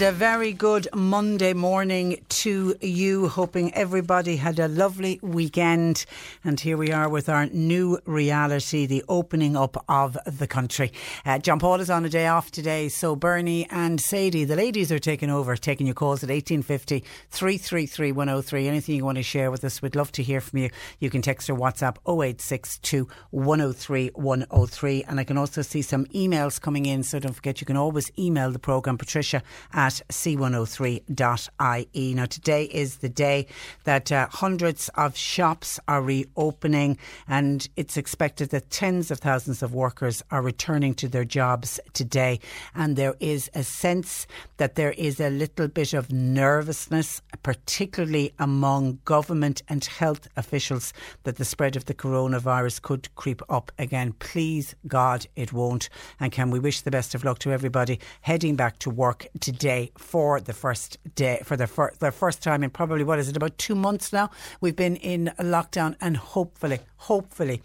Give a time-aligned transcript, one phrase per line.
[0.00, 3.26] A very good Monday morning to you.
[3.26, 6.06] Hoping everybody had a lovely weekend.
[6.44, 10.92] And here we are with our new reality, the opening up of the country.
[11.26, 12.88] Uh, John Paul is on a day off today.
[12.88, 18.12] So Bernie and Sadie, the ladies are taking over, taking your calls at 1850 333
[18.12, 18.68] 103.
[18.68, 20.70] Anything you want to share with us, we'd love to hear from you.
[21.00, 25.04] You can text or WhatsApp 0862 103 103.
[25.08, 27.02] And I can also see some emails coming in.
[27.02, 32.14] So don't forget, you can always email the programme, Patricia at c103.ie.
[32.14, 33.46] Now, today is the day
[33.84, 39.74] that uh, hundreds of shops are reopening, and it's expected that tens of thousands of
[39.74, 42.40] workers are returning to their jobs today.
[42.74, 48.98] And there is a sense that there is a little bit of nervousness, particularly among
[49.04, 50.92] government and health officials,
[51.24, 54.14] that the spread of the coronavirus could creep up again.
[54.18, 55.88] Please, God, it won't.
[56.20, 59.77] And can we wish the best of luck to everybody heading back to work today
[59.96, 63.36] for the first day, for the, fir- the first time in probably, what is it,
[63.36, 64.30] about two months now?
[64.60, 67.62] We've been in lockdown and hopefully, hopefully,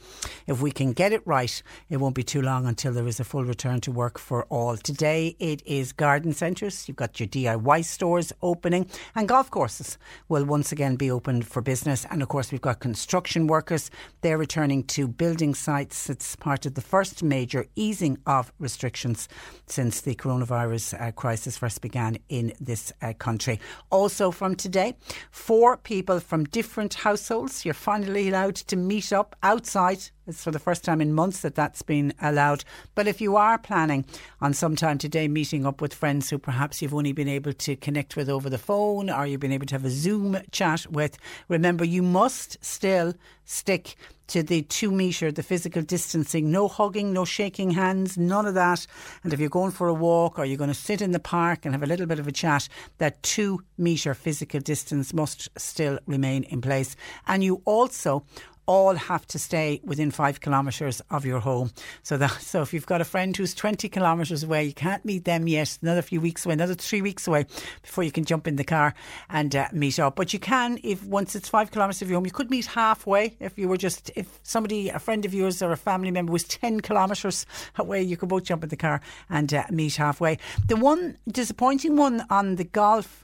[0.47, 3.23] if we can get it right, it won't be too long until there is a
[3.23, 4.77] full return to work for all.
[4.77, 9.97] Today it is garden centres, you've got your DIY stores opening, and golf courses
[10.29, 12.05] will once again be opened for business.
[12.11, 13.89] And of course, we've got construction workers,
[14.21, 16.09] they're returning to building sites.
[16.09, 19.27] It's part of the first major easing of restrictions
[19.67, 23.59] since the coronavirus uh, crisis first began in this uh, country.
[23.89, 24.95] Also, from today,
[25.31, 30.09] four people from different households, you're finally allowed to meet up outside.
[30.25, 32.63] It's for the first time in months that that's been allowed.
[32.95, 34.05] But if you are planning
[34.39, 38.15] on sometime today meeting up with friends who perhaps you've only been able to connect
[38.15, 41.17] with over the phone or you've been able to have a Zoom chat with,
[41.49, 43.13] remember you must still
[43.43, 43.95] stick
[44.27, 46.49] to the two metre, the physical distancing.
[46.49, 48.87] No hugging, no shaking hands, none of that.
[49.23, 51.65] And if you're going for a walk or you're going to sit in the park
[51.65, 52.69] and have a little bit of a chat,
[52.99, 56.95] that two metre physical distance must still remain in place.
[57.27, 58.23] And you also
[58.65, 61.71] all have to stay within five kilometres of your home.
[62.03, 65.25] So that so if you've got a friend who's 20 kilometres away, you can't meet
[65.25, 65.77] them yet.
[65.81, 67.45] Another few weeks away, another three weeks away
[67.81, 68.93] before you can jump in the car
[69.29, 70.15] and uh, meet up.
[70.15, 73.35] But you can if once it's five kilometres of your home, you could meet halfway.
[73.39, 76.43] If you were just if somebody, a friend of yours or a family member was
[76.45, 77.45] 10 kilometres
[77.77, 80.37] away, you could both jump in the car and uh, meet halfway.
[80.67, 83.22] The one disappointing one on the golf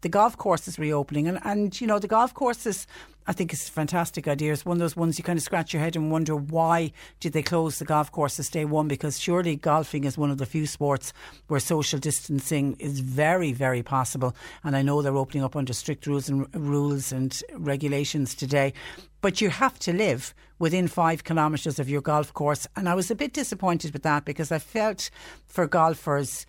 [0.00, 2.86] the golf course is reopening and, and you know the golf courses
[3.26, 4.52] I think is a fantastic idea.
[4.52, 7.32] It's one of those ones you kind of scratch your head and wonder why did
[7.32, 8.86] they close the golf courses day one?
[8.86, 11.14] Because surely golfing is one of the few sports
[11.46, 14.36] where social distancing is very, very possible.
[14.62, 18.74] And I know they're opening up under strict rules and rules and regulations today.
[19.22, 22.66] But you have to live within five kilometres of your golf course.
[22.76, 25.08] And I was a bit disappointed with that because I felt
[25.46, 26.44] for golfers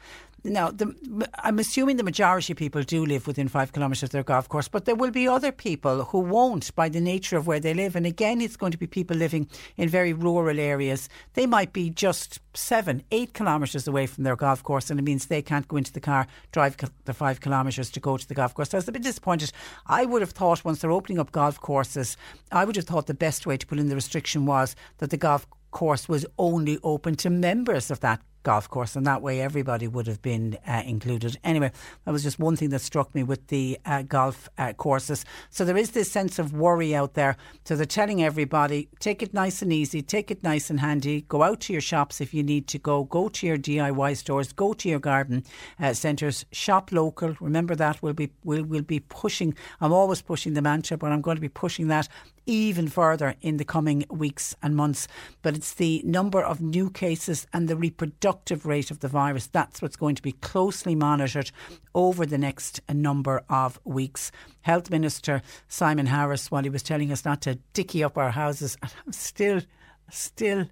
[0.45, 0.93] now, the,
[1.39, 4.67] I'm assuming the majority of people do live within five kilometres of their golf course,
[4.67, 7.95] but there will be other people who won't by the nature of where they live.
[7.95, 11.09] And again, it's going to be people living in very rural areas.
[11.33, 15.25] They might be just seven, eight kilometres away from their golf course, and it means
[15.25, 18.53] they can't go into the car, drive the five kilometres to go to the golf
[18.53, 18.69] course.
[18.69, 19.51] So I was a bit disappointed.
[19.87, 22.17] I would have thought once they're opening up golf courses,
[22.51, 25.17] I would have thought the best way to put in the restriction was that the
[25.17, 29.87] golf course was only open to members of that golf course, and that way everybody
[29.87, 31.37] would have been uh, included.
[31.43, 31.71] Anyway,
[32.05, 35.25] that was just one thing that struck me with the uh, golf uh, courses.
[35.49, 37.35] So there is this sense of worry out there.
[37.65, 41.43] So they're telling everybody take it nice and easy, take it nice and handy, go
[41.43, 44.73] out to your shops if you need to go, go to your DIY stores, go
[44.73, 45.43] to your garden
[45.79, 47.35] uh, centres, shop local.
[47.41, 49.55] Remember that we'll be we'll, we'll be pushing.
[49.81, 52.07] I'm always pushing the mantra, but I'm going to be pushing that
[52.45, 55.07] even further in the coming weeks and months.
[55.41, 59.47] But it's the number of new cases and the reproductive rate of the virus.
[59.47, 61.51] That's what's going to be closely monitored
[61.93, 64.31] over the next number of weeks.
[64.61, 68.77] Health Minister Simon Harris, while he was telling us not to dicky up our houses,
[68.83, 69.61] I'm still,
[70.09, 70.67] still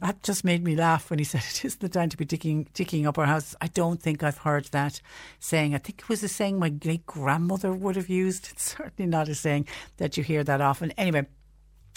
[0.00, 2.68] that just made me laugh when he said it isn't the time to be digging,
[2.74, 3.54] digging up our house.
[3.60, 5.00] I don't think I've heard that
[5.38, 5.74] saying.
[5.74, 8.48] I think it was a saying my great grandmother would have used.
[8.52, 9.66] It's certainly not a saying
[9.98, 10.92] that you hear that often.
[10.92, 11.26] Anyway,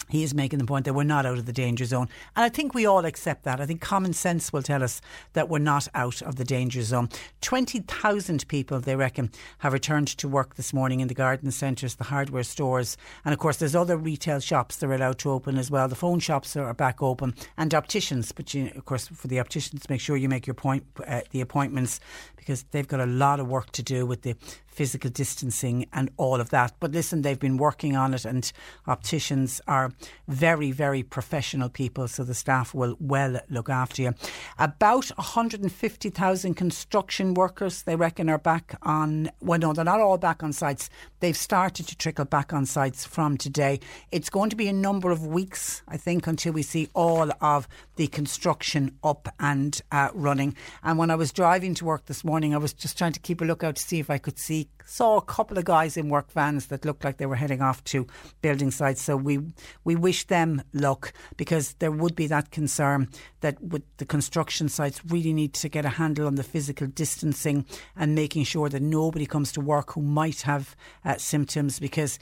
[0.08, 2.08] he is making the point that we're not out of the danger zone.
[2.34, 3.60] And I think we all accept that.
[3.60, 5.00] I think common sense will tell us
[5.32, 7.08] that we're not out of the danger zone.
[7.40, 12.04] 20,000 people, they reckon, have returned to work this morning in the garden centres, the
[12.04, 12.96] hardware stores.
[13.24, 15.88] And of course, there's other retail shops that are allowed to open as well.
[15.88, 18.32] The phone shops are back open and opticians.
[18.32, 21.40] But you, of course, for the opticians, make sure you make your point, uh, the
[21.40, 22.00] appointments
[22.46, 24.36] because they've got a lot of work to do with the
[24.76, 26.74] physical distancing and all of that.
[26.80, 28.52] But listen, they've been working on it, and
[28.86, 29.90] opticians are
[30.28, 34.14] very, very professional people, so the staff will well look after you.
[34.58, 39.30] About 150,000 construction workers, they reckon, are back on.
[39.40, 40.90] Well, no, they're not all back on sites.
[41.20, 43.80] They've started to trickle back on sites from today.
[44.12, 47.66] It's going to be a number of weeks, I think, until we see all of
[47.96, 50.54] the construction up and uh, running.
[50.82, 53.40] And when I was driving to work this morning, I was just trying to keep
[53.40, 56.30] a lookout to see if I could see saw a couple of guys in work
[56.30, 58.06] vans that looked like they were heading off to
[58.40, 59.02] building sites.
[59.02, 59.40] So we
[59.84, 63.08] we wish them luck because there would be that concern
[63.40, 67.66] that with the construction sites really need to get a handle on the physical distancing
[67.96, 72.18] and making sure that nobody comes to work who might have uh, symptoms because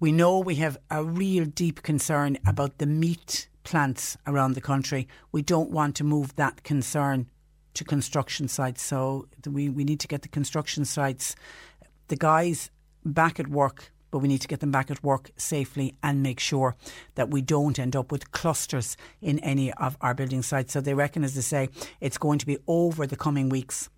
[0.00, 5.08] we know we have a real deep concern about the meat plants around the country.
[5.32, 7.26] We don't want to move that concern
[7.74, 8.82] to construction sites.
[8.82, 11.36] So we, we need to get the construction sites,
[12.08, 12.70] the guys
[13.04, 16.38] back at work, but we need to get them back at work safely and make
[16.38, 16.76] sure
[17.16, 20.72] that we don't end up with clusters in any of our building sites.
[20.72, 21.68] So they reckon, as they say,
[22.00, 23.90] it's going to be over the coming weeks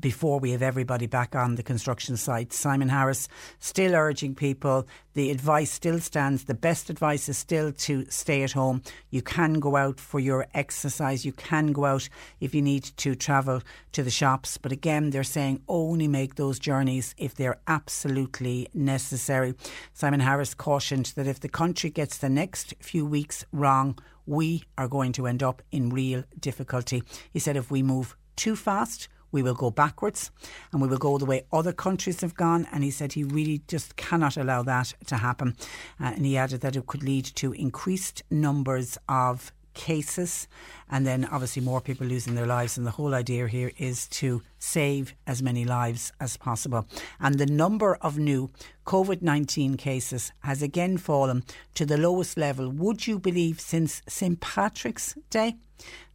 [0.00, 2.52] before we have everybody back on the construction site.
[2.52, 3.28] Simon Harris
[3.58, 6.44] still urging people, the advice still stands.
[6.44, 8.82] The best advice is still to stay at home.
[9.10, 12.08] You can go out for your exercise, you can go out
[12.40, 13.62] if you need to travel
[13.92, 14.58] to the shops.
[14.58, 19.54] But again, they're saying only make those journeys if they're absolutely necessary.
[19.92, 24.88] Simon Harris cautioned that if the country gets the next few weeks wrong, we are
[24.88, 27.02] going to end up in real difficulty.
[27.32, 30.30] He said if we move too fast, we will go backwards
[30.72, 32.66] and we will go the way other countries have gone.
[32.72, 35.56] And he said he really just cannot allow that to happen.
[36.00, 40.48] Uh, and he added that it could lead to increased numbers of cases
[40.90, 42.76] and then obviously more people losing their lives.
[42.76, 46.86] And the whole idea here is to save as many lives as possible.
[47.20, 48.50] And the number of new
[48.86, 54.40] COVID 19 cases has again fallen to the lowest level, would you believe, since St.
[54.40, 55.56] Patrick's Day?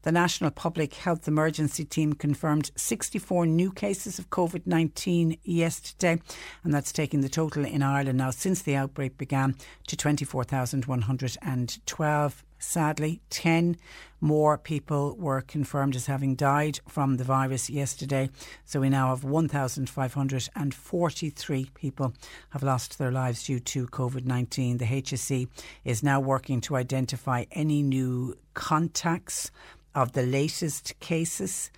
[0.03, 6.19] The National Public Health Emergency Team confirmed 64 new cases of COVID 19 yesterday,
[6.63, 9.55] and that's taking the total in Ireland now since the outbreak began
[9.87, 12.43] to 24,112.
[12.63, 13.77] Sadly, 10
[14.19, 18.29] more people were confirmed as having died from the virus yesterday.
[18.63, 22.13] So we now have 1,543 people
[22.51, 24.77] have lost their lives due to COVID 19.
[24.77, 25.49] The HSE
[25.83, 29.51] is now working to identify any new contacts
[29.93, 31.69] of the latest cases.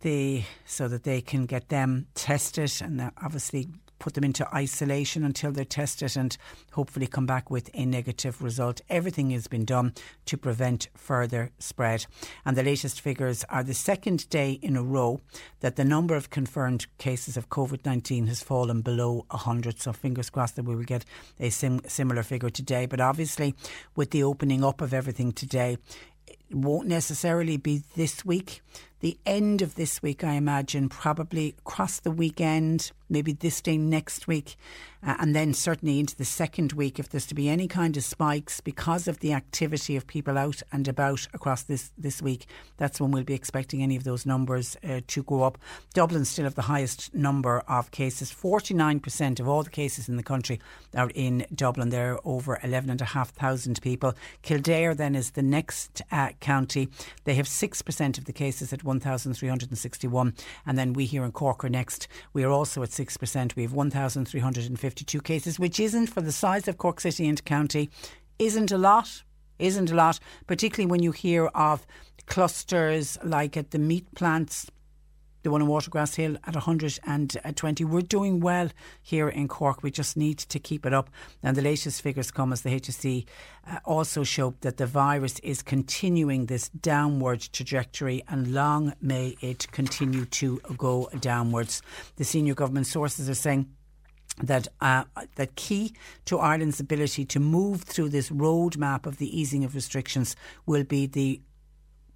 [0.00, 3.68] The, so that they can get them tested and uh, obviously
[3.98, 6.36] put them into isolation until they're tested and
[6.72, 8.80] hopefully come back with a negative result.
[8.88, 9.94] Everything has been done
[10.26, 12.06] to prevent further spread.
[12.44, 15.20] And the latest figures are the second day in a row
[15.60, 19.80] that the number of confirmed cases of COVID 19 has fallen below 100.
[19.80, 21.04] So fingers crossed that we will get
[21.40, 22.86] a sim- similar figure today.
[22.86, 23.54] But obviously,
[23.96, 25.78] with the opening up of everything today,
[26.26, 28.62] it won't necessarily be this week.
[29.04, 34.26] The end of this week, I imagine, probably across the weekend, maybe this day next
[34.26, 34.56] week,
[35.04, 38.04] uh, and then certainly into the second week, if there's to be any kind of
[38.04, 42.46] spikes because of the activity of people out and about across this, this week,
[42.76, 45.58] that's when we'll be expecting any of those numbers uh, to go up.
[45.92, 48.32] Dublin still have the highest number of cases.
[48.32, 50.60] 49% of all the cases in the country
[50.96, 51.90] are in Dublin.
[51.90, 54.14] There are over 11,500 people.
[54.42, 56.88] Kildare then is the next uh, county.
[57.24, 60.34] They have 6% of the cases at 1,361.
[60.66, 62.08] And then we here in Cork are next.
[62.32, 63.56] We are also at 6%.
[63.56, 63.74] We have
[64.94, 67.90] 1,352 cases, which isn't for the size of Cork City and County,
[68.38, 69.22] isn't a lot.
[69.58, 71.86] Isn't a lot, particularly when you hear of
[72.26, 74.68] clusters like at the meat plants
[75.44, 77.84] the one in Watergrass Hill at 120.
[77.84, 78.70] We're doing well
[79.02, 79.82] here in Cork.
[79.82, 81.10] We just need to keep it up.
[81.42, 83.26] And the latest figures come as the HSE
[83.66, 89.70] uh, also show that the virus is continuing this downward trajectory and long may it
[89.70, 91.82] continue to go downwards.
[92.16, 93.68] The senior government sources are saying
[94.42, 95.04] that uh,
[95.36, 100.34] that key to Ireland's ability to move through this roadmap of the easing of restrictions
[100.66, 101.40] will be the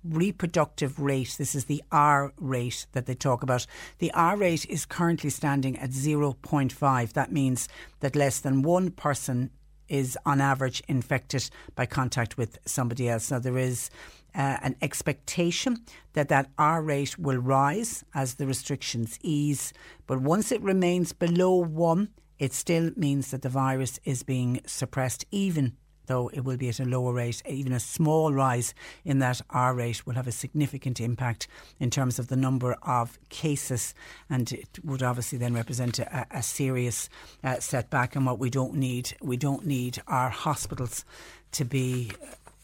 [0.04, 3.66] reproductive rate, this is the R rate that they talk about.
[3.98, 7.12] The R rate is currently standing at 0.5.
[7.12, 7.68] That means
[8.00, 9.50] that less than one person
[9.88, 13.30] is on average infected by contact with somebody else.
[13.30, 13.90] Now, there is
[14.38, 19.73] uh, an expectation that that R rate will rise as the restrictions ease,
[20.07, 25.26] but once it remains below one, it still means that the virus is being suppressed,
[25.33, 25.76] even
[26.07, 27.42] though it will be at a lower rate.
[27.47, 31.49] Even a small rise in that R rate will have a significant impact
[31.80, 33.92] in terms of the number of cases,
[34.30, 37.09] and it would obviously then represent a, a serious
[37.45, 38.16] uh, setback.
[38.16, 41.04] And what we don't need, we don't need our hospitals
[41.52, 42.11] to be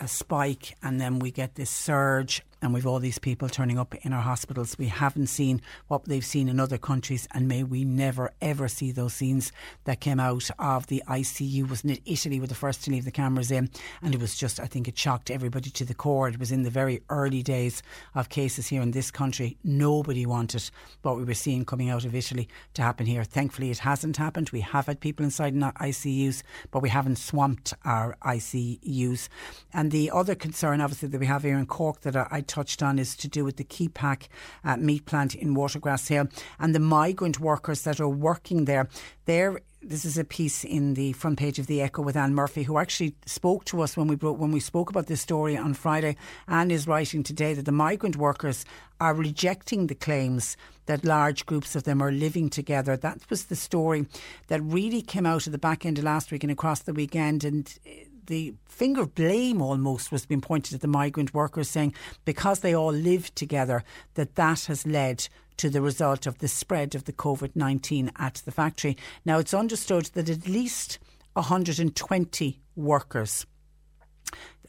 [0.00, 3.94] a spike and then we get this surge and we've all these people turning up
[4.06, 4.78] in our hospitals.
[4.78, 8.90] We haven't seen what they've seen in other countries, and may we never ever see
[8.90, 9.52] those scenes
[9.84, 11.68] that came out of the ICU.
[11.68, 13.68] Wasn't it Italy were the first to leave the cameras in,
[14.00, 16.26] and it was just I think it shocked everybody to the core.
[16.26, 17.82] It was in the very early days
[18.14, 19.58] of cases here in this country.
[19.62, 20.70] Nobody wanted
[21.02, 23.24] what we were seeing coming out of Italy to happen here.
[23.24, 24.48] Thankfully, it hasn't happened.
[24.50, 29.28] We have had people inside in our ICUs, but we haven't swamped our ICUs.
[29.74, 32.98] And the other concern, obviously, that we have here in Cork that I touched on
[32.98, 34.28] is to do with the Kepak
[34.64, 36.28] uh, meat plant in Watergrass Hill
[36.60, 38.88] and the migrant workers that are working there.
[39.24, 42.62] They're this is a piece in the front page of the Echo with Anne Murphy,
[42.62, 45.74] who actually spoke to us when we brought, when we spoke about this story on
[45.74, 46.16] Friday.
[46.48, 48.64] Anne is writing today that the migrant workers
[48.98, 50.56] are rejecting the claims
[50.86, 52.96] that large groups of them are living together.
[52.96, 54.06] That was the story
[54.46, 57.44] that really came out at the back end of last week and across the weekend,
[57.44, 57.78] and
[58.26, 62.74] the finger of blame almost was being pointed at the migrant workers, saying because they
[62.74, 67.12] all live together, that that has led to the result of the spread of the
[67.12, 68.96] COVID 19 at the factory.
[69.24, 70.98] Now, it's understood that at least
[71.34, 73.46] 120 workers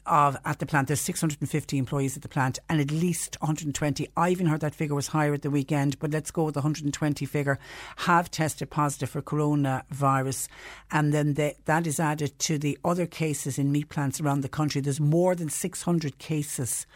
[0.06, 0.88] of at the plant.
[0.88, 4.08] There's 650 employees at the plant and at least 120.
[4.16, 6.60] I even heard that figure was higher at the weekend, but let's go with the
[6.60, 7.58] 120 figure.
[7.96, 10.48] Have tested positive for coronavirus,
[10.90, 14.48] and then the, that is added to the other cases in meat plants around the
[14.48, 14.80] country.
[14.80, 16.86] There's more than 600 cases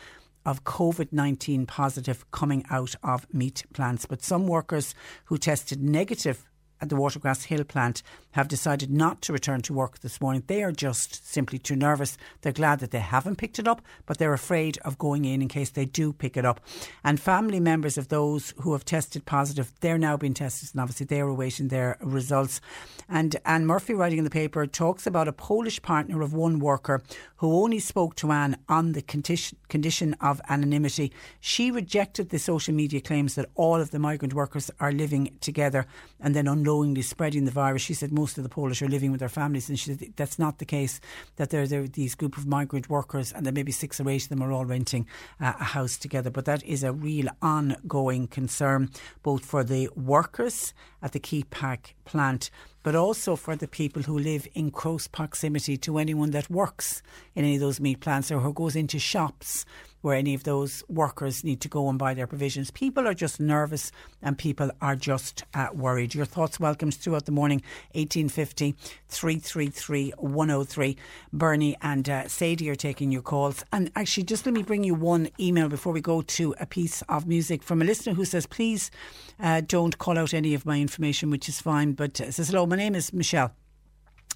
[0.46, 4.06] of COVID 19 positive coming out of meat plants.
[4.06, 4.94] But some workers
[5.26, 6.49] who tested negative
[6.80, 10.42] at the Watergrass Hill plant have decided not to return to work this morning.
[10.46, 12.16] They are just simply too nervous.
[12.42, 15.48] They're glad that they haven't picked it up, but they're afraid of going in in
[15.48, 16.60] case they do pick it up.
[17.02, 21.06] And family members of those who have tested positive, they're now being tested, and obviously
[21.06, 22.60] they're awaiting their results.
[23.08, 27.02] And Anne Murphy, writing in the paper, talks about a Polish partner of one worker
[27.38, 31.10] who only spoke to Anne on the condition, condition of anonymity.
[31.40, 35.86] She rejected the social media claims that all of the migrant workers are living together
[36.20, 37.82] and then unknowingly spreading the virus.
[37.82, 40.38] She said most of the Polish are living with their families, and she said that's
[40.38, 41.00] not the case.
[41.36, 44.28] That there are these group of migrant workers, and that maybe six or eight of
[44.28, 45.06] them are all renting
[45.40, 46.30] uh, a house together.
[46.30, 48.90] But that is a real ongoing concern,
[49.22, 50.72] both for the workers
[51.02, 52.50] at the Kepak plant,
[52.84, 57.02] but also for the people who live in close proximity to anyone that works
[57.34, 59.64] in any of those meat plants or who goes into shops
[60.00, 62.70] where any of those workers need to go and buy their provisions.
[62.70, 63.92] People are just nervous
[64.22, 66.14] and people are just uh, worried.
[66.14, 68.74] Your thoughts welcomed throughout the morning, 1850
[69.08, 70.96] 333 103.
[71.32, 73.64] Bernie and uh, Sadie are taking your calls.
[73.72, 77.02] And actually, just let me bring you one email before we go to a piece
[77.02, 78.90] of music from a listener who says, please
[79.38, 82.76] uh, don't call out any of my information, which is fine, but says, hello, my
[82.76, 83.52] name is Michelle.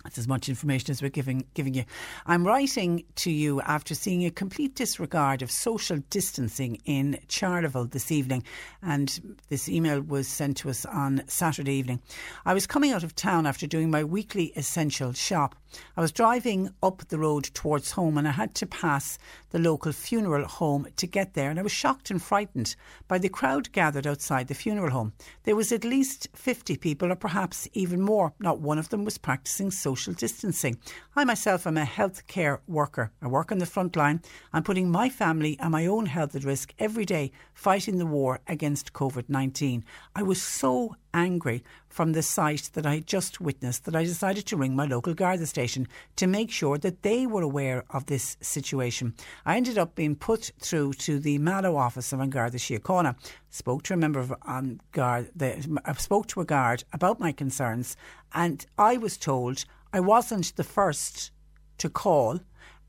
[0.05, 1.85] That's as much information as we're giving giving you.
[2.27, 8.13] I'm writing to you after seeing a complete disregard of social distancing in Charleville this
[8.13, 8.45] evening,
[8.83, 12.03] and this email was sent to us on Saturday evening.
[12.45, 15.55] I was coming out of town after doing my weekly essential shop.
[15.97, 19.19] I was driving up the road towards home, and I had to pass
[19.51, 22.77] the local funeral home to get there, and I was shocked and frightened
[23.09, 25.15] by the crowd gathered outside the funeral home.
[25.45, 28.35] There was at least 50 people, or perhaps even more.
[28.39, 30.77] Not one of them was practicing social social distancing.
[31.15, 33.13] I myself am a healthcare worker.
[33.23, 34.23] I work on the front line.
[34.53, 38.41] I'm putting my family and my own health at risk every day fighting the war
[38.49, 39.85] against COVID 19.
[40.17, 44.47] I was so angry from the sight that I had just witnessed that I decided
[44.47, 45.87] to ring my local Garda station
[46.17, 49.15] to make sure that they were aware of this situation.
[49.47, 53.15] I ended up being put through to the Mallow office of Garda Síochána.
[53.51, 57.31] Spoke to a member of um, guard, the, I spoke to a guard about my
[57.31, 57.97] concerns,
[58.33, 61.31] and I was told I wasn't the first
[61.79, 62.41] to call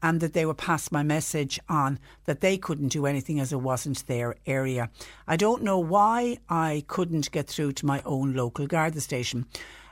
[0.02, 3.62] and that they would pass my message on that they couldn't do anything as it
[3.62, 4.90] wasn't their area.
[5.28, 9.46] I don't know why I couldn't get through to my own local Garda station.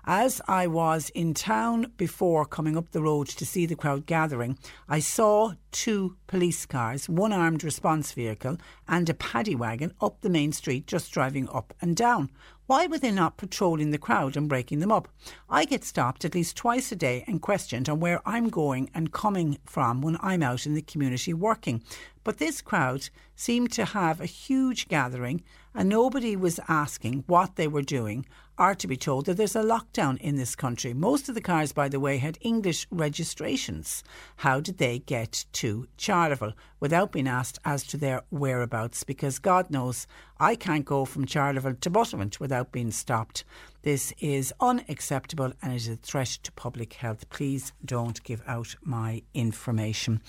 [0.05, 4.57] As I was in town before coming up the road to see the crowd gathering,
[4.89, 10.29] I saw two police cars, one armed response vehicle, and a paddy wagon up the
[10.29, 12.31] main street just driving up and down.
[12.65, 15.09] Why were they not patrolling the crowd and breaking them up?
[15.49, 19.11] I get stopped at least twice a day and questioned on where I'm going and
[19.11, 21.83] coming from when I'm out in the community working.
[22.23, 25.43] But this crowd seemed to have a huge gathering
[25.75, 28.25] and nobody was asking what they were doing
[28.57, 30.93] are to be told that there's a lockdown in this country.
[30.93, 34.03] Most of the cars, by the way, had English registrations.
[34.37, 39.03] How did they get to Charleville without being asked as to their whereabouts?
[39.03, 40.05] Because God knows
[40.39, 43.43] I can't go from Charleville to Buttevant without being stopped.
[43.81, 47.29] This is unacceptable and it is a threat to public health.
[47.29, 50.21] Please don't give out my information.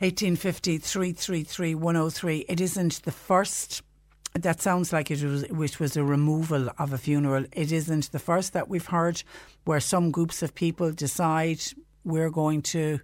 [0.00, 2.38] 1850 333 103.
[2.48, 3.82] It isn't the first
[4.34, 7.44] that sounds like it was which was a removal of a funeral.
[7.52, 9.22] It isn't the first that we've heard
[9.64, 11.60] where some groups of people decide
[12.04, 13.00] we're going to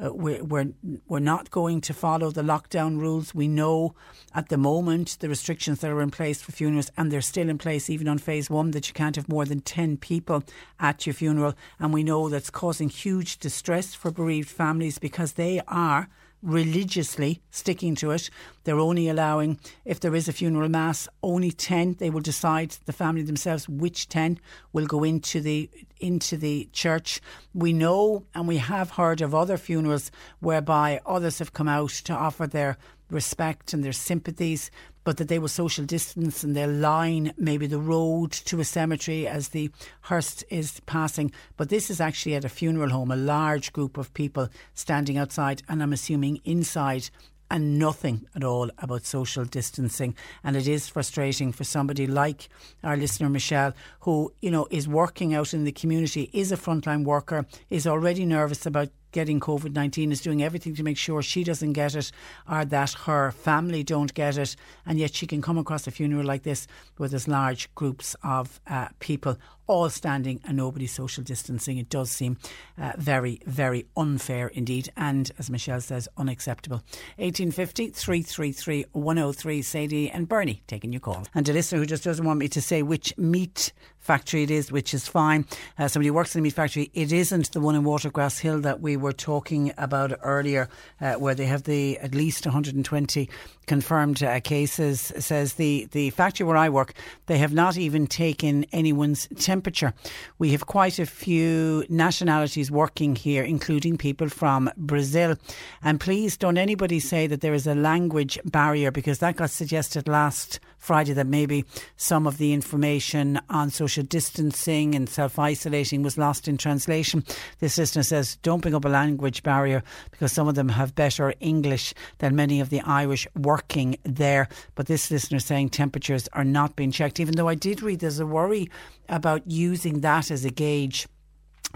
[0.00, 0.72] uh, we're, we're
[1.08, 3.34] we're not going to follow the lockdown rules.
[3.34, 3.94] We know
[4.34, 7.58] at the moment the restrictions that are in place for funerals, and they're still in
[7.58, 10.44] place even on phase one that you can't have more than ten people
[10.78, 15.60] at your funeral, and we know that's causing huge distress for bereaved families because they
[15.66, 16.08] are
[16.42, 18.30] religiously sticking to it.
[18.64, 21.96] They're only allowing, if there is a funeral mass, only 10.
[21.98, 24.38] They will decide, the family themselves, which 10
[24.72, 27.20] will go into the into the church.
[27.54, 32.12] We know and we have heard of other funerals whereby others have come out to
[32.12, 32.76] offer their
[33.10, 34.70] respect and their sympathies,
[35.08, 39.26] but that they will social distance and they'll line maybe the road to a cemetery
[39.26, 39.70] as the
[40.02, 41.32] hearse is passing.
[41.56, 45.62] But this is actually at a funeral home, a large group of people standing outside,
[45.66, 47.08] and I'm assuming inside
[47.50, 50.14] and nothing at all about social distancing.
[50.44, 52.50] And it is frustrating for somebody like
[52.84, 57.04] our listener, Michelle, who, you know, is working out in the community, is a frontline
[57.04, 61.42] worker, is already nervous about getting COVID 19 is doing everything to make sure she
[61.42, 62.12] doesn't get it
[62.48, 64.54] or that her family don't get it.
[64.86, 68.60] And yet she can come across a funeral like this with as large groups of
[68.68, 69.36] uh, people
[69.68, 71.78] all standing and nobody social distancing.
[71.78, 72.38] It does seem
[72.76, 74.90] uh, very, very unfair indeed.
[74.96, 76.78] And as Michelle says, unacceptable.
[77.16, 79.62] 1850 333 103.
[79.62, 81.24] Sadie and Bernie taking your call.
[81.34, 84.72] And a listener who just doesn't want me to say which meat factory it is,
[84.72, 85.46] which is fine.
[85.78, 86.90] Uh, somebody works in a meat factory.
[86.94, 90.68] It isn't the one in Watergrass Hill that we were talking about earlier,
[91.00, 93.28] uh, where they have the at least 120
[93.68, 95.12] confirmed uh, cases.
[95.18, 96.94] Says the the factory where I work,
[97.26, 99.92] they have not even taken anyone's temperature.
[100.38, 105.36] We have quite a few nationalities working here, including people from Brazil.
[105.82, 110.08] And please don't anybody say that there is a language barrier because that got suggested
[110.08, 111.64] last Friday that maybe
[111.96, 117.24] some of the information on social distancing and self isolating was lost in translation.
[117.58, 121.34] This listener says, don't bring up a language barrier because some of them have better
[121.40, 124.48] English than many of the Irish working there.
[124.74, 128.20] But this listener saying temperatures are not being checked, even though I did read there's
[128.20, 128.70] a worry
[129.08, 131.06] about using that as a gauge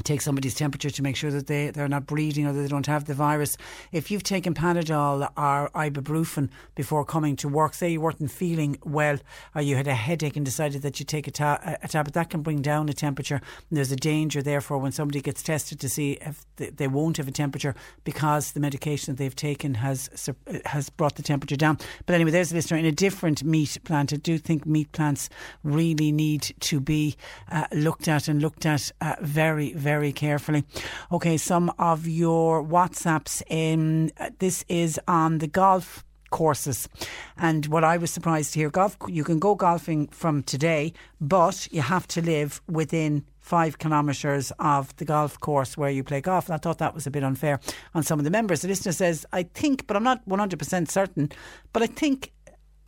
[0.02, 2.86] take somebody's temperature to make sure that they, they're not breathing or that they don't
[2.86, 3.56] have the virus.
[3.92, 9.18] If you've taken Panadol or ibuprofen before coming to work, say you weren't feeling well
[9.54, 12.30] or you had a headache and decided that you take a, ta- a tablet, that
[12.30, 13.36] can bring down a temperature.
[13.36, 17.28] And there's a danger, therefore, when somebody gets tested to see if they won't have
[17.28, 20.32] a temperature because the medication that they've taken has
[20.66, 21.78] has brought the temperature down.
[22.06, 24.12] But anyway, there's a listener in a different meat plant.
[24.12, 25.28] I do think meat plants
[25.62, 27.16] really need to be
[27.50, 30.64] uh, looked at and looked at uh, very, very carefully.
[31.10, 33.42] Okay, some of your WhatsApps.
[33.48, 36.88] In, uh, this is on the golf courses.
[37.36, 41.68] And what I was surprised to hear, golf you can go golfing from today, but
[41.70, 46.46] you have to live within five kilometres of the golf course where you play golf.
[46.46, 47.60] And I thought that was a bit unfair
[47.94, 48.62] on some of the members.
[48.62, 51.30] The listener says, I think, but I'm not 100% certain,
[51.72, 52.32] but I think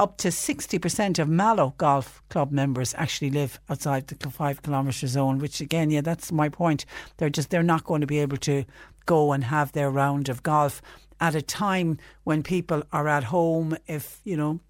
[0.00, 5.38] up to 60% of Mallow Golf Club members actually live outside the five kilometre zone,
[5.38, 6.84] which again, yeah, that's my point.
[7.16, 8.64] They're just, they're not going to be able to
[9.06, 10.82] go and have their round of golf
[11.20, 13.76] at a time when people are at home.
[13.86, 14.60] If, you know,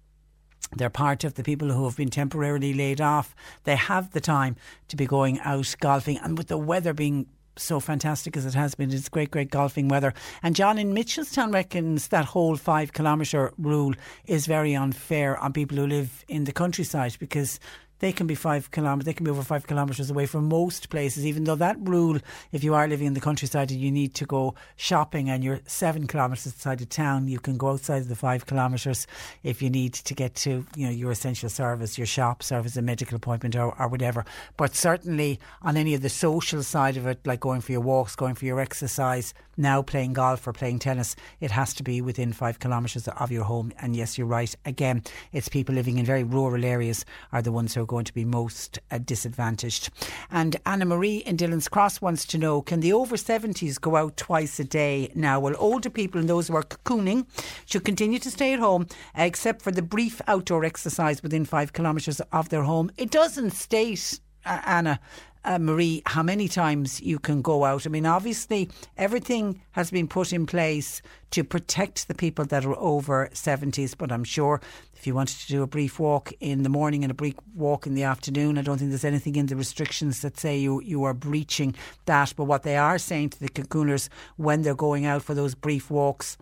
[0.75, 3.35] they're part of the people who have been temporarily laid off.
[3.63, 4.55] They have the time
[4.89, 6.17] to be going out golfing.
[6.19, 8.91] And with the weather being so fantastic as it has been.
[8.91, 10.13] It's great, great golfing weather.
[10.43, 13.93] And John in Mitchelstown reckons that whole five kilometre rule
[14.25, 17.59] is very unfair on people who live in the countryside because
[17.99, 21.25] they can be five kilometres, they can be over five kilometres away from most places,
[21.25, 22.19] even though that rule,
[22.51, 25.61] if you are living in the countryside and you need to go shopping and you're
[25.65, 29.07] seven kilometres outside of town, you can go outside of the five kilometres
[29.43, 32.81] if you need to get to, you know, your essential service, your shop service, a
[32.81, 34.25] medical appointment or, or whatever.
[34.57, 38.15] But certainly on any of the social side of it, like going for your walks,
[38.15, 42.33] going for your exercise, now playing golf or playing tennis, it has to be within
[42.33, 43.71] five kilometres of your home.
[43.79, 44.53] And yes, you're right.
[44.65, 48.13] Again, it's people living in very rural areas are the ones who are going to
[48.13, 49.89] be most uh, disadvantaged.
[50.31, 54.17] And Anna Marie in Dillon's Cross wants to know can the over 70s go out
[54.17, 55.39] twice a day now?
[55.39, 57.27] Well, older people and those who are cocooning
[57.65, 62.19] should continue to stay at home, except for the brief outdoor exercise within five kilometres
[62.31, 62.91] of their home.
[62.97, 64.99] It doesn't state, uh, Anna,
[65.45, 67.85] uh, Marie, how many times you can go out.
[67.85, 68.67] I mean, obviously,
[68.97, 74.11] everything has been put in place to protect the people that are over 70s, but
[74.11, 74.59] I'm sure
[75.05, 77.85] if you wanted to do a brief walk in the morning and a brief walk
[77.85, 81.03] in the afternoon, I don't think there's anything in the restrictions that say you, you
[81.03, 82.33] are breaching that.
[82.35, 85.91] But what they are saying to the cocooners when they're going out for those brief
[85.91, 86.39] walks,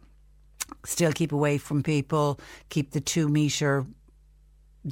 [0.86, 3.86] still keep away from people, keep the two metre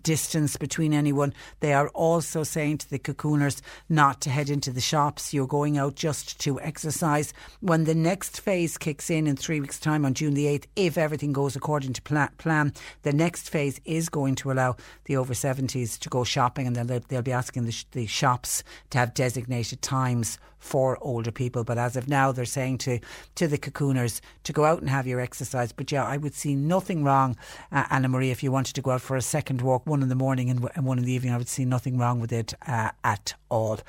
[0.03, 1.33] distance between anyone.
[1.59, 5.33] They are also saying to the cocooners not to head into the shops.
[5.33, 7.33] You're going out just to exercise.
[7.59, 10.97] When the next phase kicks in in three weeks' time on June the 8th, if
[10.97, 12.01] everything goes according to
[12.37, 12.73] plan,
[13.03, 14.75] the next phase is going to allow
[15.05, 18.63] the over 70s to go shopping and they'll, they'll be asking the, sh- the shops
[18.89, 21.65] to have designated times for older people.
[21.65, 22.99] But as of now, they're saying to,
[23.35, 25.73] to the cocooners to go out and have your exercise.
[25.73, 27.35] But yeah, I would see nothing wrong,
[27.71, 30.07] uh, Anna Marie, if you wanted to go out for a second walk, one in
[30.07, 31.33] the morning and, and one in the evening.
[31.33, 33.79] I would see nothing wrong with it uh, at all.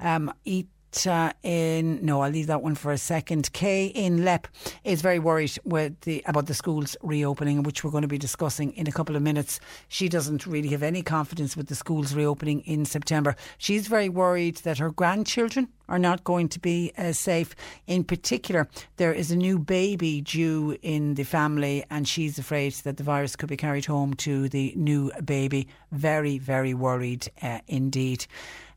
[0.00, 0.68] Um, eat
[1.06, 3.52] uh, in no, I'll leave that one for a second.
[3.52, 4.46] Kay in Leap
[4.84, 8.72] is very worried with the about the schools reopening, which we're going to be discussing
[8.72, 9.60] in a couple of minutes.
[9.88, 13.34] She doesn't really have any confidence with the schools reopening in September.
[13.58, 17.54] She's very worried that her grandchildren are not going to be as safe.
[17.86, 22.96] In particular, there is a new baby due in the family, and she's afraid that
[22.96, 25.68] the virus could be carried home to the new baby.
[25.92, 28.26] Very, very worried uh, indeed.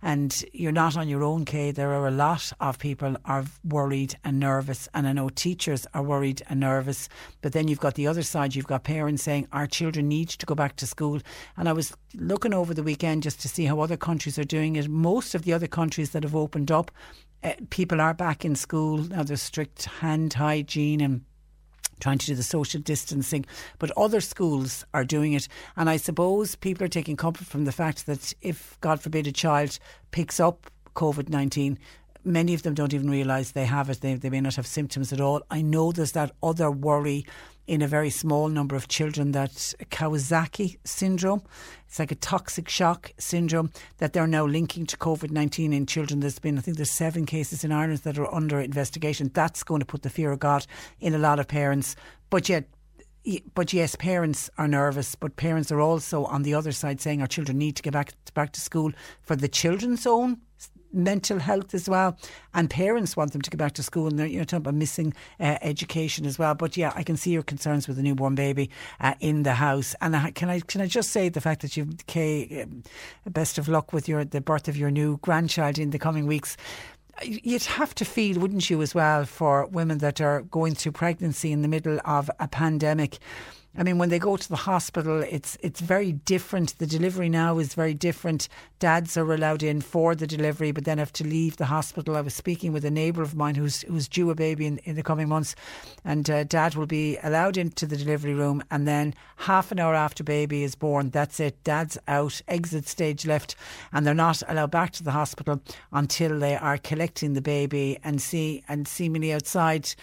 [0.01, 1.71] And you're not on your own, Kay.
[1.71, 6.03] There are a lot of people are worried and nervous, and I know teachers are
[6.03, 7.09] worried and nervous.
[7.41, 8.55] But then you've got the other side.
[8.55, 11.19] You've got parents saying our children need to go back to school.
[11.57, 14.75] And I was looking over the weekend just to see how other countries are doing
[14.75, 14.87] it.
[14.87, 16.91] Most of the other countries that have opened up,
[17.43, 19.23] uh, people are back in school now.
[19.23, 21.21] There's strict hand hygiene and
[21.99, 23.45] trying to do the social distancing,
[23.79, 25.47] but other schools are doing it.
[25.75, 29.31] And I suppose people are taking comfort from the fact that if, God forbid, a
[29.31, 29.79] child
[30.11, 31.77] picks up COVID 19,
[32.23, 34.01] many of them don't even realise they have it.
[34.01, 35.41] They, they may not have symptoms at all.
[35.49, 37.25] I know there's that other worry
[37.67, 39.51] in a very small number of children that
[39.91, 41.43] Kawasaki syndrome.
[41.85, 46.21] It's like a toxic shock syndrome that they're now linking to COVID 19 in children.
[46.21, 49.29] There's been, I think, there's seven cases in Ireland that are under investigation.
[49.33, 50.65] That's going to put the fear of God
[50.99, 51.95] in a lot of parents.
[52.29, 52.69] But yet,
[53.53, 57.27] but yes, parents are nervous, but parents are also on the other side saying our
[57.27, 60.37] children need to get back back to school for the children's own
[60.93, 62.17] mental health as well.
[62.53, 64.75] And parents want them to go back to school, and they're you know talking about
[64.75, 66.55] missing uh, education as well.
[66.55, 68.69] But yeah, I can see your concerns with a newborn baby
[68.99, 69.95] uh, in the house.
[70.01, 72.83] And I, can I can I just say the fact that you've Kay, um,
[73.29, 76.57] best of luck with your the birth of your new grandchild in the coming weeks
[77.23, 81.51] you'd have to feel, wouldn't you, as well, for women that are going through pregnancy
[81.51, 83.17] in the middle of a pandemic
[83.75, 86.77] I mean, when they go to the hospital, it's it's very different.
[86.79, 88.49] The delivery now is very different.
[88.79, 92.15] Dads are allowed in for the delivery, but then have to leave the hospital.
[92.15, 94.95] I was speaking with a neighbour of mine who's who's due a baby in, in
[94.95, 95.55] the coming months,
[96.03, 99.93] and uh, dad will be allowed into the delivery room, and then half an hour
[99.93, 101.63] after baby is born, that's it.
[101.63, 103.55] Dad's out, exit stage left,
[103.93, 108.21] and they're not allowed back to the hospital until they are collecting the baby and
[108.21, 109.93] see and seemingly outside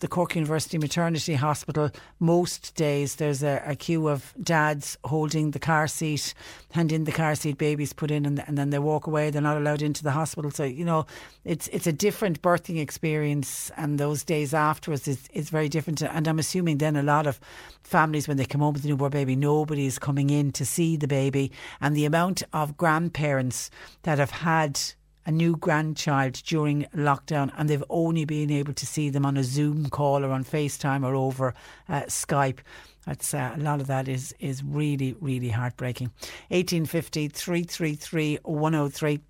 [0.00, 5.58] the Cork University Maternity Hospital, most days there's a, a, queue of dads holding the
[5.58, 6.34] car seat,
[6.72, 9.30] hand in the car seat, babies put in, and, and, then they walk away.
[9.30, 10.50] They're not allowed into the hospital.
[10.50, 11.06] So you know,
[11.44, 16.02] it's it's a different birthing experience, and those days afterwards is is very different.
[16.02, 17.40] And I'm assuming then a lot of
[17.82, 21.08] families when they come home with a newborn baby, nobody's coming in to see the
[21.08, 23.70] baby, and the amount of grandparents
[24.02, 24.80] that have had
[25.26, 29.44] a new grandchild during lockdown and they've only been able to see them on a
[29.44, 31.54] Zoom call or on FaceTime or over
[31.88, 32.58] uh, Skype.
[33.06, 36.08] That's uh, a lot of that is is really really heartbreaking.
[36.48, 39.20] 1850 333 103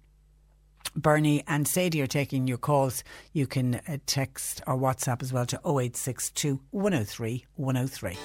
[0.96, 3.04] Bernie and Sadie are taking your calls.
[3.32, 8.18] You can uh, text or WhatsApp as well to 0862 103 103.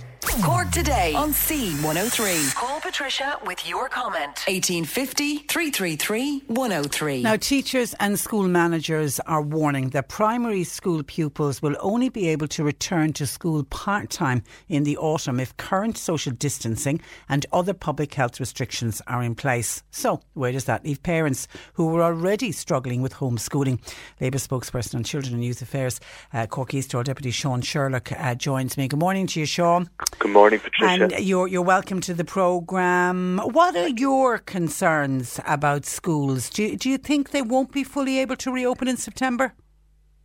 [0.44, 2.56] Cork today on C103.
[2.56, 4.44] Call Patricia with your comment.
[4.48, 7.24] 1850 333 103.
[7.24, 12.48] Now, teachers and school managers are warning that primary school pupils will only be able
[12.50, 17.74] to return to school part time in the autumn if current social distancing and other
[17.74, 19.84] public health restrictions are in place.
[19.92, 23.80] So, where does that leave parents who were already struggling with homeschooling.
[24.20, 26.00] Labour spokesperson on Children and Youth Affairs,
[26.34, 28.88] uh, Cork East Deputy Sean Sherlock, uh, joins me.
[28.88, 29.90] Good morning to you, Sean.
[30.20, 31.04] Good morning, Patricia.
[31.04, 33.40] And you're, you're welcome to the programme.
[33.44, 36.50] What are your concerns about schools?
[36.50, 39.54] Do, do you think they won't be fully able to reopen in September?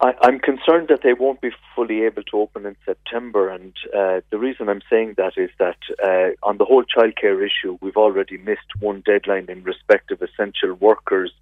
[0.00, 4.20] I, I'm concerned that they won't be fully able to open in September, and uh,
[4.30, 8.36] the reason I'm saying that is that uh, on the whole childcare issue, we've already
[8.38, 11.32] missed one deadline in respect of essential workers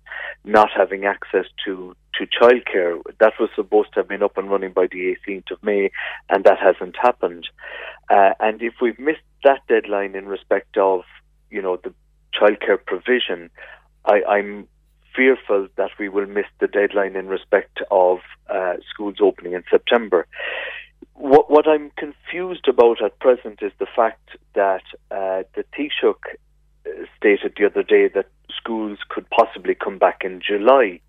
[0.45, 3.01] not having access to to childcare.
[3.21, 5.91] That was supposed to have been up and running by the 18th of May,
[6.29, 7.49] and that hasn't happened.
[8.11, 11.03] Uh, and if we've missed that deadline in respect of
[11.51, 11.95] you know the
[12.39, 13.51] childcare provision,
[14.05, 14.69] I, I'm
[15.15, 20.27] fearful that we will miss the deadline in respect of uh, schools opening in September.
[21.15, 26.15] What, what, I'm confused about at present is the fact that uh, the Taoiseach
[26.87, 31.01] uh, stated the other day that schools could possibly come back in July.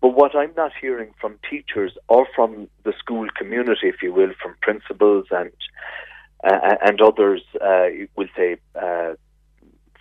[0.00, 4.32] But what I'm not hearing from teachers or from the school community, if you will,
[4.42, 5.50] from principals and
[6.44, 9.14] uh, and others, uh, we'll say uh,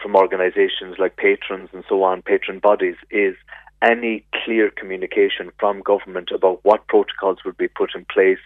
[0.03, 3.35] from organisations like patrons and so on, patron bodies, is
[3.81, 8.39] any clear communication from government about what protocols will be put in place,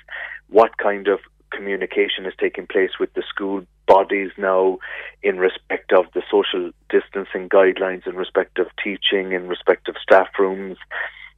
[0.50, 1.20] what kind of
[1.52, 4.78] communication is taking place with the school bodies now
[5.24, 10.28] in respect of the social distancing guidelines, in respect of teaching, in respect of staff
[10.38, 10.78] rooms,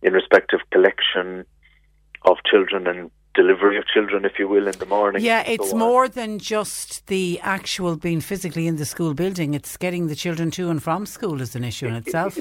[0.01, 1.45] in respect of collection
[2.23, 5.23] of children and delivery of children, if you will, in the morning.
[5.23, 7.25] Yeah, it's so more than just the
[7.57, 9.53] actual being physically in the school building.
[9.53, 12.37] It's getting the children to and from school is an issue in itself.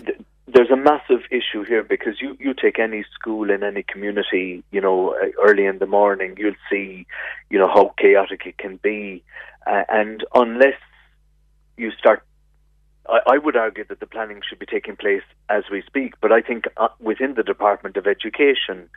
[0.55, 4.81] There's a massive issue here because you, you take any school in any community, you
[4.81, 7.07] know, uh, early in the morning, you'll see,
[7.51, 9.23] you know, how chaotic it can be.
[9.67, 10.81] Uh, and unless
[11.77, 12.23] you start
[13.09, 16.33] I, I would argue that the planning should be taking place as we speak, but
[16.33, 18.89] I think uh, within the Department of Education,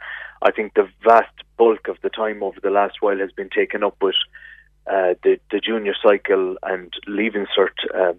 [0.42, 3.84] I think the vast bulk of the time over the last while has been taken
[3.84, 4.16] up with
[4.88, 8.14] uh, the, the junior cycle and leaving cert uh,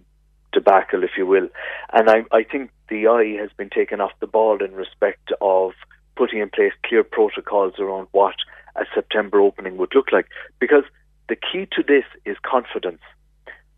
[0.53, 1.49] debacle, if you will.
[1.91, 5.71] And I, I think the eye has been taken off the ball in respect of
[6.15, 8.35] putting in place clear protocols around what
[8.75, 10.27] a September opening would look like.
[10.59, 10.83] Because
[11.27, 13.01] the key to this is confidence.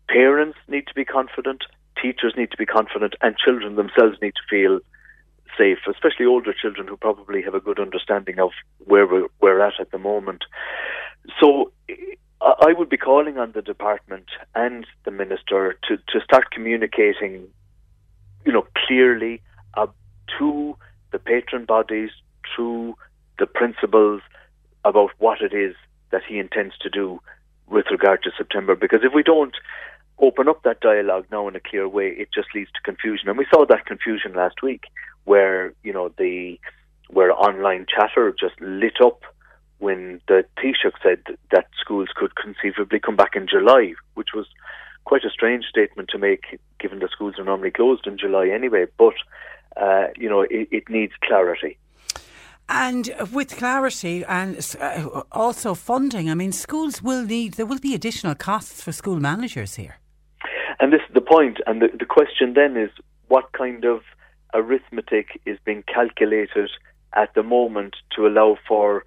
[0.08, 1.64] Parents need to be confident,
[2.00, 4.80] teachers need to be confident and children themselves need to feel
[5.56, 8.50] safe, especially older children who probably have a good understanding of
[8.84, 10.44] where we're, we're at at the moment.
[11.40, 11.72] So
[12.40, 17.48] I would be calling on the department and the minister to, to start communicating,
[18.44, 19.42] you know, clearly
[19.74, 19.86] uh,
[20.38, 20.76] to
[21.12, 22.10] the patron bodies,
[22.56, 22.94] to
[23.38, 24.20] the principals
[24.84, 25.74] about what it is
[26.10, 27.20] that he intends to do
[27.68, 28.76] with regard to September.
[28.76, 29.54] Because if we don't,
[30.18, 33.28] open up that dialogue now in a clear way, it just leads to confusion.
[33.28, 34.84] And we saw that confusion last week,
[35.24, 36.58] where you know the
[37.08, 39.22] where online chatter just lit up
[39.78, 44.46] when the Taoiseach said that schools could conceivably come back in July, which was
[45.04, 48.86] quite a strange statement to make, given that schools are normally closed in July anyway.
[48.96, 49.14] But
[49.76, 51.78] uh, you know, it, it needs clarity.
[52.68, 57.94] And with clarity and uh, also funding, I mean, schools will need, there will be
[57.94, 59.98] additional costs for school managers here.
[60.80, 61.58] And this is the point.
[61.66, 62.90] And the, the question then is
[63.28, 64.02] what kind of
[64.54, 66.70] arithmetic is being calculated
[67.14, 69.04] at the moment to allow for,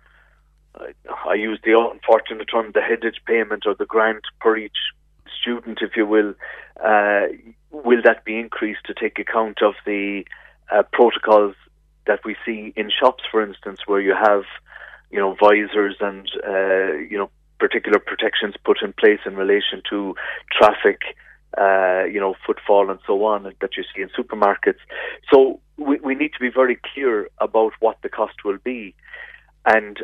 [0.76, 0.86] uh,
[1.28, 4.78] I use the unfortunate term, the headage payment or the grant per each
[5.40, 6.34] student, if you will.
[6.84, 7.28] Uh,
[7.72, 10.26] will that be increased to take account of the
[10.72, 11.56] uh, protocols
[12.08, 14.44] that we see in shops, for instance, where you have,
[15.12, 17.30] you know, visors and, uh, you know,
[17.60, 20.16] particular protections put in place in relation to
[20.52, 21.02] traffic
[21.58, 24.80] uh, you know, footfall and so on that you see in supermarkets.
[25.32, 28.94] So we, we need to be very clear about what the cost will be.
[29.66, 30.00] And,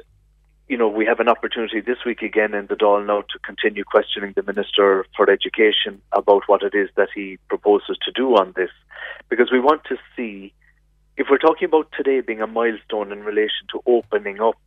[0.68, 3.84] you know, we have an opportunity this week again in the Dáil now to continue
[3.84, 8.54] questioning the Minister for Education about what it is that he proposes to do on
[8.56, 8.72] this.
[9.30, 10.54] Because we want to see,
[11.18, 14.58] if we're talking about today being a milestone in relation to opening up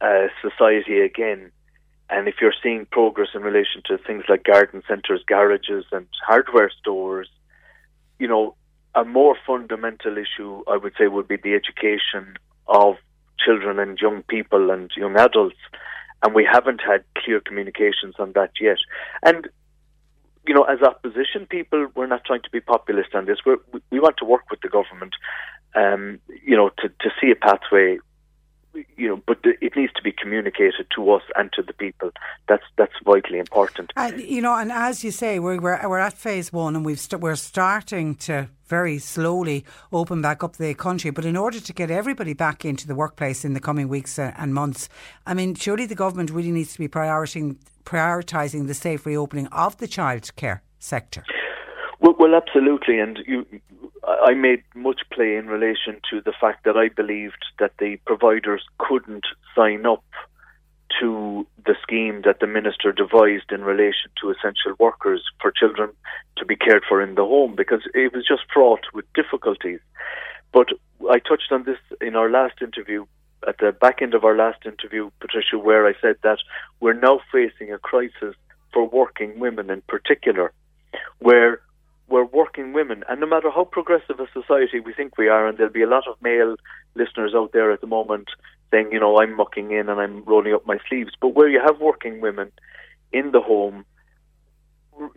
[0.00, 1.52] uh, society again,
[2.10, 6.70] and if you're seeing progress in relation to things like garden centres, garages, and hardware
[6.80, 7.28] stores,
[8.18, 8.54] you know,
[8.94, 12.96] a more fundamental issue, I would say, would be the education of
[13.38, 15.56] children and young people and young adults.
[16.22, 18.78] And we haven't had clear communications on that yet.
[19.22, 19.48] And,
[20.46, 23.38] you know, as opposition people, we're not trying to be populist on this.
[23.46, 23.58] We're,
[23.90, 25.14] we want to work with the government,
[25.76, 27.98] um, you know, to, to see a pathway
[28.96, 32.10] you know, but it needs to be communicated to us and to the people.
[32.48, 33.92] That's that's vitally important.
[33.96, 36.94] Uh, you know, and as you say, we're we're, we're at phase one, and we've
[36.94, 41.10] we st- we're starting to very slowly open back up the country.
[41.10, 44.32] But in order to get everybody back into the workplace in the coming weeks uh,
[44.36, 44.88] and months,
[45.26, 49.78] I mean, surely the government really needs to be prioritising prioritising the safe reopening of
[49.78, 51.24] the childcare sector.
[52.00, 53.46] Well, well, absolutely, and you,
[54.02, 58.64] I made much play in relation to the fact that I believed that the providers
[58.78, 60.02] couldn't sign up
[60.98, 65.90] to the scheme that the minister devised in relation to essential workers for children
[66.36, 69.80] to be cared for in the home because it was just fraught with difficulties.
[70.52, 70.68] But
[71.10, 73.04] I touched on this in our last interview,
[73.46, 76.38] at the back end of our last interview, Patricia, where I said that
[76.80, 78.34] we're now facing a crisis
[78.72, 80.52] for working women in particular,
[81.18, 81.60] where
[82.10, 85.56] we're working women, and no matter how progressive a society we think we are, and
[85.56, 86.56] there'll be a lot of male
[86.96, 88.28] listeners out there at the moment
[88.70, 91.60] saying, you know, I'm mucking in and I'm rolling up my sleeves, but where you
[91.64, 92.50] have working women
[93.12, 93.84] in the home,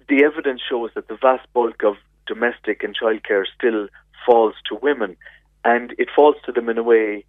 [0.08, 1.96] the evidence shows that the vast bulk of
[2.28, 3.88] domestic and childcare still
[4.26, 5.18] falls to women,
[5.66, 7.26] and it falls to them in a way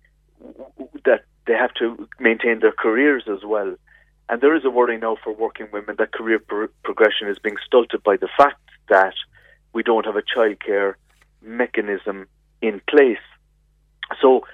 [1.05, 3.75] that they have to maintain their careers as well.
[4.29, 7.57] And there is a worry now for working women that career pro- progression is being
[7.67, 9.15] stunted by the fact that
[9.75, 10.95] we don't have a childcare
[11.43, 12.27] mechanism
[12.63, 13.19] in place.
[14.21, 14.47] So,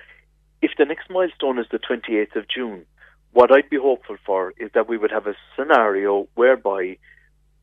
[0.62, 2.85] if the next milestone is the 28th of June,
[3.33, 6.96] what I'd be hopeful for is that we would have a scenario whereby,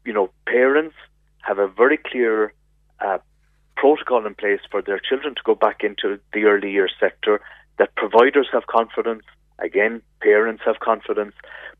[0.05, 0.95] you know, parents
[1.41, 2.53] have a very clear
[2.99, 3.17] uh,
[3.75, 7.41] protocol in place for their children to go back into the early years sector,
[7.77, 9.23] that providers have confidence,
[9.59, 11.35] again, parents have confidence,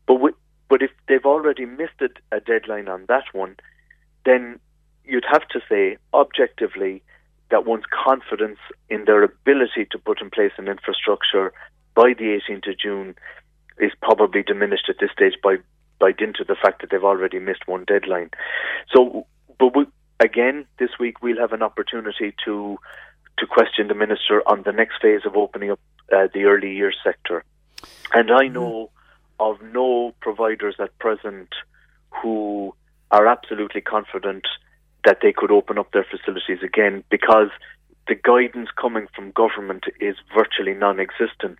[0.06, 0.30] but we,
[0.68, 3.56] but if they've already missed a, a deadline on that one,
[4.24, 4.60] then
[5.08, 7.02] you'd have to say objectively
[7.50, 8.58] that one's confidence
[8.90, 11.52] in their ability to put in place an infrastructure
[11.94, 13.14] by the 18th of June
[13.78, 15.56] is probably diminished at this stage by
[15.98, 18.30] by dint of the fact that they've already missed one deadline.
[18.94, 19.26] So,
[19.58, 19.84] but we,
[20.20, 22.78] again, this week we'll have an opportunity to
[23.38, 25.80] to question the minister on the next phase of opening up
[26.12, 27.44] uh, the early years sector.
[28.12, 28.90] And I know
[29.40, 31.48] of no providers at present
[32.10, 32.74] who
[33.10, 34.46] are absolutely confident
[35.08, 37.48] that they could open up their facilities again because
[38.08, 41.56] the guidance coming from government is virtually non-existent.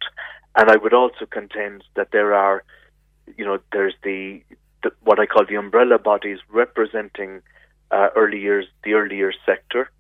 [0.54, 2.62] And I would also contend that there are,
[3.38, 4.42] you know, there's the,
[4.82, 7.40] the what I call the umbrella bodies representing
[7.90, 9.90] uh, early years, the early years sector.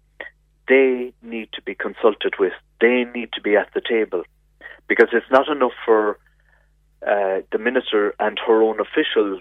[0.68, 2.52] They need to be consulted with.
[2.82, 4.24] They need to be at the table
[4.88, 6.18] because it's not enough for
[7.00, 9.40] uh, the minister and her own officials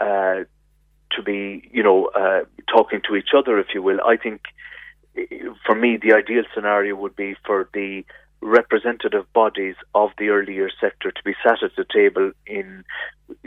[0.00, 0.44] uh,
[1.18, 2.40] to be, you know, uh,
[2.74, 4.00] talking to each other, if you will.
[4.06, 4.40] I think,
[5.66, 8.04] for me, the ideal scenario would be for the
[8.40, 12.84] representative bodies of the earlier sector to be sat at the table in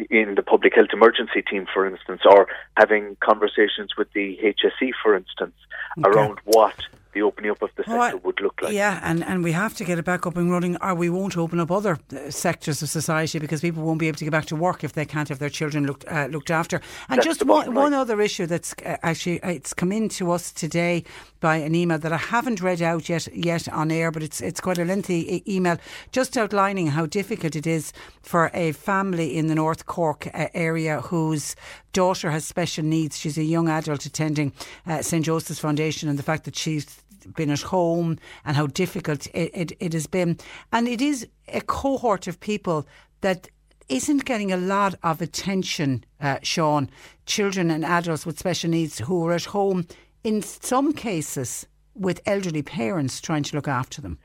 [0.09, 5.15] in the public health emergency team, for instance, or having conversations with the HSE, for
[5.15, 5.55] instance,
[5.97, 6.09] okay.
[6.09, 6.75] around what
[7.13, 8.73] the opening up of the sector would look like.
[8.73, 11.37] Yeah, and, and we have to get it back up and running, or we won't
[11.37, 14.45] open up other uh, sectors of society because people won't be able to get back
[14.45, 16.81] to work if they can't have their children looked uh, looked after.
[17.09, 20.31] And that's just one, one other issue that's uh, actually uh, it's come in to
[20.31, 21.03] us today
[21.39, 24.61] by an email that I haven't read out yet yet on air, but it's it's
[24.61, 25.77] quite a lengthy email,
[26.11, 31.01] just outlining how difficult it is for a family in the North Cork uh, area
[31.01, 31.55] whose
[31.93, 33.17] daughter has special needs.
[33.17, 34.53] She's a young adult attending
[34.87, 37.00] uh, St Joseph's Foundation, and the fact that she's
[37.35, 40.37] been at home and how difficult it, it, it has been.
[40.71, 42.87] And it is a cohort of people
[43.21, 43.49] that
[43.89, 46.89] isn't getting a lot of attention, uh, Sean.
[47.25, 49.85] Children and adults with special needs who are at home,
[50.23, 54.17] in some cases, with elderly parents trying to look after them.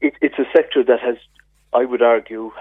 [0.00, 1.16] It, it's a sector that has,
[1.72, 2.52] I would argue,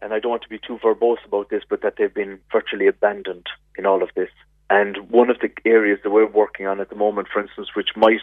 [0.00, 2.88] and I don't want to be too verbose about this, but that they've been virtually
[2.88, 3.46] abandoned
[3.78, 4.30] in all of this.
[4.72, 7.90] And one of the areas that we're working on at the moment, for instance, which
[7.94, 8.22] might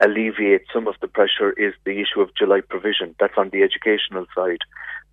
[0.00, 3.14] alleviate some of the pressure, is the issue of July provision.
[3.20, 4.58] That's on the educational side.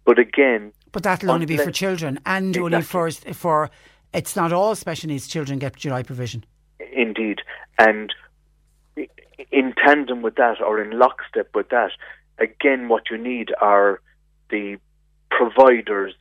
[0.05, 2.73] But again, but that'll only be for children, and exactly.
[2.73, 3.69] only for for
[4.11, 6.43] it's not all special needs children get July provision.
[6.91, 7.41] Indeed,
[7.77, 8.11] and
[9.51, 11.91] in tandem with that, or in lockstep with that,
[12.39, 14.01] again, what you need are
[14.49, 14.79] the
[15.29, 16.15] providers,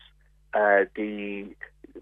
[0.53, 1.47] uh, the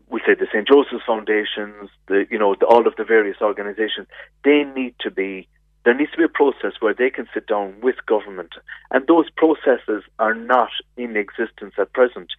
[0.08, 4.06] we say the St Joseph's Foundations, the you know the, all of the various organisations,
[4.44, 5.48] they need to be
[5.84, 8.52] there needs to be a process where they can sit down with government,
[8.90, 12.32] and those processes are not in existence at present,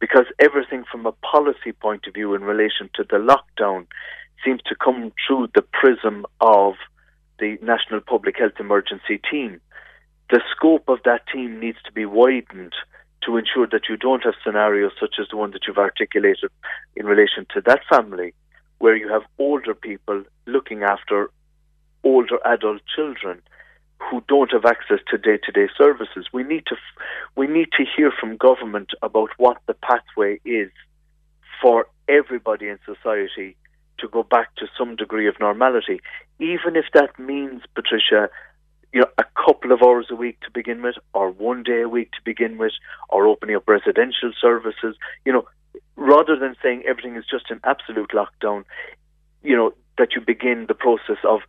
[0.00, 3.86] because everything from a policy point of view in relation to the lockdown
[4.44, 6.74] seems to come through the prism of
[7.38, 9.60] the National Public Health Emergency Team.
[10.30, 12.72] The scope of that team needs to be widened
[13.26, 16.50] to ensure that you don't have scenarios such as the one that you've articulated
[16.94, 18.32] in relation to that family,
[18.78, 21.30] where you have older people looking after
[22.04, 23.42] older adult children.
[23.98, 26.26] who don't have access to day-to-day services.
[26.32, 26.76] We need to
[27.34, 30.70] we need to hear from government about what the pathway is
[31.60, 33.56] for everybody in society
[33.98, 36.00] to go back to some degree of normality,
[36.38, 38.28] even if that means, Patricia,
[38.96, 41.88] you know, a couple of hours a week to begin with, or one day a
[41.88, 42.72] week to begin with,
[43.10, 44.96] or opening up residential services.
[45.26, 45.46] You know,
[45.96, 48.64] rather than saying everything is just an absolute lockdown,
[49.42, 51.40] you know, that you begin the process of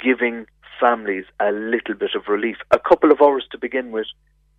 [0.00, 0.46] giving
[0.80, 4.08] families a little bit of relief, a couple of hours to begin with,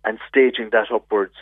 [0.06, 1.34] and staging that upwards.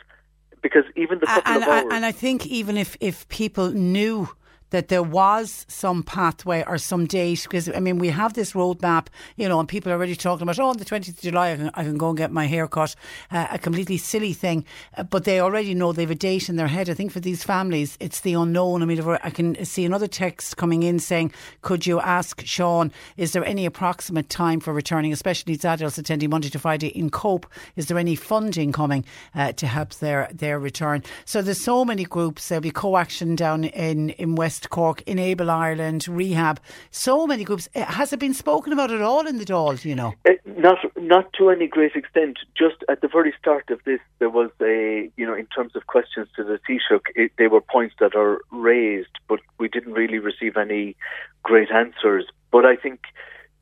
[0.61, 1.93] Because even the couple and, of hours.
[1.93, 4.29] and I think even if, if people knew
[4.71, 9.07] that there was some pathway or some date because I mean we have this roadmap
[9.37, 11.57] you know and people are already talking about oh on the 20th of July I
[11.57, 12.95] can, I can go and get my hair cut
[13.31, 14.65] uh, a completely silly thing
[14.97, 16.89] uh, but they already know they have a date in their head.
[16.89, 18.83] I think for these families it's the unknown.
[18.83, 23.33] I mean I can see another text coming in saying could you ask Sean is
[23.33, 27.47] there any approximate time for returning especially these adults attending Monday to Friday in Cope?
[27.77, 29.05] Is there any funding coming
[29.35, 31.03] uh, to help their their return?
[31.25, 32.49] So there's so many groups.
[32.49, 37.67] There'll be co-action down in in West West Cork, Enable Ireland, Rehab, so many groups.
[37.75, 40.13] Eh, has it been spoken about at all in the Dáil, you know?
[40.29, 42.39] Uh, not not to any great extent.
[42.55, 45.87] Just at the very start of this, there was a, you know, in terms of
[45.87, 50.59] questions to the Taoiseach, they were points that are raised, but we didn't really receive
[50.59, 50.95] any
[51.43, 52.27] great answers.
[52.51, 53.01] But I think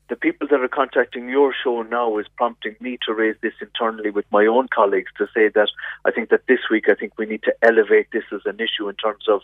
[0.09, 4.09] the people that are contacting your show now is prompting me to raise this internally
[4.09, 5.69] with my own colleagues to say that
[6.05, 8.89] I think that this week I think we need to elevate this as an issue
[8.89, 9.41] in terms of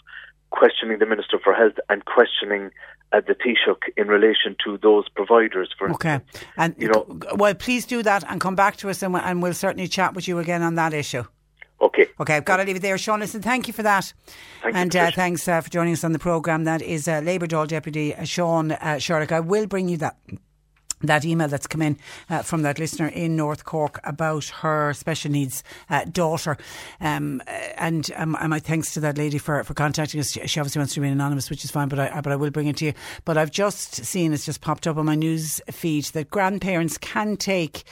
[0.50, 2.72] questioning the Minister for Health and questioning
[3.12, 5.70] uh, the Taoiseach in relation to those providers.
[5.78, 6.44] For okay, instance.
[6.58, 9.54] and you know, well, please do that and come back to us, and, and we'll
[9.54, 11.24] certainly chat with you again on that issue.
[11.82, 12.08] Okay.
[12.20, 12.98] Okay, I've got to leave it there.
[12.98, 14.14] Sean, listen, thank you for that.
[14.64, 16.64] Thank and you, uh, thanks uh, for joining us on the programme.
[16.64, 19.32] That is uh, Labour Dáil Deputy uh, Sean uh, Sherlock.
[19.32, 20.16] I will bring you that
[21.02, 21.98] that email that's come in
[22.30, 26.58] uh, from that listener in North Cork about her special needs uh, daughter.
[27.02, 27.42] Um,
[27.78, 30.32] and, um, my thanks to that lady for, for contacting us.
[30.32, 32.68] She obviously wants to remain anonymous, which is fine, but I, but I will bring
[32.68, 32.94] it to you.
[33.26, 37.38] But I've just seen, it's just popped up on my news feed, that grandparents can
[37.38, 37.84] take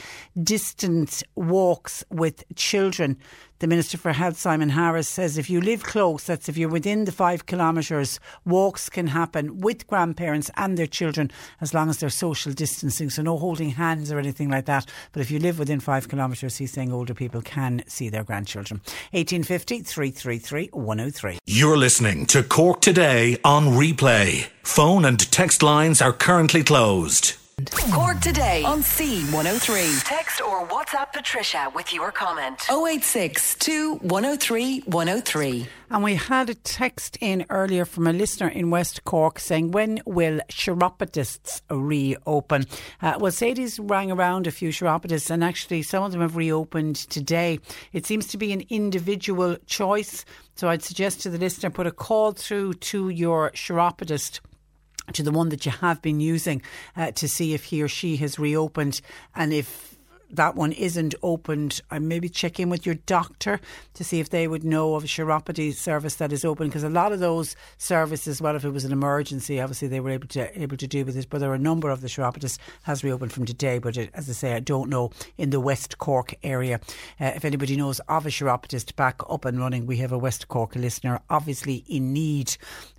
[0.41, 3.17] distant walks with children
[3.63, 7.05] the Minister for Health, Simon Harris, says if you live close, that's if you're within
[7.05, 12.09] the five kilometres, walks can happen with grandparents and their children as long as they're
[12.09, 13.09] social distancing.
[13.09, 14.85] So no holding hands or anything like that.
[15.13, 18.81] But if you live within five kilometres, he's saying older people can see their grandchildren.
[19.11, 21.39] 1850 333 103.
[21.45, 24.47] You're listening to Cork Today on replay.
[24.63, 27.37] Phone and text lines are currently closed.
[27.71, 30.03] Cork today on C103.
[30.03, 32.61] Text or WhatsApp Patricia with your comment.
[32.69, 33.57] 086
[34.01, 35.67] 103 103.
[35.89, 40.01] And we had a text in earlier from a listener in West Cork saying, when
[40.05, 42.65] will chiropodists reopen?
[43.01, 46.95] Uh, well, Sadie's rang around a few chiropodists and actually some of them have reopened
[46.95, 47.59] today.
[47.91, 50.25] It seems to be an individual choice.
[50.55, 54.41] So I'd suggest to the listener, put a call through to your chiropodist
[55.11, 56.61] to the one that you have been using
[56.95, 59.01] uh, to see if he or she has reopened
[59.35, 59.92] and if
[60.33, 63.59] that one isn't opened, I maybe check in with your doctor
[63.93, 66.89] to see if they would know of a chiropody service that is open because a
[66.89, 70.61] lot of those services, well, if it was an emergency, obviously they were able to
[70.61, 71.27] able to do with it.
[71.29, 73.79] But there are a number of the chiropodists has reopened from today.
[73.79, 76.79] But it, as I say, I don't know in the West Cork area.
[77.19, 80.47] Uh, if anybody knows of a chiropodist back up and running, we have a West
[80.47, 82.55] Cork listener obviously in need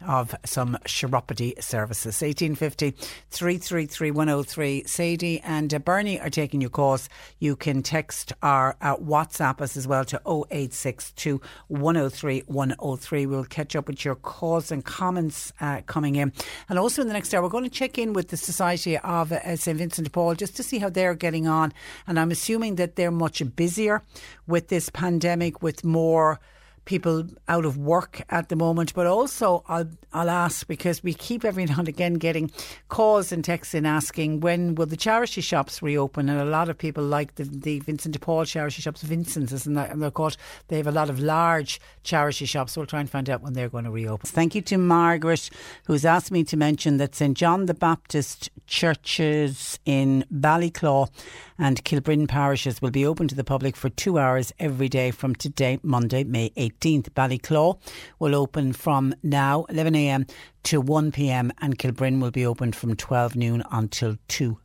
[0.07, 2.21] of some chiropody services.
[2.23, 2.93] 1850
[3.31, 4.85] 333 103.
[4.87, 7.09] Sadie and uh, Bernie are taking your calls.
[7.39, 13.27] You can text our uh, WhatsApp us as well to 0862 103 103.
[13.27, 16.33] We'll catch up with your calls and comments uh, coming in.
[16.69, 19.33] And also in the next hour, we're going to check in with the Society of
[19.33, 21.73] uh, St Vincent de Paul just to see how they're getting on.
[22.07, 24.03] And I'm assuming that they're much busier
[24.47, 26.41] with this pandemic, with more
[26.85, 28.95] people out of work at the moment.
[28.95, 32.51] But also, I'll, I'll ask because we keep every now and again getting
[32.89, 36.29] calls and texts in asking when will the charity shops reopen?
[36.29, 39.75] And a lot of people like the, the Vincent de Paul charity shops, Vincent's, isn't
[39.75, 39.91] that?
[39.91, 40.37] And of course,
[40.69, 42.73] they have a lot of large charity shops.
[42.73, 44.27] So we'll try and find out when they're going to reopen.
[44.27, 45.51] Thank you to Margaret,
[45.87, 51.09] who's asked me to mention that St John the Baptist churches in Ballyclough
[51.59, 55.35] and Kilbrin parishes will be open to the public for two hours every day from
[55.35, 57.11] today, Monday, May 18th.
[57.11, 57.79] Ballyclough
[58.19, 60.29] will open from now, 11am
[60.65, 64.59] to 1pm, and Kilbrin will be open from 12 noon until 2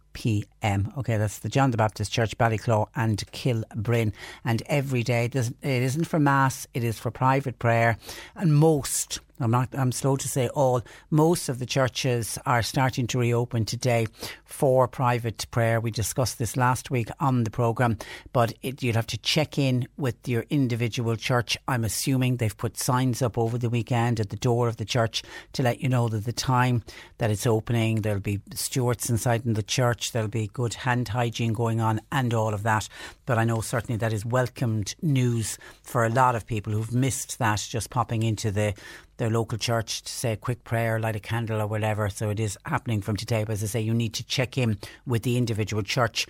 [0.61, 0.91] p.m.
[0.97, 4.13] Okay, that's the John the Baptist Church, Ballyclough and Kilbrin.
[4.43, 7.97] And every day, it isn't for mass, it is for private prayer.
[8.35, 9.69] And most I'm not.
[9.73, 10.81] I'm slow to say all.
[11.09, 14.07] Most of the churches are starting to reopen today
[14.43, 15.79] for private prayer.
[15.79, 17.97] We discussed this last week on the program,
[18.33, 21.57] but it, you'd have to check in with your individual church.
[21.69, 25.23] I'm assuming they've put signs up over the weekend at the door of the church
[25.53, 26.83] to let you know that the time
[27.19, 28.01] that it's opening.
[28.01, 30.11] There'll be stewards inside in the church.
[30.11, 32.87] There'll be good hand hygiene going on and all of that.
[33.25, 37.39] But I know certainly that is welcomed news for a lot of people who've missed
[37.39, 38.73] that just popping into the
[39.17, 42.09] their local church to say a quick prayer, light a candle or whatever.
[42.09, 43.43] So it is happening from today.
[43.43, 46.25] But as I say, you need to check in with the individual church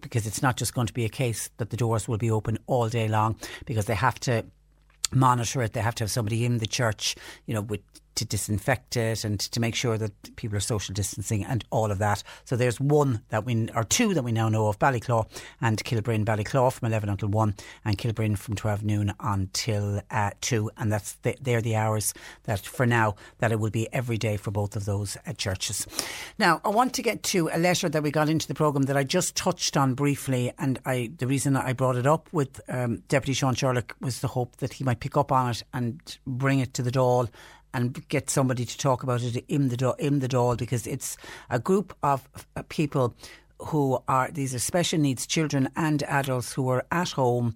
[0.00, 2.58] because it's not just going to be a case that the doors will be open
[2.66, 4.44] all day long because they have to
[5.10, 5.72] monitor it.
[5.72, 7.16] They have to have somebody in the church,
[7.46, 7.80] you know, with
[8.16, 11.98] to disinfect it and to make sure that people are social distancing and all of
[11.98, 12.22] that.
[12.44, 15.26] So there's one that we, or two that we now know of, Ballyclough
[15.60, 16.24] and Kilbrin.
[16.24, 17.54] Ballyclough from 11 until 1
[17.84, 20.70] and Kilbrin from 12 noon until uh, 2.
[20.76, 24.36] And that's the, they're the hours that for now that it will be every day
[24.36, 25.86] for both of those uh, churches.
[26.38, 28.96] Now, I want to get to a letter that we got into the programme that
[28.96, 30.52] I just touched on briefly.
[30.58, 34.28] And I the reason I brought it up with um, Deputy Sean Sherlock was the
[34.28, 37.28] hope that he might pick up on it and bring it to the Dáil
[37.74, 41.18] and get somebody to talk about it in the in the Dáil because it's
[41.50, 42.26] a group of
[42.70, 43.14] people
[43.58, 47.54] who are these are special needs children and adults who are at home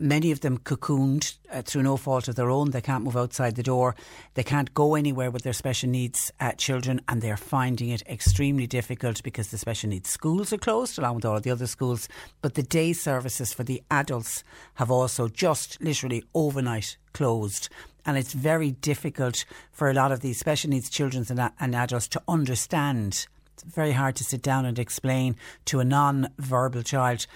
[0.00, 2.70] many of them cocooned uh, through no fault of their own.
[2.70, 3.94] They can't move outside the door.
[4.34, 8.66] They can't go anywhere with their special needs uh, children, and they're finding it extremely
[8.66, 12.08] difficult because the special needs schools are closed, along with all of the other schools.
[12.40, 14.42] But the day services for the adults
[14.74, 17.68] have also just literally overnight closed
[18.04, 22.08] and it's very difficult for a lot of these special needs children and, and adults
[22.08, 23.26] to understand.
[23.54, 25.36] It's very hard to sit down and explain
[25.66, 27.26] to a non-verbal child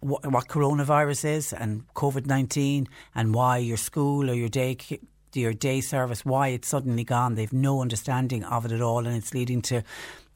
[0.00, 4.76] what, what coronavirus is and COVID nineteen and why your school or your day
[5.32, 7.34] your day service why it's suddenly gone.
[7.34, 9.82] They've no understanding of it at all, and it's leading to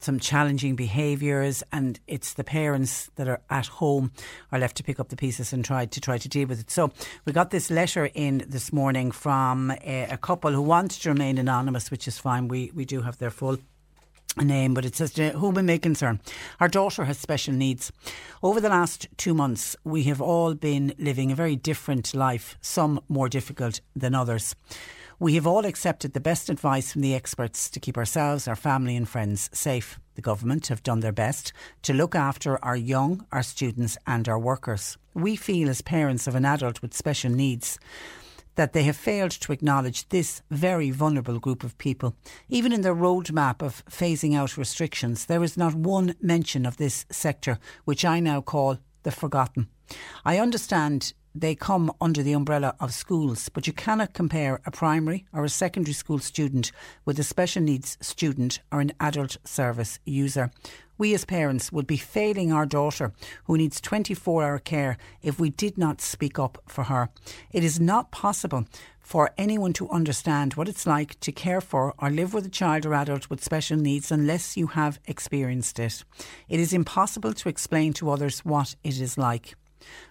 [0.03, 4.11] some challenging behaviours and it's the parents that are at home
[4.51, 6.71] are left to pick up the pieces and try to try to deal with it.
[6.71, 6.91] So
[7.25, 11.37] we got this letter in this morning from a, a couple who want to remain
[11.37, 12.47] anonymous, which is fine.
[12.47, 13.57] We we do have their full
[14.37, 16.19] name, but it says to whom it may concern.
[16.59, 17.91] Our daughter has special needs.
[18.41, 23.01] Over the last two months, we have all been living a very different life, some
[23.09, 24.55] more difficult than others.
[25.21, 28.95] We have all accepted the best advice from the experts to keep ourselves, our family,
[28.95, 29.99] and friends safe.
[30.15, 31.53] The government have done their best
[31.83, 34.97] to look after our young, our students, and our workers.
[35.13, 37.77] We feel, as parents of an adult with special needs,
[38.55, 42.15] that they have failed to acknowledge this very vulnerable group of people.
[42.49, 47.05] Even in their roadmap of phasing out restrictions, there is not one mention of this
[47.11, 49.67] sector, which I now call the forgotten.
[50.25, 55.25] I understand they come under the umbrella of schools, but you cannot compare a primary
[55.33, 56.71] or a secondary school student
[57.05, 60.51] with a special needs student or an adult service user.
[60.97, 63.11] We as parents would be failing our daughter
[63.45, 67.09] who needs 24 hour care if we did not speak up for her.
[67.51, 68.65] It is not possible
[68.99, 72.85] for anyone to understand what it's like to care for or live with a child
[72.85, 76.03] or adult with special needs unless you have experienced it.
[76.47, 79.55] It is impossible to explain to others what it is like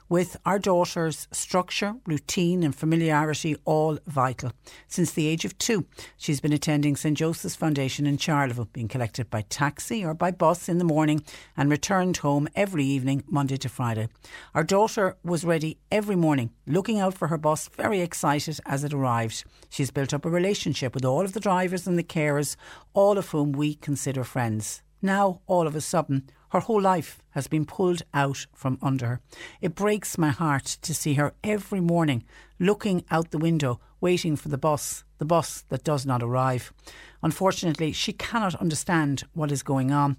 [0.09, 4.53] with our daughter's structure, routine, and familiarity all vital.
[4.89, 9.31] Since the age of two, she's been attending St Joseph's Foundation in Charleville, being collected
[9.31, 11.23] by taxi or by bus in the morning
[11.57, 14.09] and returned home every evening, Monday to Friday.
[14.55, 18.93] Our daughter was ready every morning, looking out for her bus, very excited as it
[18.93, 19.45] arrived.
[19.69, 22.57] She's built up a relationship with all of the drivers and the carers,
[22.95, 24.83] all of whom we consider friends.
[25.03, 29.21] Now, all of a sudden, her whole life has been pulled out from under her.
[29.61, 32.25] It breaks my heart to see her every morning
[32.59, 36.73] looking out the window, waiting for the bus, the bus that does not arrive.
[37.23, 40.17] Unfortunately, she cannot understand what is going on.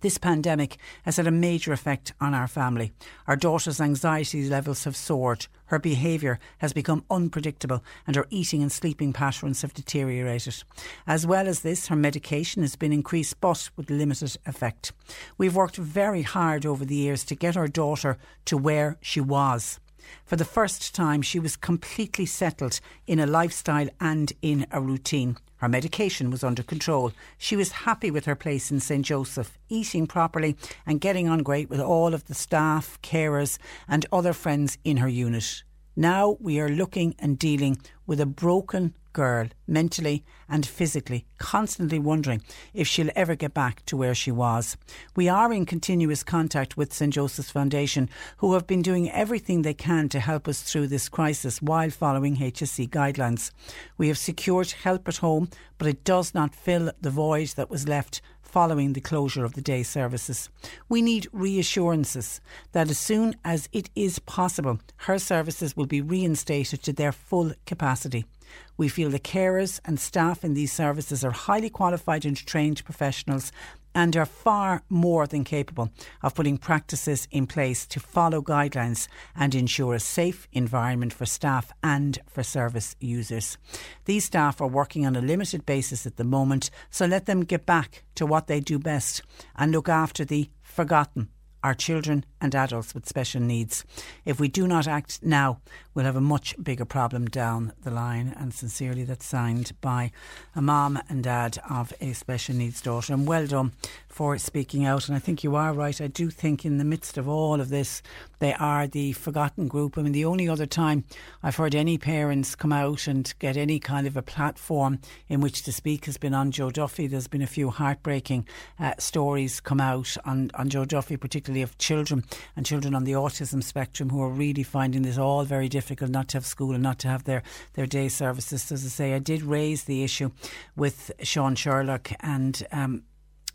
[0.00, 2.92] This pandemic has had a major effect on our family.
[3.26, 8.70] Our daughter's anxiety levels have soared, her behaviour has become unpredictable, and her eating and
[8.70, 10.62] sleeping patterns have deteriorated.
[11.06, 14.92] As well as this, her medication has been increased but with limited effect.
[15.38, 19.80] We've worked very hard over the years to get our daughter to where she was.
[20.24, 25.36] For the first time, she was completely settled in a lifestyle and in a routine.
[25.58, 27.12] Her medication was under control.
[27.38, 31.70] She was happy with her place in St Joseph, eating properly and getting on great
[31.70, 35.62] with all of the staff, carers, and other friends in her unit.
[35.96, 42.42] Now we are looking and dealing with a broken, girl, mentally and physically, constantly wondering
[42.74, 44.76] if she'll ever get back to where she was.
[45.16, 49.72] We are in continuous contact with St Joseph's Foundation, who have been doing everything they
[49.72, 53.52] can to help us through this crisis while following HSE guidelines.
[53.96, 55.48] We have secured help at home,
[55.78, 59.62] but it does not fill the void that was left following the closure of the
[59.62, 60.50] day services.
[60.90, 62.42] We need reassurances
[62.72, 67.52] that as soon as it is possible, her services will be reinstated to their full
[67.64, 68.26] capacity.
[68.76, 73.52] We feel the carers and staff in these services are highly qualified and trained professionals
[73.94, 75.90] and are far more than capable
[76.22, 81.72] of putting practices in place to follow guidelines and ensure a safe environment for staff
[81.82, 83.56] and for service users.
[84.04, 87.64] These staff are working on a limited basis at the moment, so let them get
[87.64, 89.22] back to what they do best
[89.56, 91.30] and look after the forgotten
[91.66, 93.84] our children and adults with special needs.
[94.24, 95.60] If we do not act now,
[95.96, 98.36] we'll have a much bigger problem down the line.
[98.38, 100.12] And sincerely, that's signed by
[100.54, 103.14] a mom and dad of a special needs daughter.
[103.14, 103.72] And well done
[104.06, 105.08] for speaking out.
[105.08, 105.98] And I think you are right.
[105.98, 108.02] I do think in the midst of all of this,
[108.38, 109.96] they are the forgotten group.
[109.96, 111.04] I mean, the only other time
[111.42, 115.62] I've heard any parents come out and get any kind of a platform in which
[115.62, 117.06] to speak has been on Joe Duffy.
[117.06, 118.46] There's been a few heartbreaking
[118.78, 122.22] uh, stories come out on, on Joe Duffy, particularly of children
[122.54, 126.28] and children on the autism spectrum who are really finding this all very difficult not
[126.28, 127.42] to have school and not to have their,
[127.74, 128.62] their day services.
[128.62, 130.30] So as I say, I did raise the issue
[130.76, 133.02] with Sean Sherlock and um,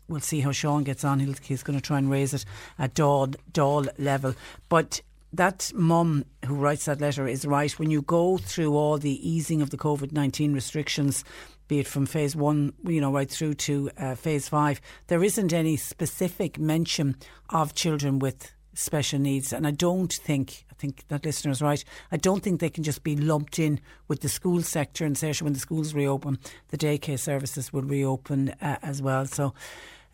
[0.08, 1.20] we'll see how Sean gets on.
[1.20, 2.44] He'll, he's going to try and raise it
[2.78, 4.34] at Dáil, Dáil level.
[4.68, 5.00] But
[5.32, 7.78] that mum who writes that letter is right.
[7.78, 11.24] When you go through all the easing of the COVID 19 restrictions,
[11.68, 15.52] be it from phase one, you know, right through to uh, phase five, there isn't
[15.52, 17.16] any specific mention
[17.48, 19.52] of children with special needs.
[19.52, 22.84] And I don't think, I think that listener is right, I don't think they can
[22.84, 26.78] just be lumped in with the school sector and say, when the schools reopen, the
[26.78, 29.26] daycare services will reopen uh, as well.
[29.26, 29.54] So,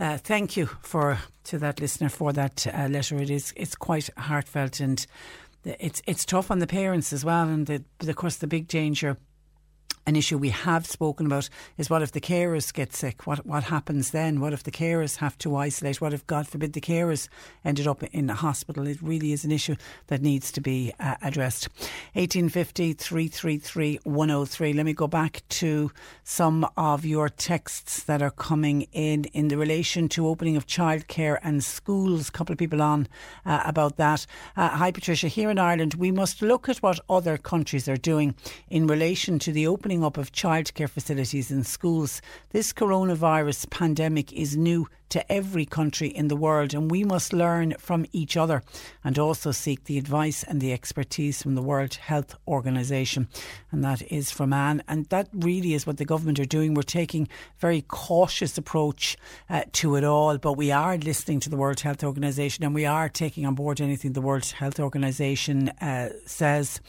[0.01, 3.19] uh, thank you for to that listener for that uh, letter.
[3.19, 5.05] It is it's quite heartfelt and
[5.65, 7.49] it's it's tough on the parents as well.
[7.49, 9.17] And the, of course, the big danger
[10.09, 13.27] an issue we have spoken about is what if the carers get sick?
[13.27, 14.41] What what happens then?
[14.41, 16.01] What if the carers have to isolate?
[16.01, 17.29] What if, God forbid, the carers
[17.63, 18.87] ended up in a hospital?
[18.87, 21.69] It really is an issue that needs to be uh, addressed.
[22.15, 24.73] 1850 333 103.
[24.73, 25.93] Let me go back to
[26.25, 31.39] some of your texts that are coming in in the relation to opening of childcare
[31.43, 32.31] and schools.
[32.31, 33.09] A couple of people on
[33.45, 34.25] uh, about that.
[34.57, 35.29] Uh, hi, Patricia.
[35.29, 38.35] Here in Ireland, we must look at what other countries are doing
[38.71, 42.21] in relation to the opening up of childcare facilities in schools.
[42.51, 47.75] This coronavirus pandemic is new to every country in the world, and we must learn
[47.79, 48.63] from each other
[49.05, 53.29] and also seek the advice and the expertise from the World Health Organization.
[53.71, 54.83] And that is from Anne.
[54.89, 56.75] And that really is what the government are doing.
[56.75, 57.29] We're taking
[57.59, 59.17] very cautious approach
[59.49, 62.87] uh, to it all, but we are listening to the World Health Organization and we
[62.87, 66.81] are taking on board anything the World Health Organization uh, says.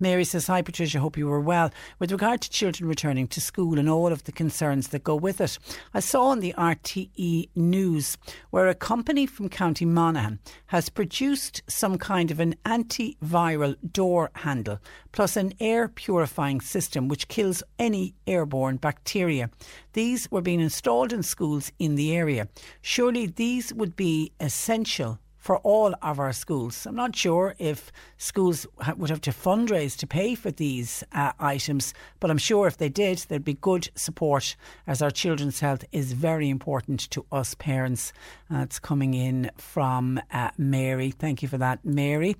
[0.00, 1.70] Mary says, Hi Patricia, hope you were well.
[1.98, 5.40] With regard to children returning to school and all of the concerns that go with
[5.40, 5.58] it,
[5.94, 8.16] I saw on the RTE news
[8.50, 14.78] where a company from County Monaghan has produced some kind of an antiviral door handle
[15.12, 19.50] plus an air purifying system which kills any airborne bacteria.
[19.92, 22.48] These were being installed in schools in the area.
[22.80, 26.84] Surely these would be essential for all of our schools.
[26.84, 28.66] I'm not sure if schools
[28.98, 32.90] would have to fundraise to pay for these uh, items, but I'm sure if they
[32.90, 38.12] did, there'd be good support as our children's health is very important to us parents.
[38.52, 41.12] Uh, it's coming in from uh, Mary.
[41.12, 42.36] Thank you for that, Mary.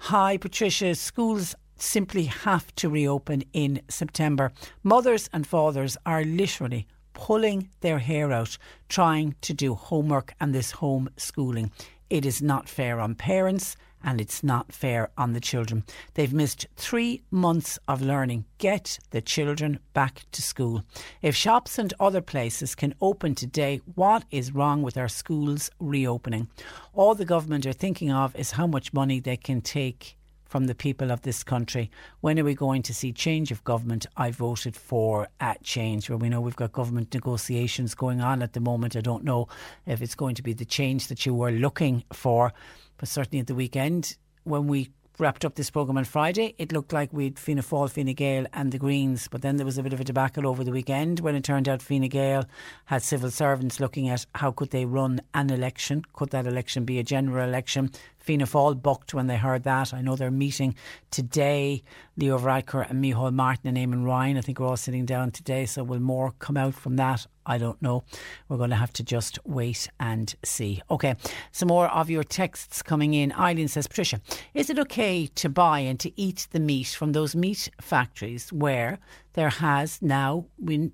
[0.00, 0.96] Hi, Patricia.
[0.96, 4.50] Schools simply have to reopen in September.
[4.82, 10.72] Mothers and fathers are literally pulling their hair out trying to do homework and this
[10.72, 11.70] homeschooling.
[12.10, 15.84] It is not fair on parents and it's not fair on the children.
[16.14, 18.44] They've missed three months of learning.
[18.58, 20.84] Get the children back to school.
[21.22, 26.48] If shops and other places can open today, what is wrong with our schools reopening?
[26.94, 30.17] All the government are thinking of is how much money they can take
[30.48, 31.90] from the people of this country.
[32.20, 34.06] When are we going to see change of government?
[34.16, 38.54] I voted for at change, where we know we've got government negotiations going on at
[38.54, 38.96] the moment.
[38.96, 39.48] I don't know
[39.86, 42.52] if it's going to be the change that you were looking for,
[42.96, 46.92] but certainly at the weekend when we wrapped up this programme on Friday, it looked
[46.92, 49.26] like we'd Fianna Fáil, Fine Gael and the Greens.
[49.28, 51.68] But then there was a bit of a debacle over the weekend when it turned
[51.68, 52.44] out Fine Gael
[52.86, 56.04] had civil servants looking at how could they run an election.
[56.12, 57.90] Could that election be a general election?
[58.28, 59.94] Fianna Fáil booked when they heard that.
[59.94, 60.74] I know they're meeting
[61.10, 61.82] today.
[62.18, 64.36] Leo Varadkar and Micheál Martin and Eamon Ryan.
[64.36, 65.64] I think we're all sitting down today.
[65.64, 67.26] So will more come out from that?
[67.46, 68.04] I don't know.
[68.50, 70.82] We're going to have to just wait and see.
[70.90, 71.14] Okay,
[71.52, 73.32] some more of your texts coming in.
[73.32, 74.20] Eileen says, Patricia,
[74.52, 78.98] is it okay to buy and to eat the meat from those meat factories where
[79.32, 80.92] there has now been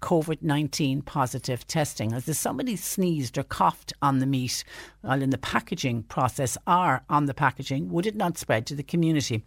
[0.00, 2.12] COVID 19 positive testing.
[2.12, 4.64] As if somebody sneezed or coughed on the meat
[5.02, 8.82] while in the packaging process or on the packaging, would it not spread to the
[8.82, 9.44] community?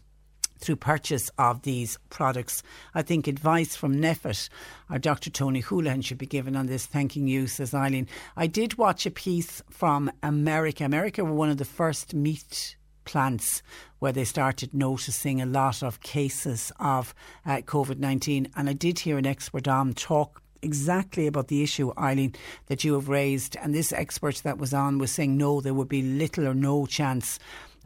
[0.59, 2.63] through purchase of these products.
[2.95, 4.47] I think advice from NPHET
[4.89, 5.29] or Dr.
[5.29, 6.85] Tony Holohan should be given on this.
[6.85, 8.07] Thanking you, says Eileen.
[8.37, 10.85] I did watch a piece from America.
[10.85, 13.61] America were one of the first meat plants
[13.99, 17.13] where they started noticing a lot of cases of
[17.45, 18.49] uh, COVID 19.
[18.55, 22.33] And I did hear an expert on talk exactly about the issue, Eileen,
[22.67, 23.57] that you have raised.
[23.57, 26.85] And this expert that was on was saying no, there would be little or no
[26.85, 27.39] chance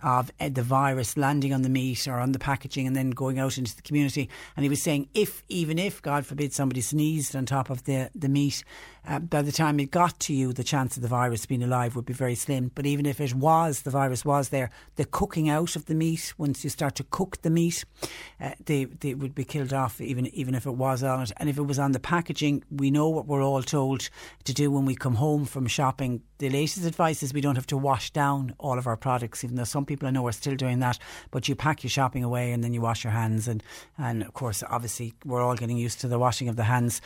[0.04, 3.40] of uh, the virus landing on the meat or on the packaging and then going
[3.40, 4.30] out into the community.
[4.56, 8.10] And he was saying, if, even if, God forbid, somebody sneezed on top of the,
[8.14, 8.64] the meat,
[9.08, 11.96] uh, by the time it got to you, the chance of the virus being alive
[11.96, 12.72] would be very slim.
[12.76, 16.34] But even if it was, the virus was there, the cooking out of the meat,
[16.38, 17.86] once you start to cook the meat,
[18.42, 21.32] uh, they, they would be killed off, even, even if it was on it.
[21.38, 24.10] And if it was on the packaging, we know what we're all told
[24.44, 26.22] to do when we come home from shopping.
[26.40, 29.56] The latest advice is we don't have to wash down all of our products, even
[29.56, 31.00] though some people I know are still doing that.
[31.32, 33.48] But you pack your shopping away and then you wash your hands.
[33.48, 33.64] And,
[33.98, 37.02] and of course, obviously, we're all getting used to the washing of the hands.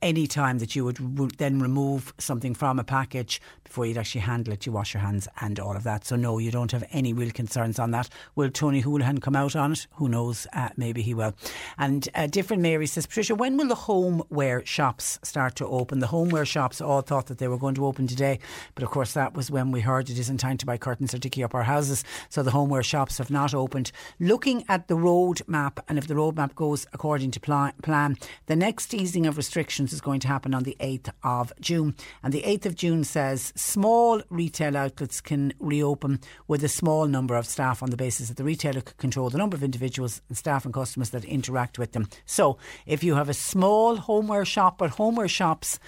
[0.00, 4.52] Any time that you would then remove something from a package before you'd actually handle
[4.52, 6.04] it, you wash your hands and all of that.
[6.04, 8.08] So, no, you don't have any real concerns on that.
[8.36, 9.86] Will Tony Holohan come out on it?
[9.94, 10.46] Who knows?
[10.52, 11.34] Uh, maybe he will.
[11.78, 16.00] And uh, Different Mary says, Patricia, when will the homeware shops start to open?
[16.00, 18.38] The homeware shops all thought that they were going to open today,
[18.74, 21.18] but of course, that was when we heard it isn't time to buy curtains or
[21.18, 22.04] to key up our houses.
[22.28, 23.90] So, the homeware shops have not opened.
[24.20, 28.56] Looking at the road map, and if the road map goes according to plan, the
[28.56, 31.14] next easing of restrictions is going to happen on the 8th of
[31.60, 31.94] June.
[32.22, 37.34] And the 8th of June says small retail outlets can reopen with a small number
[37.34, 40.36] of staff on the basis that the retailer could control the number of individuals and
[40.36, 42.08] staff and customers that interact with them.
[42.26, 45.78] So if you have a small homeware shop, but homeware shops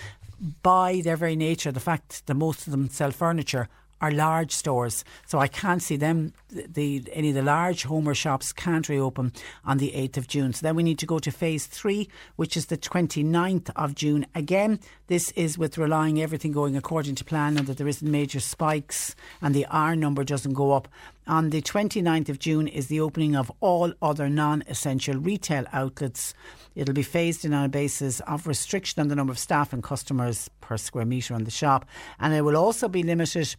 [0.62, 3.68] by their very nature, the fact that most of them sell furniture
[4.00, 5.04] are large stores.
[5.26, 9.32] So I can't see them, the, any of the large Homer shops can't reopen
[9.64, 10.52] on the 8th of June.
[10.52, 14.26] So then we need to go to phase three, which is the 29th of June.
[14.34, 18.40] Again, this is with relying everything going according to plan and that there isn't major
[18.40, 20.88] spikes and the R number doesn't go up.
[21.26, 26.34] On the 29th of June is the opening of all other non essential retail outlets.
[26.74, 29.82] It'll be phased in on a basis of restriction on the number of staff and
[29.82, 31.86] customers per square metre on the shop.
[32.20, 33.56] And it will also be limited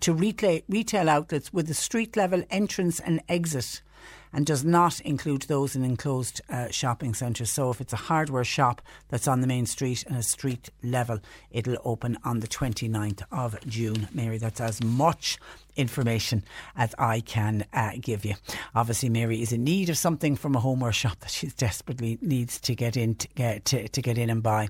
[0.00, 3.82] to retail, outlets with a street level entrance and exit
[4.32, 7.50] and does not include those in enclosed uh, shopping centres.
[7.50, 11.20] So if it's a hardware shop that's on the main street and a street level,
[11.50, 14.08] it'll open on the 29th of June.
[14.12, 15.38] Mary, that's as much
[15.76, 16.42] information
[16.76, 18.34] as I can uh, give you.
[18.74, 22.60] Obviously, Mary is in need of something from a homeware shop that she desperately needs
[22.60, 24.68] to get in to get, to, to get in and buy.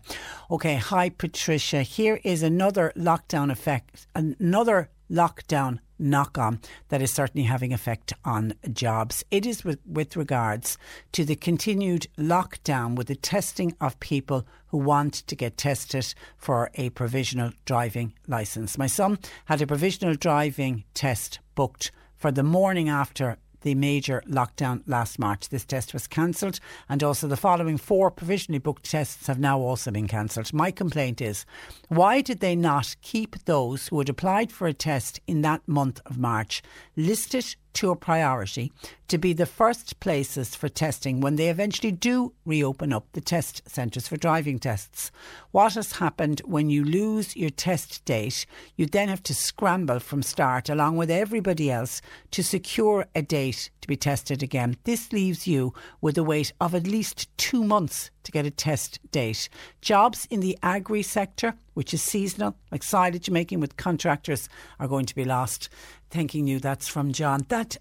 [0.51, 1.83] Okay, hi Patricia.
[1.83, 8.55] Here is another lockdown effect, another lockdown knock on that is certainly having effect on
[8.73, 9.25] jobs.
[9.31, 10.79] It is with, with regards
[11.13, 16.71] to the continued lockdown with the testing of people who want to get tested for
[16.75, 18.77] a provisional driving licence.
[18.77, 23.37] My son had a provisional driving test booked for the morning after
[23.67, 25.49] the major lockdown last March.
[25.49, 29.91] This test was cancelled, and also the following four provisionally booked tests have now also
[29.91, 30.53] been cancelled.
[30.53, 31.45] My complaint is
[31.89, 36.01] why did they not keep those who had applied for a test in that month
[36.07, 36.62] of March
[36.97, 38.72] listed to a priority
[39.09, 43.62] to be the first places for testing when they eventually do reopen up the test
[43.68, 45.11] centres for driving tests.
[45.51, 48.47] What has happened when you lose your test date?
[48.77, 52.01] You then have to scramble from start along with everybody else
[52.33, 54.77] to secure a date to be tested again.
[54.85, 58.99] This leaves you with a wait of at least two months to get a test
[59.11, 59.49] date.
[59.81, 64.49] Jobs in the agri sector, which is seasonal, like silage making with contractors,
[64.79, 65.68] are going to be lost.
[66.11, 66.61] Thanking you.
[66.61, 67.47] That's from John.
[67.49, 67.77] That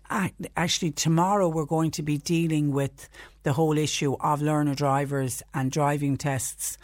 [0.56, 3.10] actually tomorrow we're going to be dealing with
[3.44, 6.78] the whole issue of learner drivers and driving tests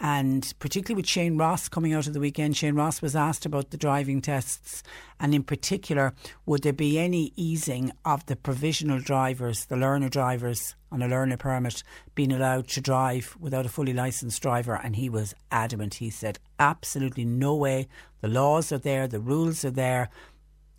[0.00, 3.70] and particularly with Shane Ross coming out of the weekend, Shane Ross was asked about
[3.70, 4.82] the driving tests,
[5.18, 6.14] and in particular,
[6.46, 11.36] would there be any easing of the provisional drivers, the learner drivers on a learner
[11.36, 11.82] permit,
[12.14, 14.80] being allowed to drive without a fully licensed driver?
[14.82, 15.94] And he was adamant.
[15.94, 17.88] He said, absolutely no way.
[18.20, 20.10] The laws are there, the rules are there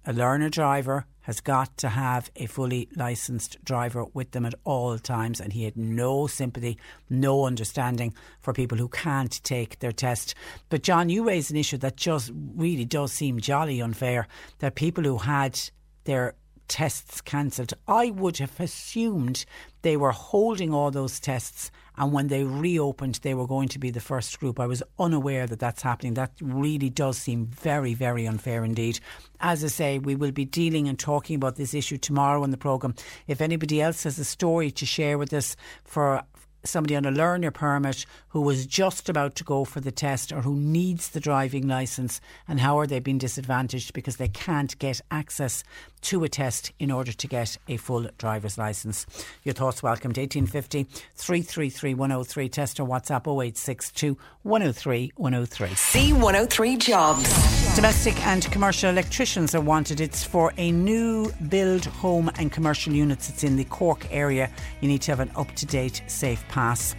[0.06, 4.98] a learner driver has got to have a fully licensed driver with them at all
[4.98, 6.76] times, and he had no sympathy,
[7.08, 10.34] no understanding for people who can't take their test.
[10.70, 14.28] But, John, you raised an issue that just really does seem jolly unfair
[14.58, 15.62] that people who had
[16.06, 16.34] their
[16.68, 17.76] tests cancelled.
[17.88, 19.46] I would have assumed
[19.84, 21.70] they were holding all those tests
[22.00, 24.60] and when they reopened they were going to be the first group.
[24.60, 26.16] I was unaware that that's happening.
[26.16, 29.00] That really does seem very, very unfair indeed.
[29.42, 32.58] As I say, we will be dealing and talking about this issue tomorrow on the
[32.58, 32.96] programme.
[33.28, 36.24] If anybody else has a story to share with us for
[36.64, 40.42] somebody on a learner permit who was just about to go for the test or
[40.42, 45.00] who needs the driving licence and how are they being disadvantaged because they can't get
[45.10, 45.64] access
[46.02, 49.06] to a test in order to get a full driver's licence.
[49.44, 50.84] Your thoughts welcome to 1850
[51.16, 55.68] 333 103 test or WhatsApp 0862 103 103.
[55.70, 57.76] C103 Jobs.
[57.76, 60.02] Domestic and commercial electricians are wanted.
[60.02, 63.30] It's for a new build home and commercial units.
[63.30, 64.50] It's in the Cork area.
[64.82, 66.96] You need to have an up to date safe pass.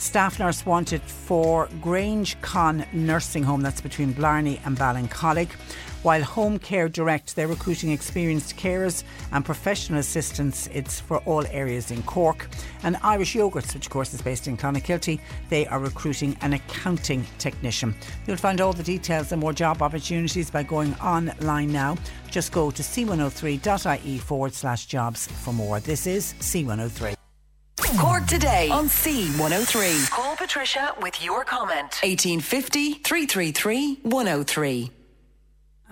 [0.00, 5.50] Staff nurse wanted for Grange Con Nursing Home, that's between Blarney and Ballincollig.
[6.02, 10.66] While Home Care Direct, they're recruiting experienced carers and professional assistants.
[10.72, 12.48] It's for all areas in Cork.
[12.82, 15.20] And Irish Yogurts, which of course is based in Clonakilty,
[15.50, 17.94] they are recruiting an accounting technician.
[18.26, 21.98] You'll find all the details and more job opportunities by going online now.
[22.30, 25.80] Just go to c103.ie forward slash jobs for more.
[25.80, 27.14] This is C103.
[27.98, 30.10] Cork today on C103.
[30.10, 31.98] Call Patricia with your comment.
[32.02, 34.90] 1850 333 103.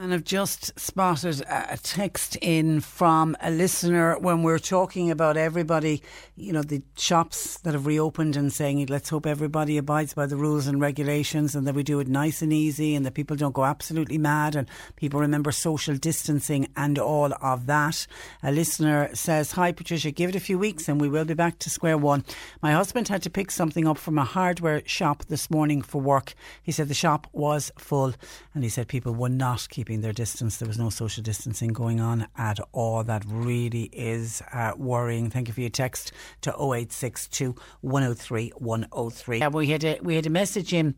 [0.01, 6.05] And I've just spotted a text in from a listener when we're talking about everybody,
[6.37, 10.37] you know, the shops that have reopened and saying, let's hope everybody abides by the
[10.37, 13.55] rules and regulations and that we do it nice and easy and that people don't
[13.55, 18.07] go absolutely mad and people remember social distancing and all of that.
[18.45, 21.59] A listener says, Hi, Patricia, give it a few weeks and we will be back
[21.59, 22.25] to square one.
[22.63, 26.35] My husband had to pick something up from a hardware shop this morning for work.
[26.63, 28.15] He said the shop was full
[28.55, 30.59] and he said people were not keeping keeping their distance.
[30.59, 33.03] There was no social distancing going on at all.
[33.05, 35.31] That really is uh, worrying.
[35.31, 36.13] Thank you for your text
[36.43, 39.41] to 0862 103 103.
[39.41, 40.95] Uh, we, had a, we had a message in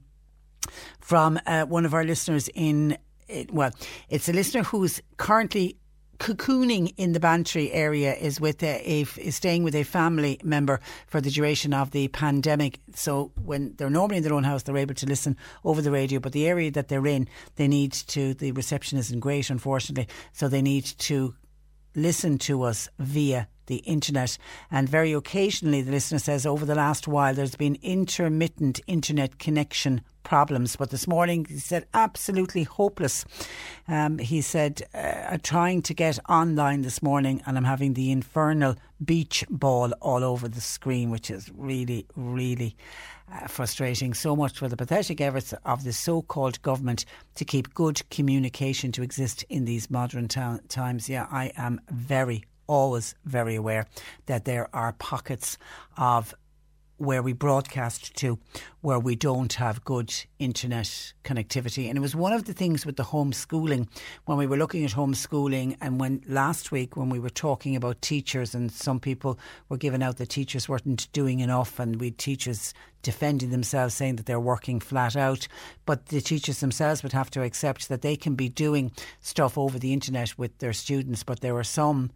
[1.00, 2.98] from uh, one of our listeners in,
[3.52, 3.70] well,
[4.08, 5.76] it's a listener who's currently
[6.20, 10.78] cocooning in the Bantry area is with a, a, is staying with a family member
[11.06, 12.78] for the duration of the pandemic.
[12.94, 16.20] So when they're normally in their own house, they're able to listen over the radio.
[16.20, 18.34] But the area that they're in, they need to.
[18.34, 20.08] The reception isn't great, unfortunately.
[20.32, 21.34] So they need to
[21.96, 24.36] listen to us via the internet.
[24.70, 30.02] And very occasionally, the listener says, over the last while, there's been intermittent internet connection
[30.22, 30.76] problems.
[30.76, 33.24] But this morning, he said, absolutely hopeless.
[33.88, 38.76] Um, he said, uh, trying to get online this morning, and I'm having the infernal
[39.04, 42.76] beach ball all over the screen, which is really, really.
[43.32, 47.04] Uh, frustrating so much for the pathetic efforts of the so called government
[47.36, 51.08] to keep good communication to exist in these modern ta- times.
[51.08, 53.86] Yeah, I am very, always very aware
[54.26, 55.58] that there are pockets
[55.96, 56.34] of
[57.00, 58.38] where we broadcast to
[58.82, 61.88] where we don't have good internet connectivity.
[61.88, 63.88] And it was one of the things with the homeschooling
[64.26, 68.02] when we were looking at homeschooling and when last week when we were talking about
[68.02, 69.38] teachers and some people
[69.70, 74.26] were giving out that teachers weren't doing enough and we teachers defending themselves saying that
[74.26, 75.48] they're working flat out.
[75.86, 79.78] But the teachers themselves would have to accept that they can be doing stuff over
[79.78, 82.10] the internet with their students, but there were some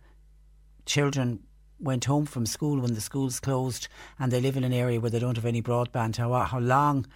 [0.85, 1.41] children
[1.79, 5.11] went home from school when the schools closed and they live in an area where
[5.11, 6.17] they don't have any broadband.
[6.17, 7.07] How, how long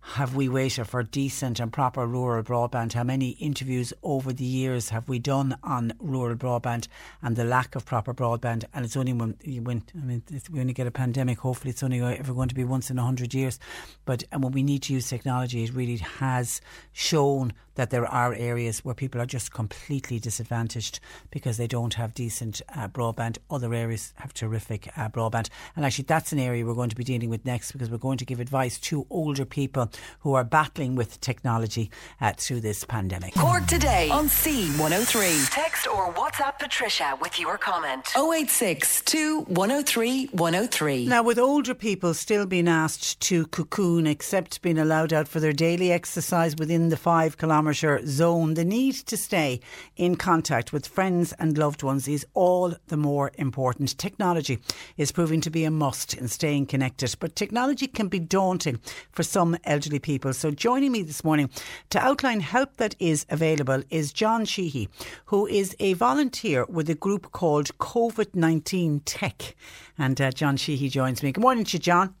[0.00, 2.92] have we waited for decent and proper rural broadband?
[2.94, 6.88] How many interviews over the years have we done on rural broadband
[7.20, 8.64] and the lack of proper broadband?
[8.72, 11.40] And it's only when you went, I mean, we only get a pandemic.
[11.40, 13.58] Hopefully, it's only ever going to be once in a hundred years.
[14.04, 16.60] But and when we need to use technology, it really has
[16.92, 20.98] shown that there are areas where people are just completely disadvantaged
[21.30, 23.38] because they don't have decent uh, broadband.
[23.48, 25.48] Other areas have terrific uh, broadband.
[25.76, 28.18] And actually, that's an area we're going to be dealing with next because we're going
[28.18, 31.88] to give advice to older people who are battling with technology
[32.20, 33.34] uh, through this pandemic.
[33.34, 35.48] Cork today on C103.
[35.54, 38.08] Text or WhatsApp Patricia with your comment.
[38.16, 39.04] 086
[39.46, 41.06] 103 103.
[41.06, 45.52] Now, with older people still being asked to cocoon except being allowed out for their
[45.52, 49.60] daily exercise within the five kilometre zone, the need to stay
[49.96, 53.96] in contact with friends and loved ones is all the more important.
[53.98, 54.58] Technology
[54.96, 58.78] is proving to be a must in staying connected, but technology can be daunting
[59.12, 60.32] for some elderly people.
[60.32, 61.50] So joining me this morning
[61.90, 64.88] to outline help that is available is John Sheehy,
[65.26, 69.54] who is a volunteer with a group called COVID 19 Tech.
[69.98, 71.32] And uh, John Sheehy joins me.
[71.32, 72.17] Good morning to you, John.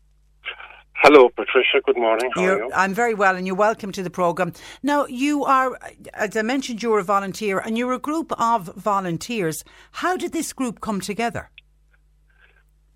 [1.00, 1.80] Hello, Patricia.
[1.86, 2.28] Good morning.
[2.34, 2.70] How You're, are you?
[2.74, 4.52] I'm very well, and you're welcome to the programme.
[4.82, 5.78] Now, you are,
[6.12, 9.62] as I mentioned, you're a volunteer, and you're a group of volunteers.
[9.92, 11.50] How did this group come together?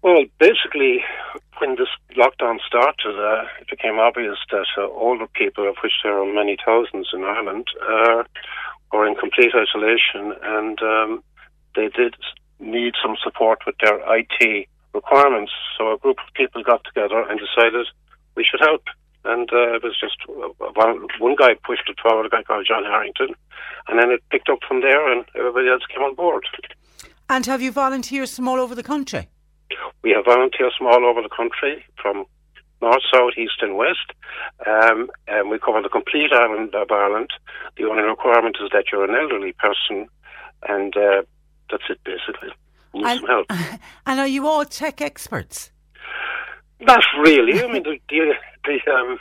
[0.03, 1.05] Well, basically,
[1.59, 1.87] when this
[2.17, 6.57] lockdown started, uh, it became obvious that uh, older people, of which there are many
[6.67, 8.25] thousands in Ireland, uh,
[8.93, 11.23] were in complete isolation, and um,
[11.77, 12.17] they did
[12.59, 15.53] need some support with their IT requirements.
[15.79, 17.87] So a group of people got together and decided
[18.37, 18.83] we should help.
[19.25, 22.85] And uh, it was just one, one guy pushed it forward, a guy called John
[22.85, 23.35] Harrington,
[23.87, 26.45] and then it picked up from there, and everybody else came on board.
[27.29, 29.29] And have you volunteers from all over the country?
[30.03, 32.25] We have volunteers from all over the country, from
[32.81, 34.13] north, south, east, and west,
[34.67, 37.31] um, and we cover the complete island of Ireland.
[37.77, 40.09] The only requirement is that you're an elderly person,
[40.69, 41.23] and uh,
[41.71, 42.51] that's it basically.
[42.95, 43.47] Need And, some help.
[44.07, 45.71] and are you all tech experts?
[46.81, 47.63] Not really.
[47.63, 48.35] I mean, the the
[48.65, 49.19] the, um,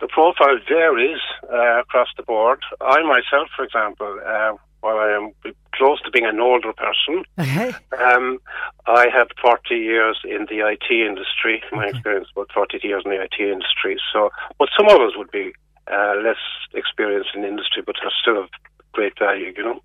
[0.00, 1.20] the profile varies
[1.52, 2.60] uh, across the board.
[2.80, 5.32] I myself, for example, uh, while I am
[5.74, 7.72] close to being an older person, Okay.
[7.98, 8.38] um,
[8.86, 11.62] I have 40 years in the IT industry.
[11.72, 13.96] My experience about 40 years in the IT industry.
[14.12, 15.52] So, but some others would be
[15.92, 16.42] uh, less
[16.74, 18.48] experienced in the industry, but are still of
[18.92, 19.52] great value.
[19.56, 19.80] You know.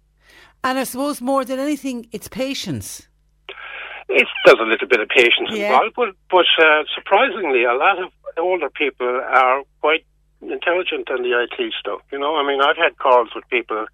[0.63, 3.08] And I suppose more than anything, it's patience.
[4.09, 5.67] It, there's a little bit of patience Yeah.
[5.71, 10.03] involved, but, but uh, surprisingly, a lot of older people are quite
[10.41, 12.01] intelligent in the IT stuff.
[12.11, 13.85] You know, I mean, I've had calls with people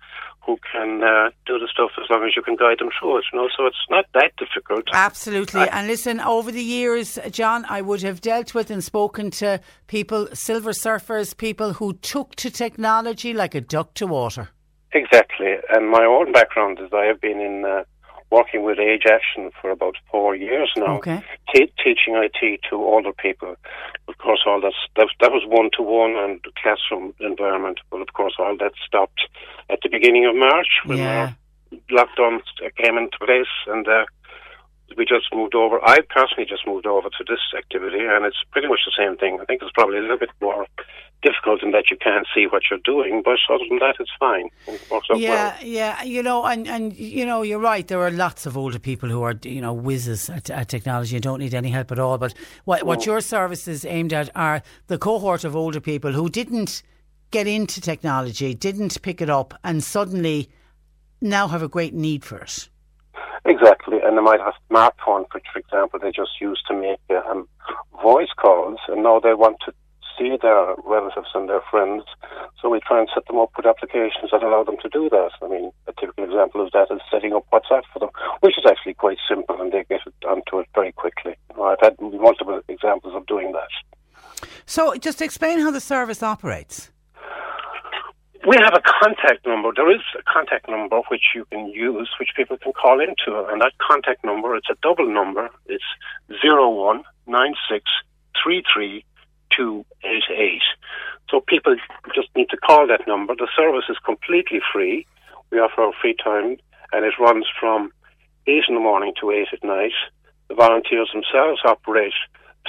[0.45, 3.25] who can uh, do the stuff as long as you can guide them through it.
[3.33, 4.83] You know, so it's not that difficult.
[4.93, 5.67] Absolutely.
[5.69, 10.27] and listen, over the years, John, I would have dealt with and spoken to people,
[10.33, 14.49] silver surfers, people who took to technology like a duck to water.
[14.93, 15.55] Exactly.
[15.73, 17.83] And my own background is I have been in uh,
[18.31, 21.23] working with Age Action for about four years now, Okay.
[21.53, 23.55] te- teaching IT to older people.
[24.07, 27.79] Of course, all that's, that, that was one to one and classroom environment.
[27.91, 29.21] But of course, all that stopped
[29.69, 31.33] at the beginning of March when Yeah.
[31.91, 32.41] lockdown
[32.77, 34.05] came into place, and uh,
[34.97, 35.83] we just moved over.
[35.83, 39.39] I personally just moved over to this activity, and it's pretty much the same thing.
[39.41, 40.67] I think it's probably a little bit more
[41.21, 44.49] difficult in that you can't see what you're doing, but other than that, it's fine.
[44.67, 44.81] It
[45.15, 45.67] Yeah, well.
[45.67, 47.87] yeah, you know, and, and you know, you're right.
[47.87, 51.23] There are lots of older people who are, you know, whizzes at, at technology and
[51.23, 52.17] don't need any help at all.
[52.17, 53.07] But what, what mm.
[53.07, 56.83] your service is aimed at are the cohort of older people who didn't
[57.31, 60.49] get into technology, didn't pick it up, and suddenly
[61.21, 62.69] now have a great need for it.
[63.45, 66.99] Exactly, and they might have smartphone, which, for example, they just use to make
[67.29, 67.47] um,
[68.01, 69.73] voice calls, and now they want to
[70.17, 72.03] see their relatives and their friends.
[72.61, 75.31] So we try and set them up with applications that allow them to do that.
[75.41, 78.09] I mean, a typical example of that is setting up WhatsApp for them,
[78.39, 81.35] which is actually quite simple, and they get onto it very quickly.
[81.61, 84.49] I've had multiple examples of doing that.
[84.65, 86.91] So, just explain how the service operates.
[88.47, 89.71] We have a contact number.
[89.75, 93.59] There is a contact number which you can use, which people can call into, and
[93.59, 95.49] that contact number it's a Dublin number.
[95.65, 95.83] It's
[96.43, 97.85] zero one nine six
[98.41, 99.03] three three
[99.49, 100.61] two eight eight.
[101.31, 101.75] So people
[102.13, 103.33] just need to call that number.
[103.35, 105.07] The service is completely free.
[105.49, 106.57] We offer our free time,
[106.93, 107.89] and it runs from
[108.45, 109.93] eight in the morning to eight at night.
[110.49, 112.13] The volunteers themselves operate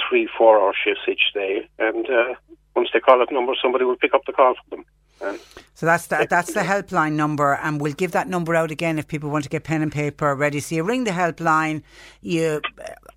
[0.09, 2.33] three four-hour shifts each day, and uh,
[2.75, 4.85] once they call that number, somebody will pick up the call for them.
[5.21, 5.39] And
[5.73, 9.07] So that's the, that's the helpline number, and we'll give that number out again if
[9.07, 10.59] people want to get pen and paper ready.
[10.59, 11.83] So you ring the helpline.
[12.21, 12.61] You,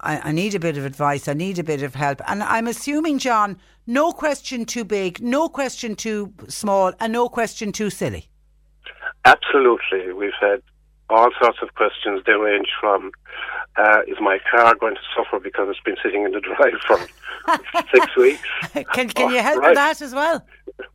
[0.01, 1.29] I, I need a bit of advice.
[1.29, 5.49] I need a bit of help, and I'm assuming, John, no question too big, no
[5.49, 8.29] question too small, and no question too silly.
[9.25, 10.13] Absolutely.
[10.13, 10.63] We've had
[11.09, 12.23] all sorts of questions.
[12.27, 13.11] They range from
[13.77, 16.99] uh, is my car going to suffer because it's been sitting in the drive for
[17.95, 18.43] six weeks?
[18.93, 19.69] Can can you help Right.
[19.71, 20.45] with that as well?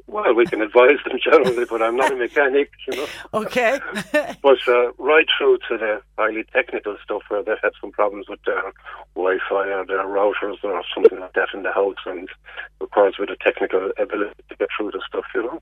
[0.08, 3.08] Well, we can advise them generally, but I'm not a mechanic, you know.
[3.34, 3.80] Okay.
[4.42, 8.40] But uh, right through to the highly technical stuff where they've had some problems with
[8.46, 8.72] their
[9.16, 12.30] Wi-Fi or their routers or something like that in the house and
[12.80, 15.62] requires a bit of technical ability to get through the stuff, you know.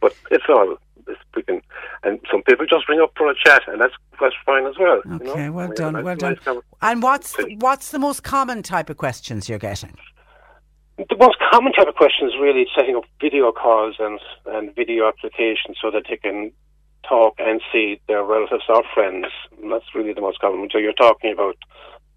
[0.00, 1.60] But it's all it's, we can,
[2.02, 5.00] and some people just ring up for a chat, and that's that's fine as well.
[5.04, 5.32] you know.
[5.32, 6.38] Okay, well We done, nice- well done.
[6.46, 9.96] nice And what's what's the most common type of questions you're getting?
[10.96, 15.08] The most common type of question is really setting up video calls and and video
[15.08, 16.52] applications so that they can
[17.08, 19.26] talk and see their relatives or friends.
[19.60, 20.68] And that's really the most common.
[20.72, 21.56] So you're talking about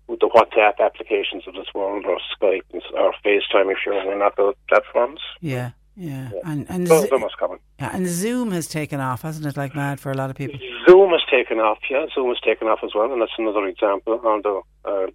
[0.08, 2.62] the WhatsApp applications of this world, or Skype,
[2.94, 5.20] or FaceTime if you're on those platforms.
[5.42, 7.60] Yeah, Yeah, and and Those the most common.
[7.80, 9.58] yeah, and Zoom has taken off, hasn't it?
[9.58, 10.60] Like mad for a lot of people.
[10.88, 11.80] Zoom has taken off.
[11.90, 14.22] Yeah, Zoom has taken off as well, and that's another example.
[14.24, 15.08] Although uh,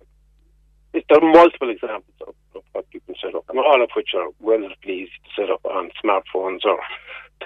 [0.92, 3.90] it, there are multiple examples of, of what you can set up, and all of
[3.94, 6.78] which are relatively easy to set up on smartphones or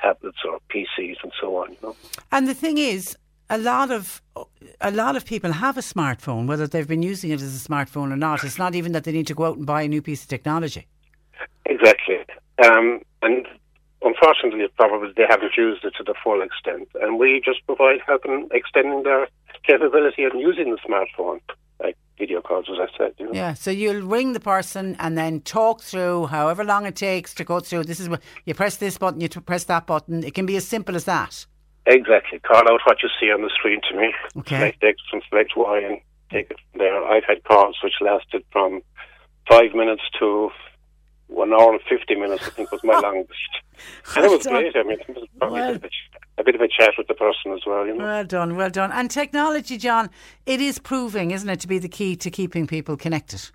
[0.01, 1.73] tablets or PCs and so on.
[1.73, 1.97] You know.
[2.33, 3.17] And the thing is,
[3.49, 4.23] a lot of
[4.81, 8.13] a lot of people have a smartphone, whether they've been using it as a smartphone
[8.13, 8.45] or not.
[8.45, 10.29] It's not even that they need to go out and buy a new piece of
[10.29, 10.87] technology.
[11.67, 12.19] Exactly.
[12.65, 13.47] Um, and
[14.03, 16.89] unfortunately, probably they haven't used it to the full extent.
[17.01, 19.29] And we just provide help in extending their
[19.65, 21.41] capability and using the smartphone,
[22.19, 23.15] video calls, as I said.
[23.19, 23.33] You know?
[23.33, 27.45] Yeah, so you'll ring the person and then talk through however long it takes to
[27.45, 27.85] go through.
[27.85, 30.25] This is what you press this button, you press that button.
[30.25, 31.47] It can be as simple as that.
[31.87, 32.41] Exactly.
[32.41, 34.13] Call out what you see on the screen to me.
[34.39, 34.57] Okay.
[34.57, 36.01] Select X and select Y and
[36.31, 37.05] take it from there.
[37.05, 38.83] I've had calls which lasted from
[39.49, 40.51] five minutes to
[41.29, 43.33] one hour and 50 minutes, I think was my longest.
[44.17, 44.75] And it was great.
[44.77, 45.91] I mean, it was probably Well- a, bit of
[46.39, 48.05] a, a bit of a chat with the person as well, you know.
[48.05, 48.93] Well done, well done.
[48.93, 50.11] And technology, John,
[50.47, 53.51] it is proving, isn't it, to be the key to keeping people connected.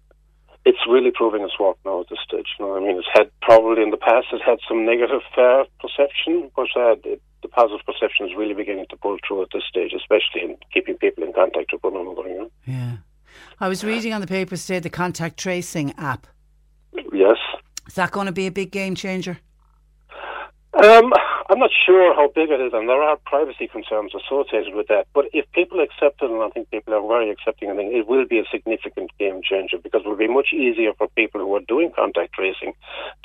[0.65, 2.45] it's really proving its work now at this stage.
[2.59, 5.63] You know, I mean, it's had probably in the past it had some negative uh,
[5.79, 9.63] perception, but uh, the, the positive perception is really beginning to pull through at this
[9.67, 12.27] stage, especially in keeping people in contact with one another.
[12.29, 12.51] You know?
[12.67, 12.97] Yeah.
[13.59, 16.27] I was reading on the papers today the contact tracing app.
[17.91, 19.39] Is that going to be a big game changer?
[20.81, 21.11] Um,
[21.49, 25.07] I'm not sure how big it is, and there are privacy concerns associated with that.
[25.13, 28.07] But if people accept it, and I think people are very accepting, I think it
[28.07, 31.53] will be a significant game changer because it will be much easier for people who
[31.53, 32.71] are doing contact tracing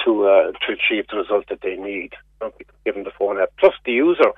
[0.05, 2.14] to uh, to achieve the result that they need.
[2.85, 4.33] Given the phone app, plus the user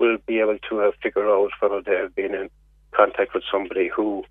[0.00, 2.50] will be able to uh, figure out whether they have been in
[2.98, 4.24] contact with somebody who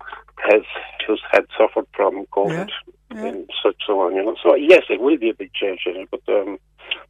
[0.50, 0.62] has
[1.06, 2.68] just had suffered from COVID
[3.10, 4.14] and such so on.
[4.14, 6.22] You know, so yes, it will be a big change in it, but.
[6.28, 6.58] Um,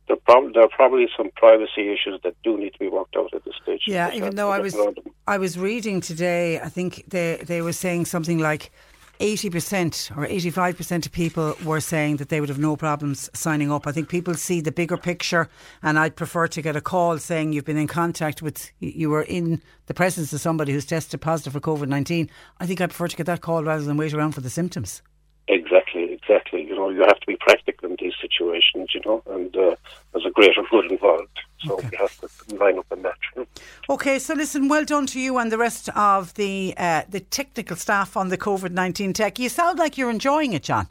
[0.08, 3.32] there, prob- there are probably some privacy issues that do need to be worked out
[3.34, 3.82] at this stage.
[3.86, 4.76] Yeah, even though I was.
[5.26, 8.72] I was reading today, I think they they were saying something like
[9.20, 13.86] 80% or 85% of people were saying that they would have no problems signing up.
[13.86, 15.48] I think people see the bigger picture
[15.82, 19.22] and I'd prefer to get a call saying you've been in contact with you were
[19.22, 22.28] in the presence of somebody who's tested positive for COVID-19.
[22.60, 25.02] I think I prefer to get that call rather than wait around for the symptoms.
[25.48, 26.66] Exactly, exactly.
[26.66, 29.74] You know, you have to be practical in these situations, you know, and uh,
[30.12, 31.40] there's a greater good involved.
[31.60, 33.18] So we have to line up in that.
[33.90, 37.74] Okay, so listen, well done to you and the rest of the uh, the technical
[37.74, 39.38] staff on the COVID-19 tech.
[39.38, 40.88] You sound like you're enjoying it, John.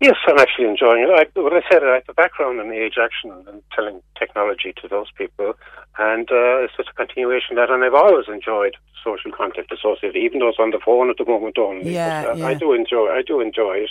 [0.00, 1.10] Yes, I'm actually enjoying it.
[1.10, 4.72] I, when I said it, I have a background in age action and telling technology
[4.82, 5.54] to those people,
[5.98, 7.74] and uh, it's just a continuation of that.
[7.74, 11.24] And I've always enjoyed social contact associated, even though it's on the phone at the
[11.24, 11.92] moment only.
[11.92, 12.46] Yeah, but, uh, yeah.
[12.46, 13.08] I do enjoy.
[13.08, 13.90] I do enjoy it,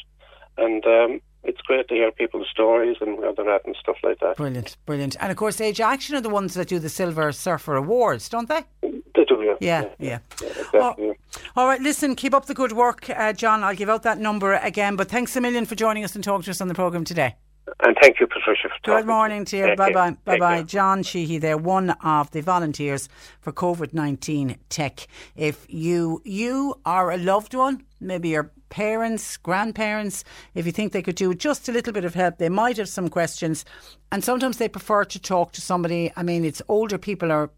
[0.57, 4.19] and um, it's great to hear people's stories and where they're at and stuff like
[4.19, 4.37] that.
[4.37, 5.15] Brilliant, brilliant.
[5.19, 8.47] And of course, Age Action are the ones that do the Silver Surfer Awards, don't
[8.47, 8.63] they?
[8.81, 9.55] They do, yeah.
[9.59, 10.19] Yeah, yeah.
[10.41, 10.73] exactly.
[10.73, 11.15] Oh,
[11.55, 13.63] all right, listen, keep up the good work, uh, John.
[13.63, 14.95] I'll give out that number again.
[14.95, 17.35] But thanks a million for joining us and talking to us on the programme today.
[17.79, 18.69] And thank you, Patricia.
[18.69, 19.75] For Good morning to you.
[19.75, 20.17] Bye bye.
[20.25, 20.63] Bye bye.
[20.63, 23.07] John Sheehy there, one of the volunteers
[23.39, 25.07] for COVID 19 tech.
[25.35, 30.23] If you you are a loved one, maybe your parents, grandparents,
[30.55, 32.89] if you think they could do just a little bit of help, they might have
[32.89, 33.63] some questions.
[34.11, 36.11] And sometimes they prefer to talk to somebody.
[36.15, 37.51] I mean, it's older people are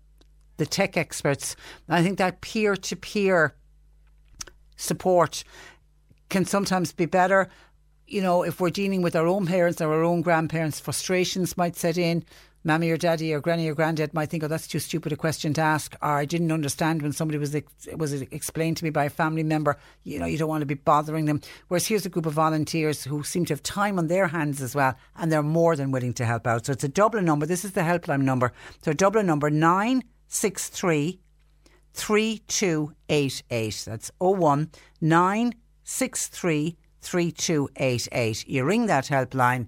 [0.57, 1.55] the tech experts.
[1.89, 3.55] I think that peer to peer
[4.75, 5.43] support
[6.29, 7.49] can sometimes be better.
[8.07, 11.75] You know, if we're dealing with our own parents or our own grandparents, frustrations might
[11.75, 12.23] set in.
[12.63, 15.53] Mammy or daddy or granny or granddad might think, "Oh, that's too stupid a question
[15.55, 17.55] to ask," or "I didn't understand when somebody was
[17.95, 20.73] was explained to me by a family member." You know, you don't want to be
[20.73, 21.41] bothering them.
[21.67, 24.75] Whereas here's a group of volunteers who seem to have time on their hands as
[24.75, 26.65] well, and they're more than willing to help out.
[26.65, 27.45] So it's a Dublin number.
[27.45, 28.53] This is the helpline number.
[28.81, 31.19] So Dublin number nine six three
[31.93, 33.83] 3288.
[33.85, 38.47] That's 01 963 3288.
[38.47, 39.67] You ring that helpline,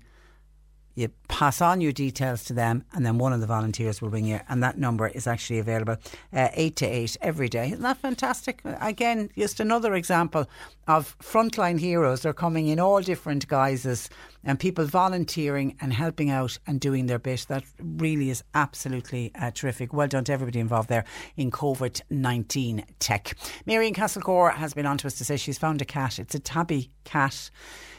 [0.95, 4.25] you pass on your details to them, and then one of the volunteers will ring
[4.25, 4.39] you.
[4.47, 5.97] And that number is actually available
[6.33, 7.67] uh, 8 to 8 every day.
[7.67, 8.61] Isn't that fantastic?
[8.63, 10.47] Again, just another example
[10.87, 12.21] of frontline heroes.
[12.21, 14.09] They're coming in all different guises
[14.43, 17.45] and people volunteering and helping out and doing their bit.
[17.49, 19.91] That really is absolutely uh, terrific.
[19.91, 23.35] Well done to everybody involved there in COVID 19 tech.
[23.65, 26.19] Marion Castlecor has been on to us to say she's found a cat.
[26.19, 27.49] It's a tabby cat.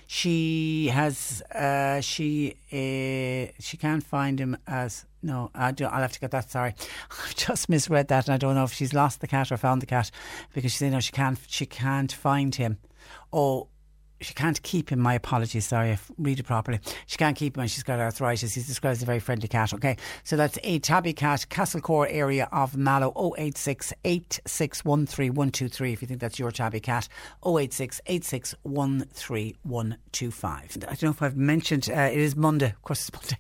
[0.07, 6.13] She has, uh, she uh, she can't find him as, no, I do, I'll have
[6.13, 6.75] to get that, sorry.
[7.11, 9.83] I've just misread that and I don't know if she's lost the cat or found
[9.83, 10.11] the cat
[10.55, 12.79] because she said no, she can't, she can't find him.
[13.33, 13.69] Oh,
[14.21, 15.01] she can't keep him.
[15.01, 15.67] My apologies.
[15.67, 16.81] Sorry, I read it properly.
[17.07, 18.55] She can't keep him and she's got arthritis.
[18.55, 19.75] He's described as a very friendly cat.
[19.75, 19.97] Okay.
[20.25, 26.39] So that's a tabby cat, Castlecor area of Mallow 086 8613123 if you think that's
[26.39, 27.09] your tabby cat.
[27.45, 30.47] 086 8613125.
[30.47, 32.71] I don't know if I've mentioned, uh, it is Monday.
[32.71, 33.37] Of course, it's Monday.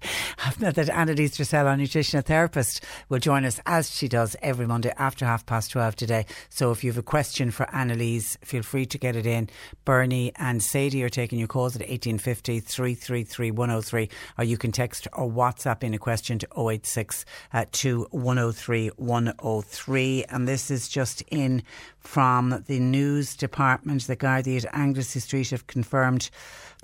[0.72, 5.24] that Annalise Dressel, our nutritional therapist, will join us as she does every Monday after
[5.24, 6.26] half past 12 today.
[6.48, 9.48] So if you have a question for Annalise, feel free to get it in.
[9.84, 15.09] Bernie and Sadie are taking your calls at 1850 333 103, or you can text
[15.12, 20.24] or WhatsApp in a question to 086 uh, to 103 103.
[20.28, 21.62] And this is just in
[22.06, 24.06] from the news department.
[24.06, 26.30] The Gardaí at Anglesey Street have confirmed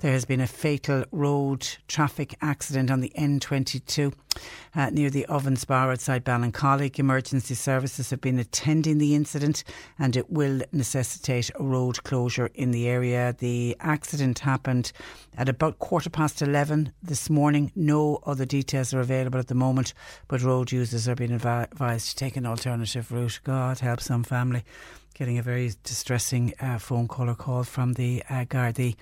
[0.01, 4.13] there has been a fatal road traffic accident on the N22
[4.75, 6.99] uh, near the Ovens Bar outside Ballincollig.
[6.99, 9.63] Emergency services have been attending the incident
[9.97, 13.33] and it will necessitate a road closure in the area.
[13.37, 14.91] The accident happened
[15.37, 17.71] at about quarter past 11 this morning.
[17.75, 19.93] No other details are available at the moment,
[20.27, 23.39] but road users are being advised to take an alternative route.
[23.45, 24.63] God help some family
[25.13, 28.95] getting a very distressing uh, phone call or call from the uh, Gardaí,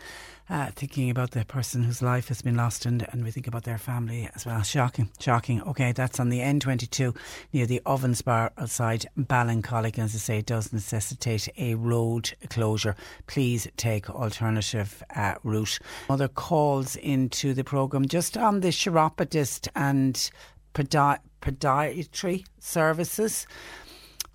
[0.49, 3.63] uh, thinking about the person whose life has been lost, and, and we think about
[3.63, 4.61] their family as well.
[4.61, 5.61] Shocking, shocking.
[5.63, 7.15] Okay, that's on the N22
[7.53, 9.97] near the Ovens Bar outside Ballincollig.
[9.97, 12.95] As I say, it does necessitate a road closure.
[13.27, 15.79] Please take alternative uh, route.
[16.09, 20.29] Other calls into the programme just on the chiropodist and
[20.73, 23.47] podi- podiatry services.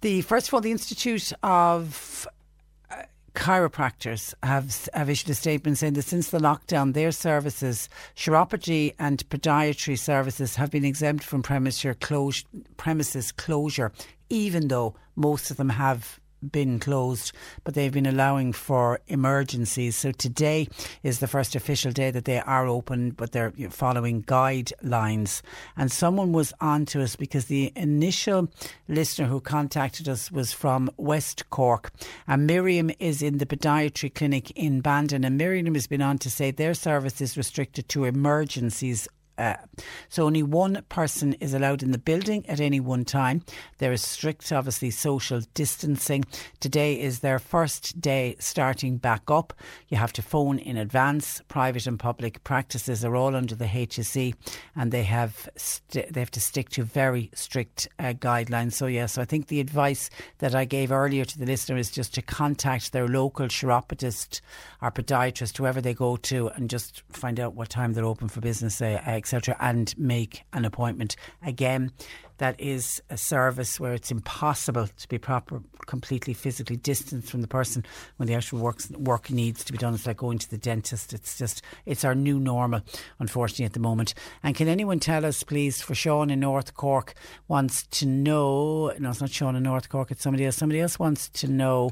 [0.03, 2.29] The first of all, the Institute of
[2.91, 3.03] uh,
[3.35, 9.27] chiropractors have have issued a statement saying that since the lockdown, their services, chiropody and
[9.31, 11.43] podiatry services, have been exempt from
[11.95, 12.45] closure,
[12.77, 13.93] premises closure,
[14.29, 16.21] even though most of them have
[16.53, 17.33] been closed,
[17.65, 19.97] but they've been allowing for emergencies.
[19.97, 20.69] So today
[21.03, 25.43] is the first official day that they are open, but they're following guidelines.
[25.77, 28.49] And someone was on to us because the initial
[28.89, 31.93] listener who contacted us was from West Cork.
[32.27, 35.25] And Miriam is in the podiatry clinic in Bandon.
[35.25, 39.55] And Miriam has been on to say their service is restricted to emergencies uh,
[40.09, 43.43] so only one person is allowed in the building at any one time.
[43.79, 46.25] There is strict, obviously, social distancing.
[46.61, 49.53] Today is their first day starting back up.
[49.89, 51.43] You have to phone in advance.
[51.49, 54.35] Private and public practices are all under the HSE,
[54.75, 58.73] and they have st- they have to stick to very strict uh, guidelines.
[58.73, 61.91] So yeah, so I think the advice that I gave earlier to the listener is
[61.91, 64.41] just to contact their local chiropodist
[64.81, 68.41] or podiatrist, whoever they go to, and just find out what time they're open for
[68.41, 68.81] business.
[68.81, 71.17] Uh, etc., and make an appointment.
[71.45, 71.91] Again,
[72.39, 77.49] that is a service where it's impossible to be proper, completely physically distanced from the
[77.49, 77.85] person
[78.19, 79.95] when the actual work, work needs to be done.
[79.95, 81.13] It's like going to the dentist.
[81.13, 82.83] It's just, it's our new normal,
[83.19, 84.15] unfortunately, at the moment.
[84.43, 87.15] And can anyone tell us, please, for Sean in North Cork
[87.49, 90.57] wants to know, no, it's not Sean in North Cork, it's somebody else.
[90.57, 91.91] Somebody else wants to know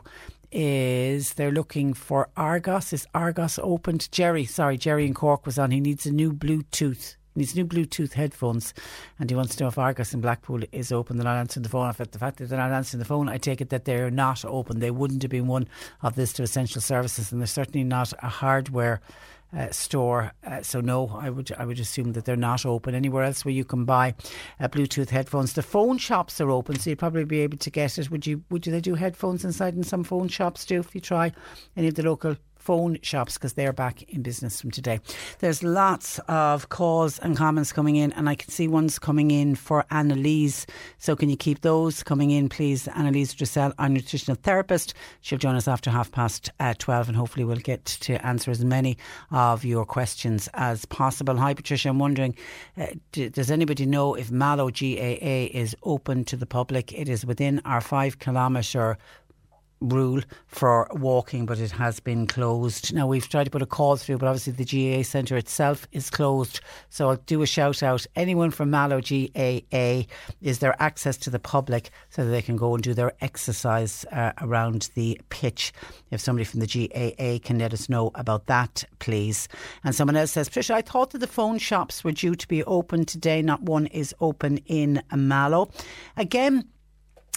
[0.53, 2.93] is they're looking for Argos.
[2.93, 4.09] Is Argos opened?
[4.13, 5.73] Jerry, sorry, Jerry in Cork was on.
[5.73, 8.75] He needs a new Bluetooth needs new Bluetooth headphones,
[9.19, 11.17] and he wants to know if Argos in Blackpool is open.
[11.17, 11.91] They're not answering the phone.
[11.91, 14.45] If the fact that they're not answering the phone, I take it that they're not
[14.45, 14.81] open.
[14.81, 15.69] They wouldn't have been one
[16.03, 19.01] of this to essential services, and they're certainly not a hardware.
[19.57, 20.33] Uh, store.
[20.45, 23.55] Uh, so no, I would I would assume that they're not open anywhere else where
[23.55, 24.17] you can buy
[24.59, 25.53] uh, Bluetooth headphones.
[25.53, 28.11] The phone shops are open, so you'd probably be able to get it.
[28.11, 28.43] Would you?
[28.51, 30.81] Would they do headphones inside in some phone shops too?
[30.81, 31.31] If you try
[31.77, 34.99] any of the local phone shops because they're back in business from today.
[35.41, 39.55] There's lots of calls and comments coming in, and I can see ones coming in
[39.55, 40.67] for Annalise.
[40.97, 42.89] So can you keep those coming in, please?
[42.89, 44.95] Annalise Dressel, our nutritional therapist.
[45.21, 48.65] She'll join us after half past uh, 12, and hopefully we'll get to answer as
[48.65, 48.97] many
[49.31, 51.37] of your questions as possible.
[51.37, 51.91] Hi, Patricia.
[51.91, 52.35] I'm wondering,
[52.79, 56.93] uh, does anybody know if Mallow GAA is open to the public?
[56.93, 58.97] It is within our five kilometre
[59.89, 62.95] rule for walking, but it has been closed.
[62.95, 64.65] Now we've tried to put a call through, but obviously the
[64.97, 66.61] GAA centre itself is closed.
[66.91, 68.07] So I'll do a shout out.
[68.17, 70.03] Anyone from Mallow GAA,
[70.41, 74.05] is there access to the public so that they can go and do their exercise
[74.13, 75.73] uh, around the pitch?
[76.11, 79.49] If somebody from the GAA can let us know about that, please.
[79.83, 82.65] And someone else says, Patricia, I thought that the phone shops were due to be
[82.65, 83.43] open today.
[83.43, 85.71] Not one is open in Mallow.
[86.17, 86.69] Again,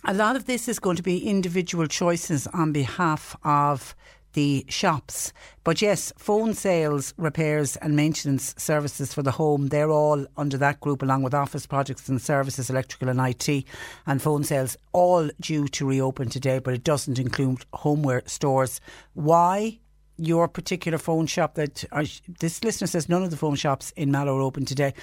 [0.05, 3.95] a lot of this is going to be individual choices on behalf of
[4.33, 5.33] the shops.
[5.63, 10.79] But yes, phone sales, repairs, and maintenance services for the home, they're all under that
[10.79, 13.65] group, along with office projects and services, electrical and IT,
[14.05, 18.79] and phone sales, all due to reopen today, but it doesn't include homeware stores.
[19.15, 19.79] Why?
[20.17, 22.05] Your particular phone shop that uh,
[22.39, 24.93] this listener says none of the phone shops in Mallow are open today.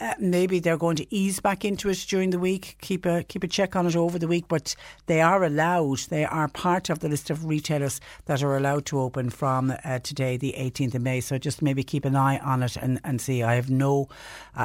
[0.00, 2.76] Uh, maybe they're going to ease back into it during the week.
[2.80, 4.74] Keep a keep a check on it over the week, but
[5.06, 5.98] they are allowed.
[6.08, 9.98] They are part of the list of retailers that are allowed to open from uh,
[10.00, 11.20] today, the 18th of May.
[11.20, 13.42] So just maybe keep an eye on it and, and see.
[13.42, 14.08] I have no,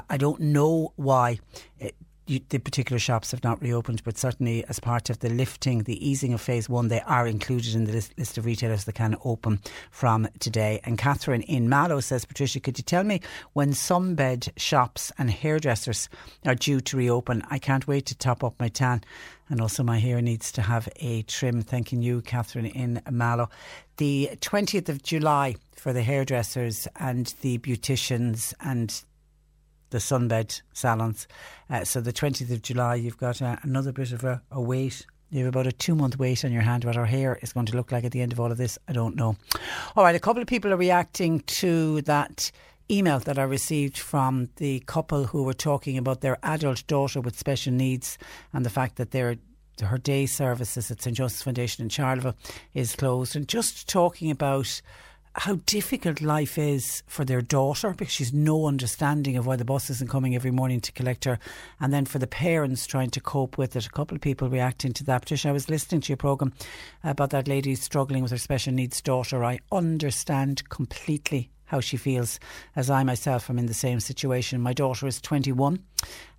[0.09, 1.39] I don't know why.
[1.79, 1.95] It,
[2.29, 6.07] you, the particular shops have not reopened, but certainly as part of the lifting, the
[6.07, 9.15] easing of phase one, they are included in the list, list of retailers that can
[9.25, 9.59] open
[9.91, 10.79] from today.
[10.83, 13.21] And Catherine in Mallow says, Patricia, could you tell me
[13.53, 16.09] when some bed shops and hairdressers
[16.45, 17.43] are due to reopen?
[17.49, 19.03] I can't wait to top up my tan.
[19.49, 21.63] And also, my hair needs to have a trim.
[21.63, 23.49] Thanking you, Catherine in Mallow.
[23.97, 29.03] The 20th of July for the hairdressers and the beauticians and
[29.89, 31.27] the sunbed salons.
[31.69, 35.05] Uh, so the 20th of July, you've got uh, another bit of a, a wait.
[35.31, 36.85] You have about a two month wait on your hand.
[36.85, 38.79] What our hair is going to look like at the end of all of this,
[38.87, 39.35] I don't know.
[39.95, 42.51] All right, a couple of people are reacting to that
[42.91, 47.37] email that I received from the couple who were talking about their adult daughter with
[47.37, 48.17] special needs
[48.51, 49.35] and the fact that their
[49.81, 52.35] her day services at St Joseph's Foundation in Charleville
[52.73, 54.81] is closed, and just talking about
[55.35, 59.89] how difficult life is for their daughter because she's no understanding of why the bus
[59.89, 61.39] isn't coming every morning to collect her,
[61.79, 63.85] and then for the parents trying to cope with it.
[63.85, 65.21] A couple of people reacting to that.
[65.21, 66.53] Patricia, I was listening to your programme
[67.03, 69.43] about that lady struggling with her special needs daughter.
[69.43, 72.39] I understand completely how she feels,
[72.75, 74.61] as I myself am in the same situation.
[74.61, 75.79] My daughter is 21,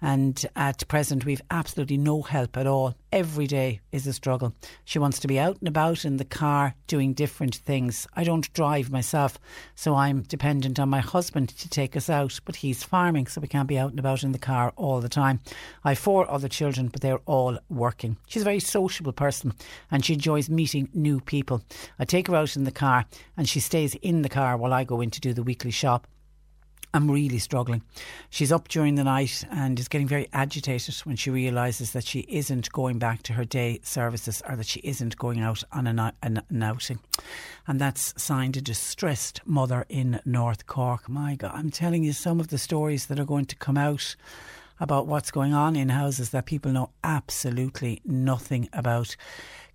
[0.03, 2.95] and at present, we've absolutely no help at all.
[3.13, 4.55] Every day is a struggle.
[4.85, 8.07] She wants to be out and about in the car doing different things.
[8.15, 9.39] I don't drive myself,
[9.75, 13.49] so I'm dependent on my husband to take us out, but he's farming, so we
[13.49, 15.41] can't be out and about in the car all the time.
[15.85, 18.17] I have four other children, but they're all working.
[18.27, 19.55] She's a very sociable person
[19.91, 21.63] and she enjoys meeting new people.
[21.99, 24.85] I take her out in the car and she stays in the car while I
[24.85, 26.07] go in to do the weekly shop.
[26.93, 27.83] I'm really struggling.
[28.31, 32.21] She's up during the night and is getting very agitated when she realises that she
[32.29, 36.01] isn't going back to her day services or that she isn't going out on an,
[36.01, 36.99] an, an outing.
[37.69, 41.09] And that's signed a distressed mother in North Cork.
[41.09, 44.17] My God, I'm telling you some of the stories that are going to come out
[44.81, 49.15] about what's going on in houses that people know absolutely nothing about.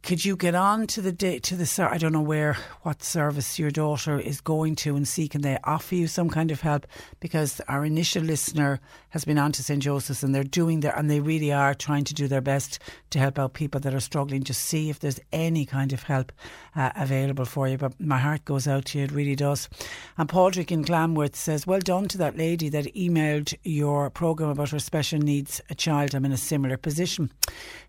[0.06, 3.58] Could you get on to the day, to the I don't know where what service
[3.58, 6.86] your daughter is going to and see can they offer you some kind of help
[7.20, 8.80] because our initial listener
[9.10, 12.04] has been on to St Joseph's and they're doing their and they really are trying
[12.04, 12.78] to do their best
[13.10, 14.44] to help out people that are struggling.
[14.44, 16.32] Just see if there's any kind of help
[16.76, 17.78] uh, available for you.
[17.78, 19.70] But my heart goes out to you, it really does.
[20.18, 24.72] And Padraig in Glanworth says, "Well done to that lady that emailed your program about
[24.72, 26.14] her special needs a child.
[26.14, 27.32] I'm in a similar position.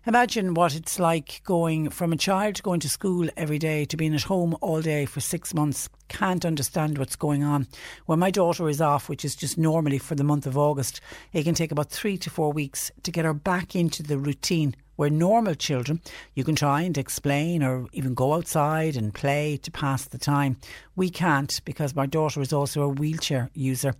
[0.05, 4.15] Imagine what it's like going from a child going to school every day to being
[4.15, 7.67] at home all day for six months can't understand what's going on.
[8.05, 11.01] When my daughter is off, which is just normally for the month of August,
[11.33, 14.75] it can take about three to four weeks to get her back into the routine
[14.97, 16.01] where normal children
[16.35, 20.57] you can try and explain or even go outside and play to pass the time.
[20.95, 23.95] We can't because my daughter is also a wheelchair user.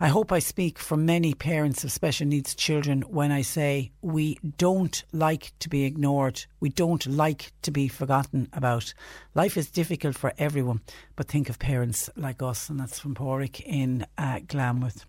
[0.00, 4.38] I hope I speak for many parents of special needs children when I say we
[4.58, 6.44] don't like to be ignored.
[6.58, 8.92] We don't like to be forgotten about.
[9.36, 10.80] Life is difficult for everyone,
[11.16, 12.68] but think of parents like us.
[12.68, 15.06] And that's from Padraig in uh, Glanworth.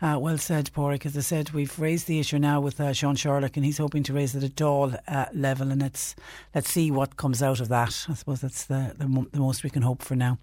[0.00, 1.04] Uh, well said, Padraig.
[1.06, 4.04] As I said, we've raised the issue now with uh, Sean Sherlock, and he's hoping
[4.04, 5.72] to raise it at Dáil uh, level.
[5.72, 6.14] And let's
[6.54, 8.06] let's see what comes out of that.
[8.08, 10.38] I suppose that's the, the, the most we can hope for now.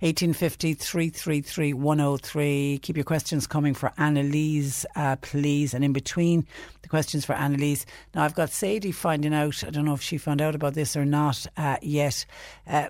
[0.00, 2.78] 1850 333 103.
[2.82, 5.74] Keep your questions coming for Annalise, uh, please.
[5.74, 6.46] And in between
[6.80, 7.84] the questions for Annalise,
[8.14, 9.62] now I've got Sadie finding out.
[9.66, 12.24] I don't know if she found out about this or not uh, yet.
[12.70, 12.88] Uh,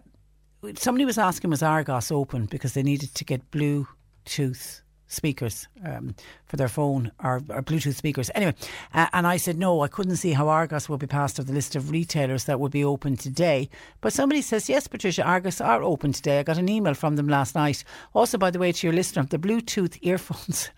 [0.76, 6.56] somebody was asking, was Argos open because they needed to get Bluetooth speakers um, for
[6.56, 8.30] their phone or, or Bluetooth speakers.
[8.34, 8.54] Anyway,
[8.94, 11.52] uh, and I said no, I couldn't see how Argos would be passed of the
[11.52, 13.68] list of retailers that would be open today.
[14.02, 16.38] But somebody says yes, Patricia, Argos are open today.
[16.38, 17.82] I got an email from them last night.
[18.14, 20.70] Also, by the way, to your listener, the Bluetooth earphones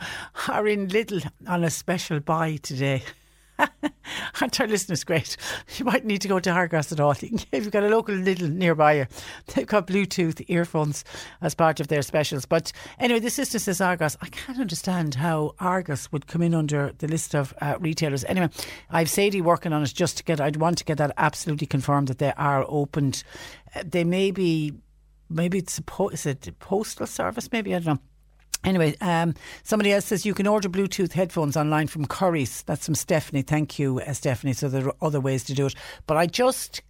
[0.48, 3.02] are in Lidl on a special buy today.
[4.40, 5.36] Aren't our listeners great?
[5.76, 7.10] You might need to go to Argos at all.
[7.20, 9.06] if you've got a local Lidl nearby you,
[9.54, 11.04] they've got Bluetooth earphones
[11.40, 12.44] as part of their specials.
[12.44, 14.16] But anyway, the sister says Argos.
[14.20, 18.24] I can't understand how Argos would come in under the list of uh, retailers.
[18.24, 18.48] Anyway,
[18.90, 22.08] I've Sadie working on it just to get, I'd want to get that absolutely confirmed
[22.08, 23.22] that they are opened.
[23.74, 24.72] Uh, they may be,
[25.28, 28.11] maybe it's a, po- is it postal service, maybe, I don't know
[28.64, 29.34] Anyway, um,
[29.64, 32.62] somebody else says you can order Bluetooth headphones online from Curry's.
[32.62, 33.42] That's from Stephanie.
[33.42, 34.52] Thank you, uh, Stephanie.
[34.52, 35.74] So there are other ways to do it.
[36.06, 36.80] But I just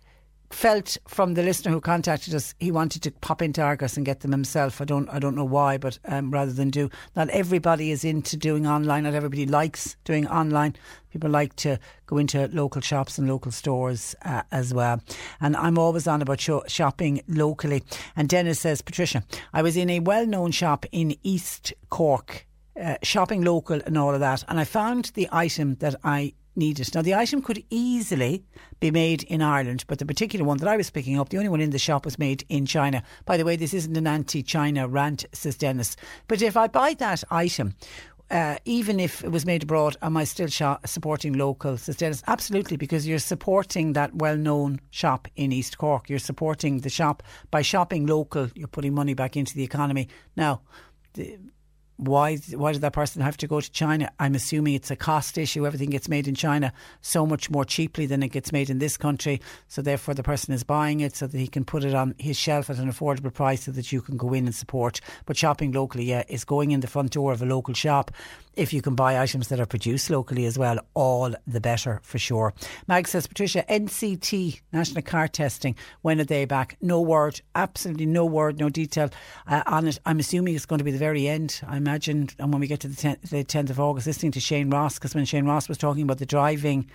[0.54, 4.20] felt from the listener who contacted us he wanted to pop into Argos and get
[4.20, 4.80] them himself.
[4.80, 8.36] I don't I don't know why, but um, rather than do not everybody is into
[8.36, 9.04] doing online.
[9.04, 10.76] Not everybody likes doing online.
[11.10, 15.02] People like to go into local shops and local stores uh, as well.
[15.40, 17.82] And I'm always on about shopping locally.
[18.16, 19.22] And Dennis says, Patricia,
[19.52, 22.46] I was in a well known shop in East Cork.
[22.80, 26.94] Uh, shopping local and all of that, and I found the item that I needed.
[26.94, 28.44] Now, the item could easily
[28.80, 31.48] be made in Ireland, but the particular one that I was picking up, the only
[31.48, 33.02] one in the shop was made in China.
[33.24, 35.96] By the way, this isn't an anti China rant, says Dennis.
[36.28, 37.74] But if I buy that item,
[38.30, 40.48] uh, even if it was made abroad, am I still
[40.86, 41.76] supporting local?
[41.76, 46.08] Says absolutely, because you're supporting that well-known shop in East Cork.
[46.08, 48.48] You're supporting the shop by shopping local.
[48.54, 50.08] You're putting money back into the economy.
[50.34, 50.62] Now,
[51.12, 51.38] the,
[51.96, 54.10] why why did that person have to go to China?
[54.18, 55.66] I'm assuming it's a cost issue.
[55.66, 58.96] Everything gets made in China so much more cheaply than it gets made in this
[58.96, 59.40] country.
[59.68, 62.36] So therefore, the person is buying it so that he can put it on his
[62.36, 65.00] shelf at an affordable price, so that you can go in and support.
[65.26, 68.10] But shopping locally, yeah, is going in the front door of a local shop
[68.54, 72.18] if you can buy items that are produced locally as well, all the better for
[72.18, 72.52] sure.
[72.86, 76.76] Mag says, Patricia, NCT, National Car Testing, when are they back?
[76.80, 79.10] No word, absolutely no word, no detail
[79.46, 79.98] uh, on it.
[80.04, 82.28] I'm assuming it's going to be the very end, I imagine.
[82.38, 84.94] And when we get to the 10th, the 10th of August, listening to Shane Ross,
[84.94, 86.90] because when Shane Ross was talking about the driving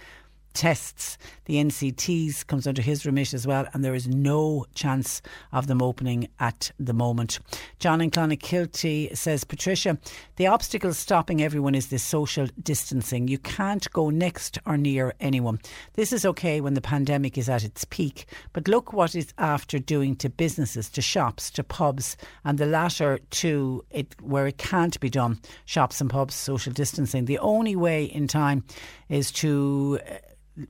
[0.58, 1.20] tests.
[1.46, 5.22] The NCTs comes under his remit as well, and there is no chance
[5.54, 7.40] of them opening at the moment.
[7.80, 10.00] John in Clonakilty says, Patricia,
[10.38, 13.28] the obstacle stopping everyone is this social distancing.
[13.28, 15.60] You can't go next or near anyone.
[15.94, 19.78] This is okay when the pandemic is at its peak, but look what it's after
[19.78, 25.00] doing to businesses, to shops, to pubs, and the latter to it where it can't
[25.00, 25.40] be done.
[25.66, 27.26] Shops and pubs, social distancing.
[27.26, 28.64] The only way in time
[29.08, 30.00] is to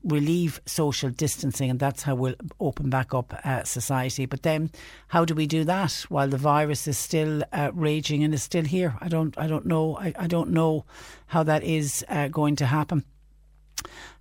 [0.03, 4.26] relieve social distancing, and that's how we'll open back up uh, society.
[4.26, 4.72] But then,
[5.07, 8.65] how do we do that while the virus is still uh, raging and is still
[8.65, 8.97] here?
[9.01, 9.97] I don't, I don't know.
[9.97, 10.85] I, I don't know
[11.27, 13.03] how that is uh, going to happen.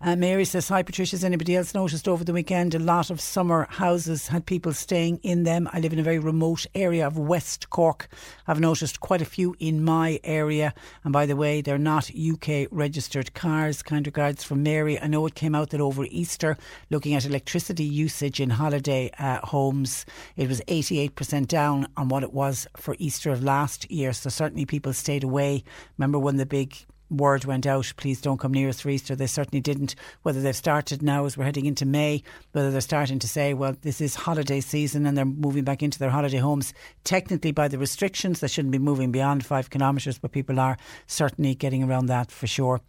[0.00, 3.20] Uh, Mary says, Hi Patricia, has anybody else noticed over the weekend a lot of
[3.20, 5.68] summer houses had people staying in them?
[5.72, 8.08] I live in a very remote area of West Cork.
[8.46, 10.74] I've noticed quite a few in my area.
[11.02, 13.82] And by the way, they're not UK registered cars.
[13.82, 15.00] Kind regards from Mary.
[15.00, 16.58] I know it came out that over Easter,
[16.90, 20.04] looking at electricity usage in holiday uh, homes,
[20.36, 24.12] it was 88% down on what it was for Easter of last year.
[24.12, 25.64] So certainly people stayed away.
[25.96, 26.76] Remember when the big
[27.10, 29.14] word went out, please don't come near us for Easter.
[29.14, 29.94] They certainly didn't.
[30.22, 32.22] Whether they've started now as we're heading into May,
[32.52, 35.98] whether they're starting to say, well, this is holiday season and they're moving back into
[35.98, 36.74] their holiday homes.
[37.04, 40.76] Technically, by the restrictions, they shouldn't be moving beyond five kilometres, but people are
[41.06, 42.80] certainly getting around that for sure.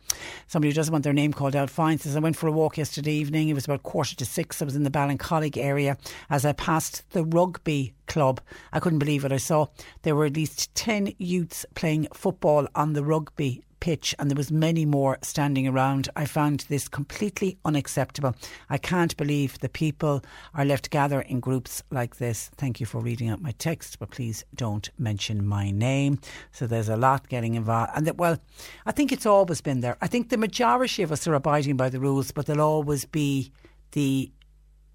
[0.47, 2.77] Somebody who doesn't want their name called out fine says, I went for a walk
[2.77, 3.49] yesterday evening.
[3.49, 4.61] It was about quarter to six.
[4.61, 5.97] I was in the Ballincollig area.
[6.29, 8.41] As I passed the rugby club,
[8.73, 9.67] I couldn't believe what I saw.
[10.01, 14.51] There were at least 10 youths playing football on the rugby pitch and there was
[14.51, 16.09] many more standing around.
[16.15, 18.35] I found this completely unacceptable.
[18.69, 20.23] I can't believe the people
[20.53, 22.49] are left gather in groups like this.
[22.57, 26.19] Thank you for reading out my text, but please don't mention my name.
[26.51, 27.91] So there's a lot getting involved.
[27.95, 28.37] And that, well,
[28.85, 29.97] I think it's always been there.
[30.01, 33.51] I think the majority of us are abiding by the rules, but there'll always be
[33.91, 34.31] the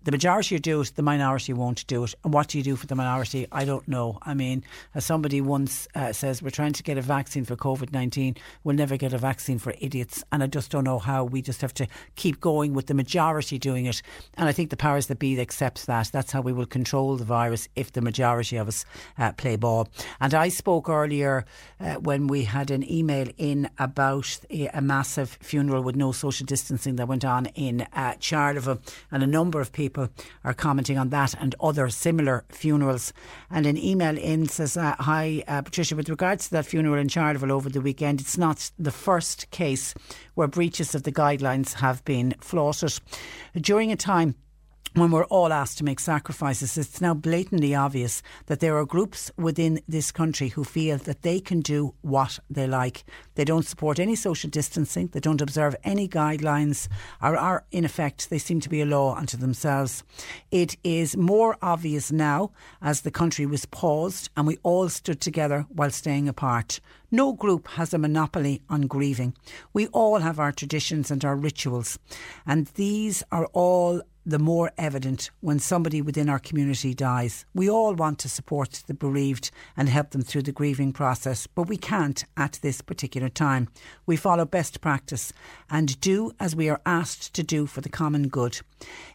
[0.05, 2.15] the majority do it, the minority won't do it.
[2.25, 3.47] And what do you do for the minority?
[3.53, 4.19] I don't know.
[4.23, 4.65] I mean,
[4.95, 8.37] as somebody once uh, says, we're trying to get a vaccine for COVID 19.
[8.65, 10.25] We'll never get a vaccine for idiots.
[10.33, 11.25] And I just don't know how.
[11.25, 14.03] We just have to keep going with the majority doing it.
[14.35, 16.11] And I think the powers that be accepts that.
[16.13, 18.85] That's how we will control the virus if the majority of us
[19.19, 19.89] uh, play ball.
[20.21, 21.45] And I spoke earlier
[21.81, 26.45] uh, when we had an email in about a, a, massive funeral with no social
[26.45, 28.81] distancing that went on in uh, Charleville.
[29.11, 30.09] And a number of people people
[30.43, 33.13] are commenting on that and other similar funerals.
[33.51, 37.09] And an email in says, uh, Hi, uh, Patricia, with regards to that funeral in
[37.09, 39.95] Charleville over the weekend, it's not the first case
[40.35, 42.63] where breaches of the guidelines have been flaunted.
[43.61, 44.35] During a time
[44.95, 49.31] when we're all asked to make sacrifices, it's now blatantly obvious that there are groups
[49.39, 53.05] within this country who feel that they can do what they like.
[53.35, 56.89] They don't support any social distancing, they don't observe any guidelines,
[57.23, 60.05] or are, in effect, they seem to be a law unto themselves.
[60.51, 62.53] It is more obvious now
[62.83, 66.81] as the country was paused and we all stood together while staying apart.
[67.11, 69.35] No group has a monopoly on grieving.
[69.73, 71.99] We all have our traditions and our rituals,
[72.47, 77.45] and these are all the more evident when somebody within our community dies.
[77.55, 81.69] We all want to support the bereaved and help them through the grieving process, but
[81.69, 83.69] we can't at this particular time.
[84.07, 85.33] We follow best practice
[85.71, 88.61] and do as we are asked to do for the common good.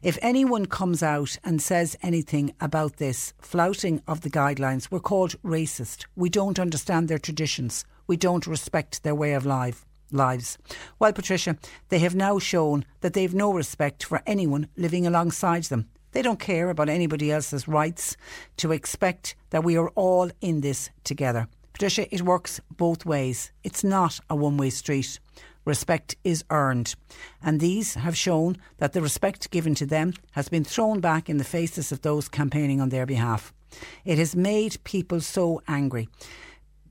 [0.02, 5.42] If anyone comes out and says anything about this flouting of the guidelines, we're called
[5.42, 6.06] racist.
[6.16, 7.86] We don't understand their traditions.
[8.08, 10.58] We don't respect their way of life lives.
[11.00, 11.58] Well, Patricia,
[11.90, 15.90] they have now shown that they've no respect for anyone living alongside them.
[16.12, 18.18] They don't care about anybody else's rights
[18.58, 21.48] to expect that we are all in this together.
[21.74, 23.52] Patricia, it works both ways.
[23.64, 25.20] It's not a one way street.
[25.64, 26.96] Respect is earned.
[27.44, 31.38] And these have shown that the respect given to them has been thrown back in
[31.38, 33.54] the faces of those campaigning on their behalf.
[34.06, 36.08] It has made people so angry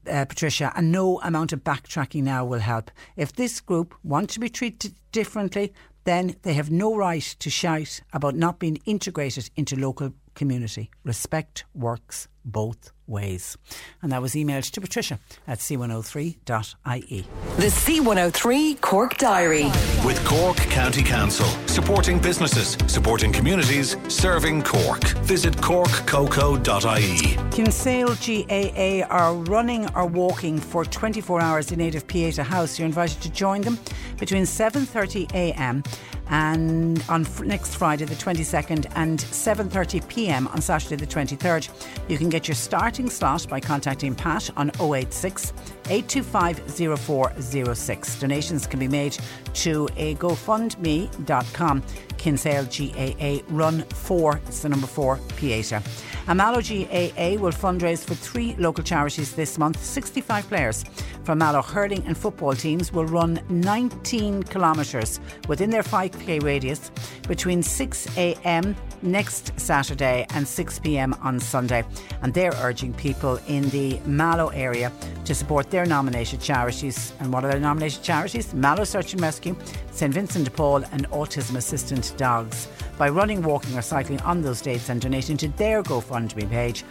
[0.08, 2.90] uh, Patricia, and no amount of backtracking now will help.
[3.16, 5.72] If this group want to be treated differently,
[6.04, 10.90] then they have no right to shout about not being integrated into local community.
[11.04, 13.56] Respect works both ways.
[14.02, 15.18] And that was emailed to Patricia
[15.48, 17.26] at c103.ie.
[17.56, 19.64] The C103 Cork Diary.
[20.04, 21.46] With Cork County Council,
[21.76, 25.04] supporting businesses, supporting communities, serving Cork.
[25.24, 27.36] Visit corkcoco.ie.
[27.50, 32.78] Kinsale GAA are running or walking for 24 hours in aid of Pieta House.
[32.78, 33.78] You're invited to join them
[34.18, 35.84] between 7.30am
[36.28, 40.48] and on fr- next Friday the 22nd and 7:30 p.m.
[40.48, 41.68] on Saturday the 23rd.
[42.08, 45.52] You can get your starting slot by contacting Pat on 086
[45.88, 48.20] 825 0406.
[48.20, 49.16] Donations can be made
[49.54, 51.82] to a GoFundMe.com.
[52.16, 55.82] Kinsale GAA Run 4, it's the number 4, Pieta.
[56.26, 59.80] Amalo GAA will fundraise for three local charities this month.
[59.82, 60.84] 65 players
[61.22, 66.90] from Mallow hurling and football teams will run 19 kilometres within their 5k radius
[67.26, 71.84] between 6am next Saturday and 6pm on Sunday.
[72.22, 74.92] And they're urging people in the Mallow area
[75.24, 77.12] to support their nominated charities.
[77.20, 78.54] And what are their nominated charities?
[78.54, 79.56] Mallow Search and Rescue,
[79.90, 82.68] St Vincent de Paul, and Autism Assistant Dogs.
[82.98, 86.82] By running, walking, or cycling on those dates and donating to their GoFundMe page,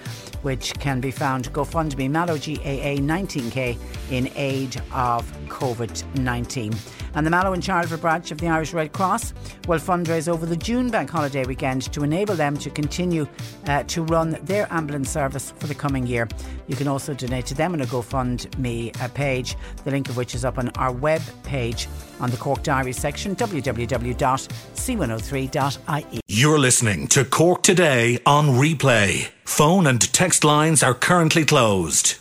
[0.44, 3.78] which can be found GoFundMe Mallow GAA 19k
[4.12, 6.74] in aid of COVID 19.
[7.16, 9.34] And the Mallow and Charleville branch of the Irish Red Cross
[9.68, 13.26] will fundraise over the June bank holiday weekend to enable them to continue
[13.68, 16.28] uh, to run their ambulance service for the coming year.
[16.68, 20.34] You can also donate to them on a GoFundMe uh, page, the link of which
[20.36, 21.88] is up on our web page
[22.20, 26.22] on the Cork Diary section, www.c103.ie.
[26.28, 29.30] You're listening to Cork Today on replay.
[29.46, 32.18] Phone and text lines are currently closed.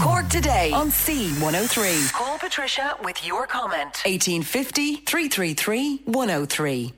[0.00, 2.12] Cork today on C103.
[2.12, 4.02] Call Patricia with your comment.
[4.04, 6.92] 1850 333 103.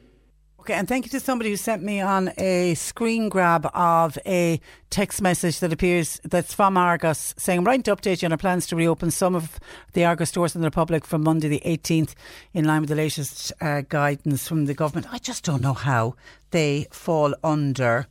[0.61, 4.59] Okay, and thank you to somebody who sent me on a screen grab of a
[4.89, 8.39] text message that appears that's from Argos saying, I'm writing to update you on our
[8.39, 9.61] plans to reopen some of
[9.93, 12.15] the Argos stores in the Republic from Monday the 18th
[12.55, 15.13] in line with the latest uh, guidance from the government.
[15.13, 16.15] I just don't know how
[16.51, 18.07] they fall under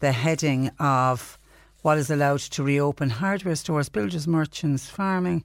[0.00, 1.38] the heading of
[1.84, 5.44] what is allowed to reopen hardware stores, builders, merchants, farming,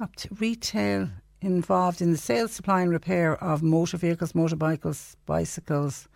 [0.00, 1.10] up to retail
[1.42, 6.08] involved in the sale, supply, and repair of motor vehicles, motorbikes, bicycles,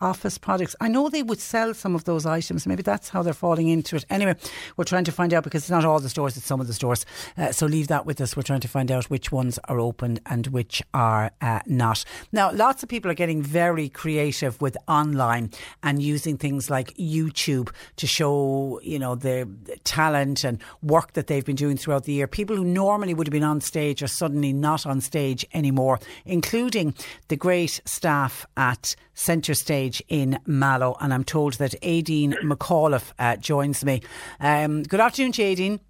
[0.00, 0.74] office products.
[0.80, 2.66] I know they would sell some of those items.
[2.66, 4.04] Maybe that's how they're falling into it.
[4.10, 4.36] Anyway,
[4.76, 6.74] we're trying to find out because it's not all the stores, it's some of the
[6.74, 7.04] stores.
[7.36, 8.36] Uh, so leave that with us.
[8.36, 12.04] We're trying to find out which ones are open and which are uh, not.
[12.32, 15.50] Now, lots of people are getting very creative with online
[15.82, 19.46] and using things like YouTube to show, you know, their
[19.84, 22.26] talent and work that they've been doing throughout the year.
[22.26, 26.94] People who normally would have been on stage are suddenly not on stage anymore, including
[27.28, 30.96] the great staff at Centre Stage in Mallow.
[31.00, 34.02] And I'm told that Aideen McAuliffe uh, joins me.
[34.38, 35.80] Um, good afternoon, to Aideen.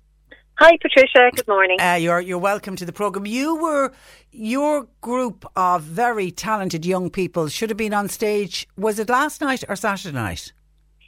[0.58, 1.30] Hi, Patricia.
[1.34, 1.80] Good morning.
[1.80, 3.24] Uh, you're you're welcome to the program.
[3.24, 3.92] You were
[4.30, 8.68] your group of very talented young people should have been on stage.
[8.76, 10.52] Was it last night or Saturday night?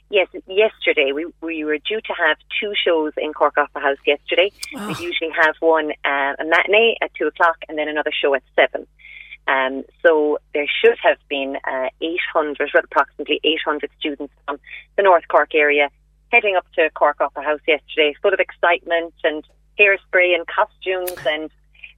[0.09, 4.51] Yes, yesterday we, we were due to have two shows in Cork Opera House yesterday.
[4.75, 4.87] Oh.
[4.87, 8.43] We usually have one uh, a matinee at two o'clock and then another show at
[8.55, 8.87] seven.
[9.47, 14.59] Um, so there should have been uh, 800, well, approximately 800 students from
[14.95, 15.89] the North Cork area
[16.31, 19.43] heading up to Cork Opera House yesterday, full of excitement and
[19.79, 21.49] hairspray and costumes and.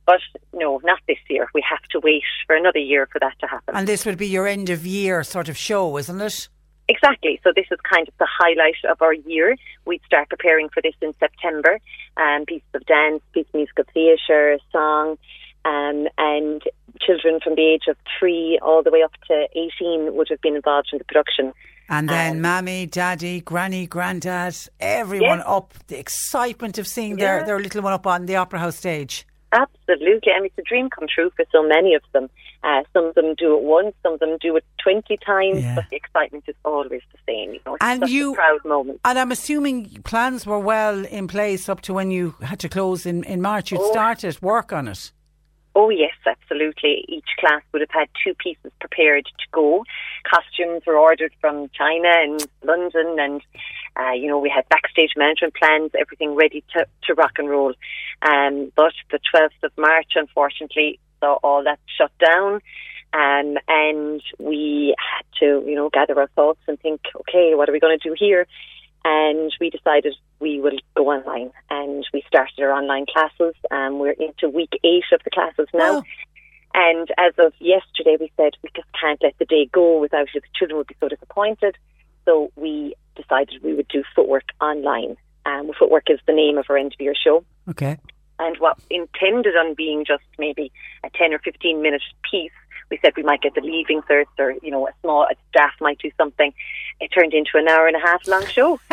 [0.07, 0.19] But
[0.53, 1.47] no, not this year.
[1.55, 3.75] We have to wait for another year for that to happen.
[3.75, 6.47] And this would be your end of year sort of show, isn't it?
[6.87, 7.39] Exactly.
[7.43, 9.55] So this is kind of the highlight of our year.
[9.85, 11.79] We'd start preparing for this in September.
[12.17, 15.17] Um, pieces of dance, piece of musical theatre, song,
[15.65, 16.61] um, and
[17.01, 20.55] children from the age of three all the way up to 18 would have been
[20.55, 21.51] involved in the production.
[21.89, 25.47] And then um, mammy, daddy, granny, granddad, everyone yes.
[25.47, 25.73] up.
[25.87, 27.37] The excitement of seeing yeah.
[27.37, 29.27] their, their little one up on the Opera House stage.
[29.51, 30.31] Absolutely.
[30.35, 32.29] And it's a dream come true for so many of them.
[32.63, 35.75] Uh, some of them do it once, some of them do it 20 times, yeah.
[35.75, 37.53] but the excitement is always the same.
[37.53, 38.99] You know, and you, proud moment.
[39.05, 43.05] And I'm assuming plans were well in place up to when you had to close
[43.05, 43.71] in, in March.
[43.71, 43.91] You'd oh.
[43.91, 45.11] started work on it.
[45.77, 47.03] Oh, yes, absolutely.
[47.09, 49.83] Each class would have had two pieces prepared to go.
[50.23, 53.41] Costumes were ordered from China and London, and,
[53.99, 57.73] uh, you know, we had backstage management plans, everything ready to, to rock and roll.
[58.21, 62.61] Um, but the 12th of March, unfortunately, saw all that shut down.
[63.11, 67.73] Um, and we had to, you know, gather our thoughts and think, okay, what are
[67.73, 68.47] we going to do here?
[69.05, 73.55] and we decided we will go online and we started our online classes.
[73.71, 75.97] Um, we're into week eight of the classes now.
[75.97, 76.03] Oh.
[76.73, 80.43] And as of yesterday, we said we just can't let the day go without it.
[80.43, 81.77] The children would be so disappointed.
[82.25, 85.15] So we decided we would do footwork online.
[85.45, 87.45] Um, footwork is the name of our end of year show.
[87.69, 87.97] Okay.
[88.39, 90.71] And what intended on being just maybe
[91.05, 92.51] a 10 or 15 minute piece
[92.89, 95.73] we said we might get the leaving cert or, you know, a small a staff
[95.81, 96.53] might do something.
[96.99, 98.79] It turned into an hour and a half long show.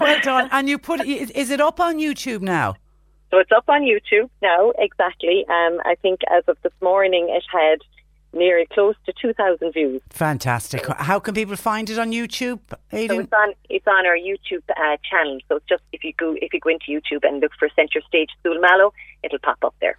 [0.00, 0.48] well done.
[0.52, 2.76] And you put, is it up on YouTube now?
[3.30, 5.44] So it's up on YouTube now, exactly.
[5.48, 7.80] Um, I think as of this morning, it had
[8.34, 10.02] nearly close to 2,000 views.
[10.10, 10.86] Fantastic.
[10.86, 12.60] How can people find it on YouTube,
[12.92, 13.08] Aideen?
[13.08, 15.38] So it's on, it's on our YouTube uh, channel.
[15.48, 18.00] So it's just if you go if you go into YouTube and look for Centre
[18.06, 18.92] Stage School Mallow,
[19.22, 19.96] it'll pop up there.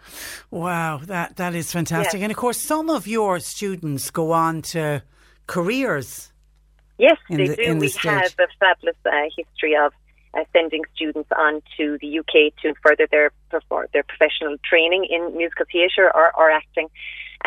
[0.52, 2.20] Wow, that that is fantastic.
[2.20, 2.26] Yeah.
[2.26, 5.04] And of course, some of your students go on to
[5.48, 6.32] careers.
[6.98, 7.78] Yes, they the, do.
[7.78, 9.92] we have a fabulous uh, history of
[10.34, 13.32] uh, sending students on to the UK to further their
[13.94, 16.90] their professional training in musical theatre or, or acting.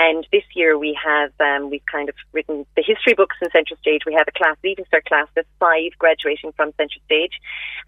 [0.01, 3.75] And this year we have um, we've kind of written the history books in Centre
[3.81, 4.03] Stage.
[4.07, 7.33] We have a class, Leaving Cert class, there's five graduating from Centre Stage,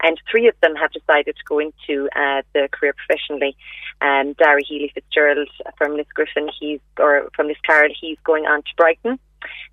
[0.03, 3.55] and three of them have decided to go into uh, the career professionally.
[4.01, 5.47] Um, Darry Healy Fitzgerald
[5.77, 9.17] from Miss Griffin, he's or from Liscarroll, he's going on to Brighton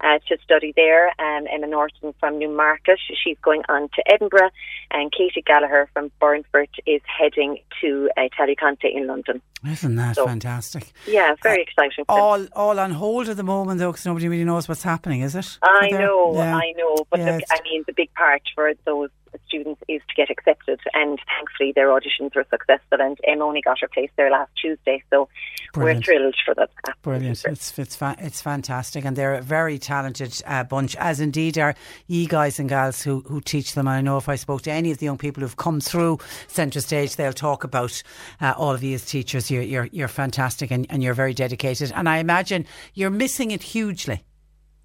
[0.01, 1.09] uh, to study there.
[1.19, 4.51] Um, Emma Norton from Newmarket, she's going on to Edinburgh,
[4.91, 8.29] and Katie Gallagher from Burnfort is heading to uh,
[8.59, 9.41] Conti in London.
[9.67, 10.93] Isn't that so, fantastic?
[11.07, 12.05] Yeah, very uh, exciting.
[12.09, 15.35] All all on hold at the moment, though, because nobody really knows what's happening, is
[15.35, 15.59] it?
[15.63, 16.57] I know, yeah.
[16.57, 19.11] I know, but yeah, the, I mean, the big part for those
[19.47, 20.81] students is to get accepted.
[20.95, 22.99] And thankfully, their auditions were successful.
[23.01, 25.29] And Emma only got her place there last Tuesday, so
[25.73, 26.07] Brilliant.
[26.07, 26.71] we're thrilled for that.
[27.03, 27.45] Brilliant!
[27.45, 31.75] It's it's fa- it's fantastic, and they're a very talented uh, bunch, as indeed are
[32.07, 33.87] ye guys and gals who who teach them.
[33.89, 36.81] I know if I spoke to any of the young people who've come through Centre
[36.81, 38.03] Stage, they'll talk about
[38.41, 39.51] uh, all of you as teachers.
[39.51, 41.93] You're you're, you're fantastic, and, and you're very dedicated.
[41.95, 44.25] And I imagine you're missing it hugely.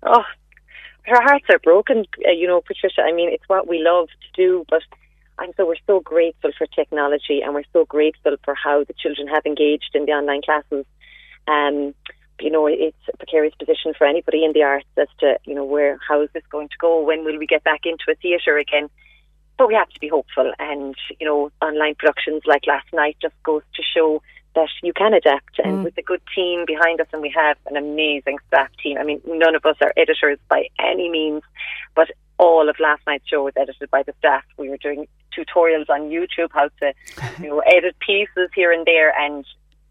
[0.04, 0.24] Oh,
[1.06, 3.02] her hearts are broken, uh, you know, Patricia.
[3.02, 4.82] I mean, it's what we love to do, but
[5.40, 9.28] and so we're so grateful for technology and we're so grateful for how the children
[9.28, 10.86] have engaged in the online classes.
[11.48, 11.96] Um,
[12.40, 15.66] you know, it's a precarious position for anybody in the arts as to, you know,
[15.66, 17.02] where, how is this going to go?
[17.02, 18.90] When will we get back into a theatre again?
[19.58, 23.36] But we have to be hopeful and, you know, online productions like last night just
[23.44, 24.22] goes to show
[24.56, 25.60] that you can adapt.
[25.64, 25.84] And mm.
[25.84, 28.98] with a good team behind us, and we have an amazing staff team.
[28.98, 31.42] I mean, none of us are editors by any means,
[31.96, 34.44] but all of last night's show was edited by the staff.
[34.58, 35.08] We were doing
[35.38, 36.94] tutorials on YouTube how to,
[37.42, 39.46] you know, edit pieces here and there, and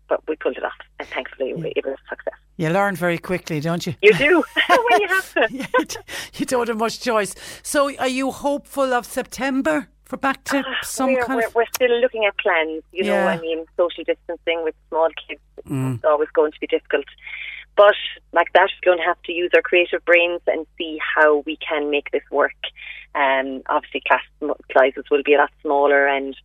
[0.08, 1.72] but we pulled it off, and thankfully yeah.
[1.76, 2.34] it was a success.
[2.56, 3.94] You learn very quickly, don't you?
[4.02, 6.04] You do when you have to.
[6.34, 7.34] you don't have much choice.
[7.62, 9.88] So, are you hopeful of September?
[10.12, 11.54] For back to some we're, kind we're, of.
[11.54, 12.82] We're still looking at plans.
[12.92, 13.24] You yeah.
[13.24, 15.94] know, I mean, social distancing with small kids mm.
[15.94, 17.06] is always going to be difficult.
[17.74, 17.94] But
[18.32, 21.56] like that, we're going to have to use our creative brains and see how we
[21.66, 22.60] can make this work.
[23.14, 24.22] Um, obviously, class
[24.74, 26.36] sizes will be a lot smaller, and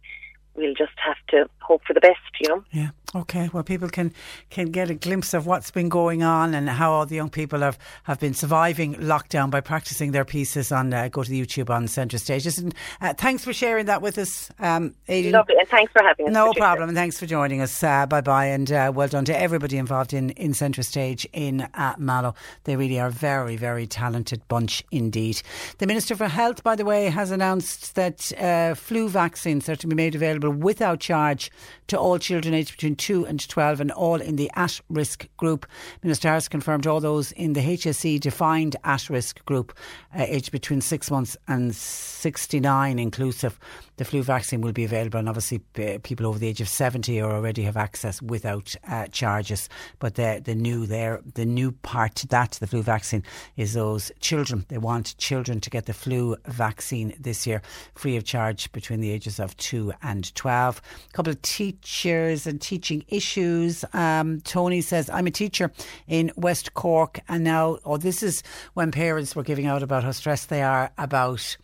[0.55, 2.19] we'll just have to hope for the best.
[2.39, 2.63] You know.
[2.71, 2.89] Yeah.
[3.15, 4.13] Okay, well, people can
[4.49, 7.61] can get a glimpse of what's been going on and how all the young people
[7.61, 11.69] have, have been surviving lockdown by practicing their pieces on uh, go to the YouTube
[11.69, 12.57] on Centre Stages.
[12.57, 14.93] And uh, thanks for sharing that with us, um.
[15.07, 16.33] Lovely, and thanks for having us.
[16.33, 17.81] No problem, and thanks for joining us.
[17.81, 21.61] Uh, bye bye, and uh, well done to everybody involved in in Centre Stage in
[21.61, 22.35] uh, Mallow.
[22.65, 25.41] They really are a very very talented bunch indeed.
[25.77, 29.87] The Minister for Health, by the way, has announced that uh, flu vaccines are to
[29.87, 31.51] be made available without charge
[31.87, 35.65] to all children aged between 2 and 12 and all in the at risk group.
[36.03, 39.77] Minister Harris confirmed all those in the HSE defined at risk group,
[40.17, 43.59] uh, aged between 6 months and 69 inclusive.
[43.97, 47.19] The flu vaccine will be available, and obviously, uh, people over the age of 70
[47.19, 49.69] or already have access without uh, charges.
[49.97, 53.23] But the, the new there, the new part to that, the flu vaccine,
[53.55, 54.65] is those children.
[54.67, 57.61] They want children to get the flu vaccine this year,
[57.95, 60.81] free of charge between the ages of 2 and 12.
[61.09, 63.85] A couple of teachers and teaching issues.
[63.93, 65.71] Um, Tony says, I'm a teacher
[66.07, 68.43] in West Cork, and now, oh, this is
[68.73, 71.57] when parents were giving out about how stressed they are about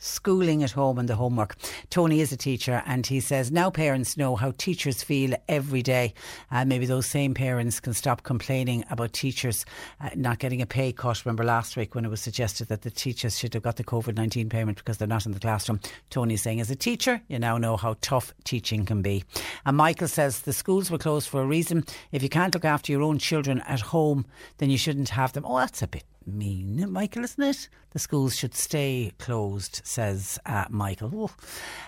[0.00, 1.54] schooling at home and the homework.
[1.90, 6.12] Tony is a teacher and he says now parents know how teachers feel every day.
[6.50, 9.64] Uh, maybe those same parents can stop complaining about teachers
[10.00, 11.24] uh, not getting a pay cut.
[11.24, 14.16] Remember last week when it was suggested that the teachers should have got the COVID
[14.16, 15.80] 19 payment because they're not in the classroom.
[16.10, 19.24] Tony's saying, as a teacher, you now know how tough teaching can be.
[19.66, 21.84] And Michael says the schools were closed for a reason.
[22.12, 24.26] If you can't look after your own children at home,
[24.58, 25.44] then you shouldn't have them.
[25.46, 27.68] Oh, that's a bit mean, Michael, isn't it?
[27.90, 31.30] The schools should stay closed, says uh, Michael.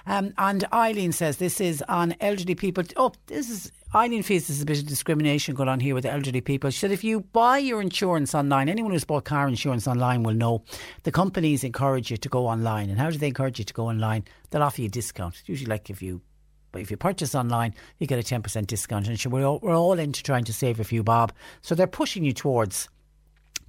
[0.07, 2.85] Um, and Eileen says this is on elderly people.
[2.97, 6.41] Oh, this is Eileen feels there's a bit of discrimination going on here with elderly
[6.41, 6.71] people.
[6.71, 10.35] She said if you buy your insurance online, anyone who's bought car insurance online will
[10.35, 10.65] know
[11.03, 12.89] the companies encourage you to go online.
[12.89, 14.25] And how do they encourage you to go online?
[14.51, 15.37] They'll offer you a discount.
[15.39, 16.23] It's usually like if you
[16.73, 19.07] but if you purchase online, you get a 10% discount.
[19.07, 21.33] And we're all, we're all into trying to save a few bob.
[21.61, 22.89] So they're pushing you towards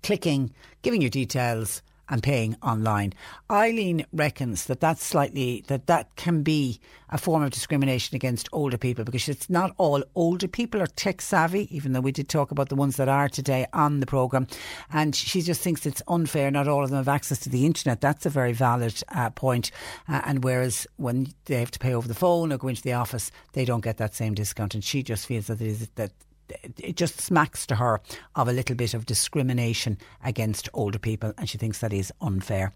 [0.04, 3.14] clicking, giving your details and paying online.
[3.50, 8.78] Eileen reckons that that's slightly that that can be a form of discrimination against older
[8.78, 12.52] people because it's not all older people are tech savvy, even though we did talk
[12.52, 14.48] about the ones that are today on the program.
[14.92, 16.52] And she just thinks it's unfair.
[16.52, 18.02] Not all of them have access to the internet.
[18.02, 19.72] That's a very valid uh, point.
[20.08, 22.94] Uh, and whereas when they have to pay over the phone or go into the
[22.94, 24.74] office, they don't get that same discount.
[24.74, 26.12] And she just feels that it is that
[26.50, 28.02] it just smacks to her
[28.36, 32.74] of a little bit of discrimination against older people, and she thinks that is unfair.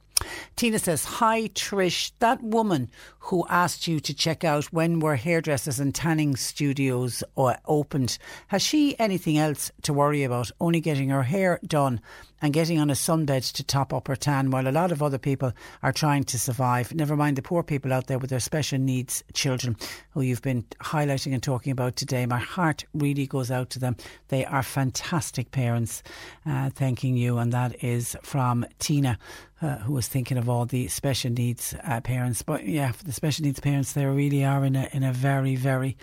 [0.55, 2.89] Tina says, Hi Trish, that woman
[3.19, 8.17] who asked you to check out when were hairdressers and tanning studios uh, opened,
[8.47, 10.49] has she anything else to worry about?
[10.59, 12.01] Only getting her hair done
[12.41, 15.17] and getting on a sunbed to top up her tan while a lot of other
[15.17, 15.51] people
[15.83, 16.93] are trying to survive.
[16.93, 19.75] Never mind the poor people out there with their special needs children
[20.11, 22.25] who you've been highlighting and talking about today.
[22.25, 23.95] My heart really goes out to them.
[24.29, 26.03] They are fantastic parents.
[26.45, 27.37] Uh, thanking you.
[27.37, 29.17] And that is from Tina
[29.61, 32.41] uh, who was thinking of all the special needs uh, parents.
[32.41, 35.55] But yeah, for the special needs parents, they really are in a in a very
[35.55, 35.97] very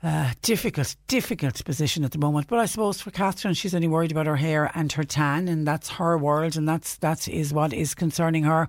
[0.00, 2.46] uh, difficult, difficult position at the moment.
[2.46, 5.66] But I suppose for Catherine, she's only worried about her hair and her tan, and
[5.66, 8.68] that's her world, and that's that is what is concerning her.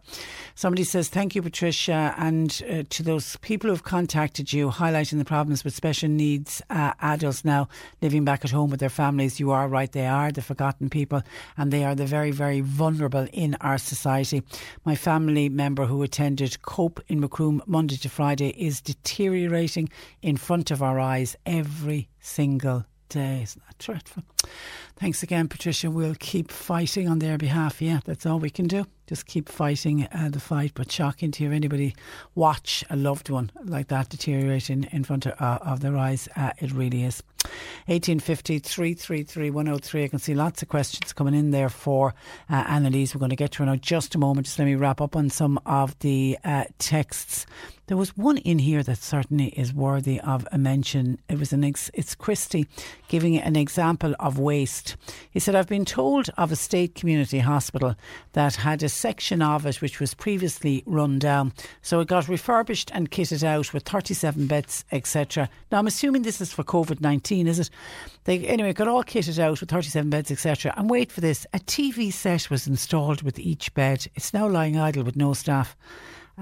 [0.55, 5.25] Somebody says, "Thank you, Patricia," and uh, to those people who've contacted you, highlighting the
[5.25, 7.67] problems with special needs uh, adults now
[8.01, 9.39] living back at home with their families.
[9.39, 11.21] You are right; they are the forgotten people,
[11.57, 14.41] and they are the very, very vulnerable in our society.
[14.83, 19.89] My family member who attended Cope in Macroom Monday to Friday is deteriorating
[20.23, 23.41] in front of our eyes every single day.
[23.43, 24.23] Isn't that dreadful?
[24.95, 25.89] Thanks again, Patricia.
[25.89, 27.81] We'll keep fighting on their behalf.
[27.81, 28.85] Yeah, that's all we can do.
[29.09, 30.73] Just keep fighting uh, the fight.
[30.75, 31.95] But shocking to hear anybody
[32.35, 36.29] watch a loved one like that deteriorating in front of, uh, of their eyes.
[36.35, 37.23] Uh, it really is.
[37.87, 40.03] 1850 333 103.
[40.03, 42.13] I can see lots of questions coming in there for
[42.51, 43.15] uh, Annalise.
[43.15, 44.45] We're going to get to her now just a moment.
[44.45, 47.47] Just let me wrap up on some of the uh, texts.
[47.89, 51.17] There was one in here that certainly is worthy of a mention.
[51.27, 52.67] It was an ex- it's Christy
[53.07, 54.95] giving an example of waste.
[55.31, 57.95] He said, "I've been told of a state community hospital
[58.33, 62.91] that had a section of it which was previously run down, so it got refurbished
[62.93, 65.49] and kitted out with 37 beds, etc.
[65.71, 67.69] Now I'm assuming this is for COVID 19, is it?
[68.25, 70.73] They anyway got all kitted out with 37 beds, etc.
[70.77, 74.07] And wait for this: a TV set was installed with each bed.
[74.15, 75.75] It's now lying idle with no staff."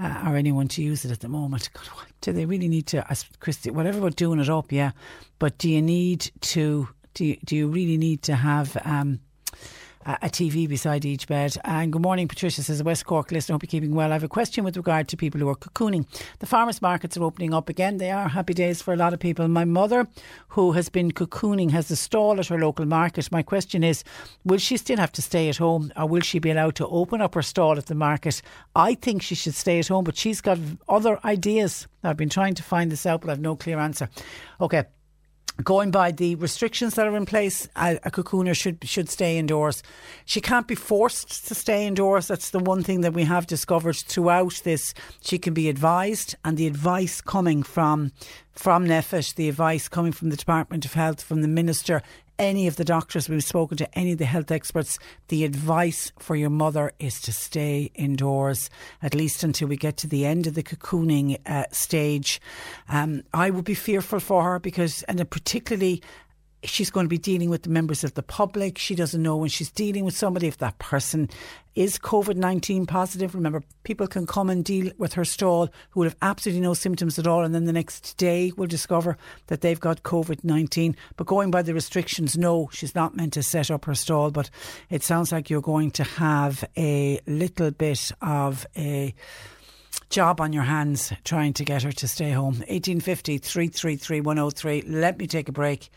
[0.00, 1.70] uh, or anyone to use it at the moment.
[1.74, 3.04] God, do they really need to,
[3.40, 4.92] Christy, whatever we're doing it up, yeah,
[5.38, 9.20] but do you need to, do you, do you really need to have um,
[10.08, 11.56] a TV beside each bed.
[11.64, 14.10] And good morning, Patricia says, a West Cork listener, hope you're keeping well.
[14.10, 16.06] I have a question with regard to people who are cocooning.
[16.38, 17.98] The farmers markets are opening up again.
[17.98, 19.46] They are happy days for a lot of people.
[19.48, 20.08] My mother,
[20.48, 23.30] who has been cocooning, has a stall at her local market.
[23.30, 24.02] My question is,
[24.44, 27.20] will she still have to stay at home or will she be allowed to open
[27.20, 28.40] up her stall at the market?
[28.74, 30.58] I think she should stay at home, but she's got
[30.88, 31.86] other ideas.
[32.02, 34.08] I've been trying to find this out, but I've no clear answer.
[34.58, 34.84] Okay.
[35.64, 39.82] Going by the restrictions that are in place, a, a cocooner should should stay indoors.
[40.24, 42.28] She can't be forced to stay indoors.
[42.28, 44.94] That's the one thing that we have discovered throughout this.
[45.20, 48.12] She can be advised, and the advice coming from
[48.52, 52.02] from NPHET, the advice coming from the Department of Health, from the Minister,
[52.38, 54.98] any of the doctors, we've spoken to any of the health experts,
[55.28, 58.70] the advice for your mother is to stay indoors,
[59.02, 62.40] at least until we get to the end of the cocooning uh, stage.
[62.88, 66.02] Um, I would be fearful for her because, and particularly
[66.64, 68.78] she's going to be dealing with the members of the public.
[68.78, 71.28] She doesn't know when she's dealing with somebody if that person
[71.74, 73.34] is COVID 19 positive.
[73.34, 77.18] Remember, people can come and deal with her stall who will have absolutely no symptoms
[77.18, 79.16] at all, and then the next day will discover
[79.46, 80.96] that they've got COVID 19.
[81.16, 84.30] But going by the restrictions, no, she's not meant to set up her stall.
[84.30, 84.50] But
[84.90, 89.14] it sounds like you're going to have a little bit of a
[90.10, 92.54] job on your hands trying to get her to stay home.
[92.54, 94.82] 1850 333 103.
[94.82, 95.90] Let me take a break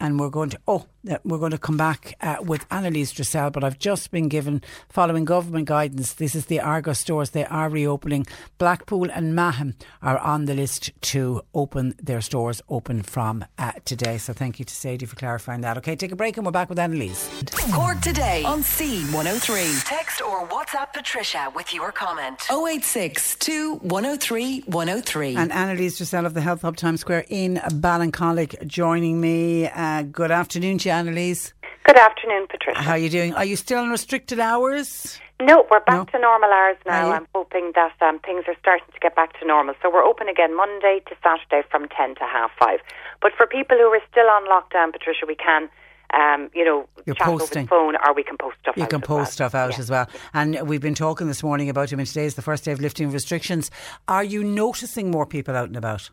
[0.00, 0.86] and we're going to oh
[1.24, 5.24] we're going to come back uh, with Annalise Dressel, but I've just been given, following
[5.24, 7.30] government guidance, this is the Argos stores.
[7.30, 8.26] They are reopening.
[8.58, 14.18] Blackpool and Mahon are on the list to open their stores open from uh, today.
[14.18, 15.78] So thank you to Sadie for clarifying that.
[15.78, 17.28] Okay, take a break and we're back with Annalise.
[17.72, 19.84] Cork today on C103.
[19.84, 22.42] Text or WhatsApp Patricia with your comment.
[22.50, 23.36] 086
[23.80, 25.36] 103 103.
[25.36, 29.68] And Annalise Dressel of the Health Hub Times Square in Ballincollig joining me.
[29.68, 31.52] Uh, good afternoon Annalise.
[31.84, 32.82] Good afternoon, Patricia.
[32.82, 33.34] How are you doing?
[33.34, 35.20] Are you still on restricted hours?
[35.40, 36.04] No, we're back no?
[36.06, 37.12] to normal hours now.
[37.12, 39.74] I'm hoping that um, things are starting to get back to normal.
[39.82, 42.80] So we're open again Monday to Saturday from 10 to half 5.
[43.20, 45.68] But for people who are still on lockdown, Patricia, we can
[46.14, 47.58] um, you know, You're chat posting.
[47.58, 49.26] over the phone or we can post stuff you can post well.
[49.26, 49.78] stuff out yeah.
[49.80, 50.08] as well.
[50.32, 52.80] And we've been talking this morning about, I mean, today is the first day of
[52.80, 53.70] lifting restrictions.
[54.06, 56.10] Are you noticing more people out and about?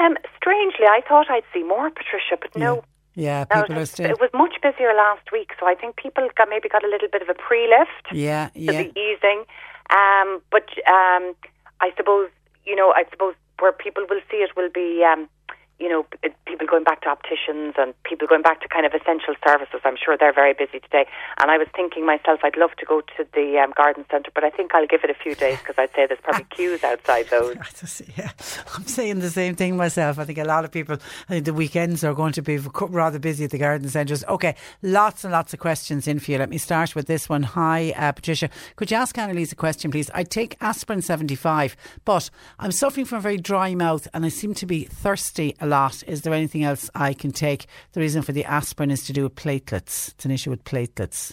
[0.00, 2.82] Um, strangely, I thought I'd see more, Patricia, but no.
[3.14, 4.08] Yeah, people now, are still.
[4.08, 7.08] It was much busier last week, so I think people got maybe got a little
[7.08, 8.12] bit of a pre-lift.
[8.12, 8.84] Yeah, yeah.
[8.84, 9.44] the easing,
[9.90, 11.34] um, but um,
[11.80, 12.30] I suppose
[12.64, 15.28] you know, I suppose where people will see it will be um,
[15.80, 16.06] you know,
[16.44, 19.80] people going back to opticians and people going back to kind of essential services.
[19.82, 21.06] I'm sure they're very busy today.
[21.40, 24.44] And I was thinking myself, I'd love to go to the um, garden centre, but
[24.44, 27.28] I think I'll give it a few days because I'd say there's probably queues outside
[27.30, 27.56] those.
[28.16, 28.30] yeah,
[28.74, 30.18] I'm saying the same thing myself.
[30.18, 30.98] I think a lot of people,
[31.28, 34.22] I think the weekends are going to be rather busy at the garden centres.
[34.28, 36.38] Okay, lots and lots of questions in for you.
[36.38, 37.42] Let me start with this one.
[37.42, 38.50] Hi, uh, Patricia.
[38.76, 40.10] Could you ask Annalise a question, please?
[40.12, 41.74] I take aspirin 75,
[42.04, 42.28] but
[42.58, 46.02] I'm suffering from a very dry mouth and I seem to be thirsty a lot.
[46.06, 47.66] Is there anything else I can take?
[47.92, 50.10] The reason for the aspirin is to do with platelets.
[50.10, 51.32] It's an issue with platelets.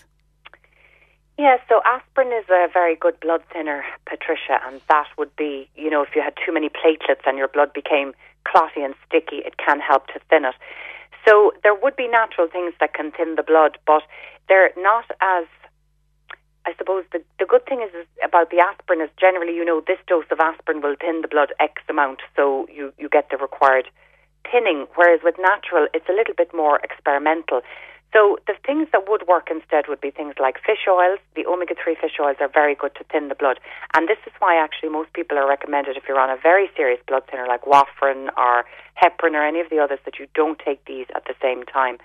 [1.38, 5.90] Yeah, so aspirin is a very good blood thinner, Patricia, and that would be, you
[5.90, 9.58] know, if you had too many platelets and your blood became clotty and sticky, it
[9.58, 10.56] can help to thin it.
[11.28, 14.02] So there would be natural things that can thin the blood, but
[14.48, 15.46] they're not as
[16.68, 19.82] I suppose the, the good thing is, is about the aspirin is generally, you know,
[19.88, 23.38] this dose of aspirin will thin the blood X amount, so you, you get the
[23.38, 23.88] required
[24.52, 27.62] thinning, whereas with natural, it's a little bit more experimental.
[28.14, 31.20] So the things that would work instead would be things like fish oils.
[31.36, 33.60] The omega 3 fish oils are very good to thin the blood.
[33.94, 37.02] And this is why actually most people are recommended if you're on a very serious
[37.08, 38.64] blood thinner like warfarin or
[38.96, 41.98] heparin or any of the others that you don't take these at the same time.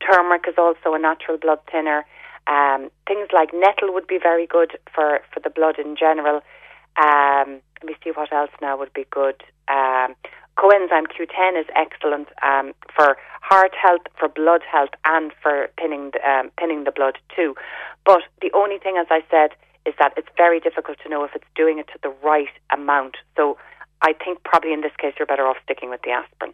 [0.00, 2.04] Turmeric is also a natural blood thinner.
[2.46, 6.40] Um, things like nettle would be very good for, for the blood in general.
[6.96, 9.42] Um, let me see what else now would be good.
[9.68, 10.14] Um,
[10.58, 16.20] Coenzyme Q10 is excellent um, for heart health, for blood health, and for thinning the,
[16.28, 17.54] um, thinning the blood too.
[18.04, 19.50] But the only thing, as I said,
[19.86, 23.16] is that it's very difficult to know if it's doing it to the right amount.
[23.36, 23.58] So
[24.00, 26.52] I think probably in this case you're better off sticking with the aspirin.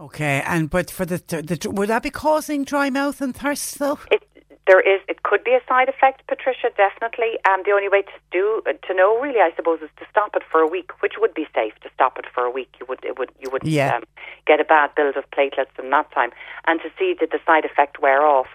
[0.00, 3.80] Okay, and but for the, the, the would that be causing dry mouth and thirst
[3.80, 3.98] though?
[4.12, 4.22] It
[4.68, 7.40] there is it could be a side effect, Patricia, definitely.
[7.48, 10.36] And um, the only way to do to know really, I suppose, is to stop
[10.36, 12.68] it for a week, which would be safe to stop it for a week.
[12.78, 13.96] You would it would you would yeah.
[13.96, 14.04] um,
[14.46, 16.30] get a bad build of platelets in that time,
[16.66, 18.48] and to see did the side effect wear off.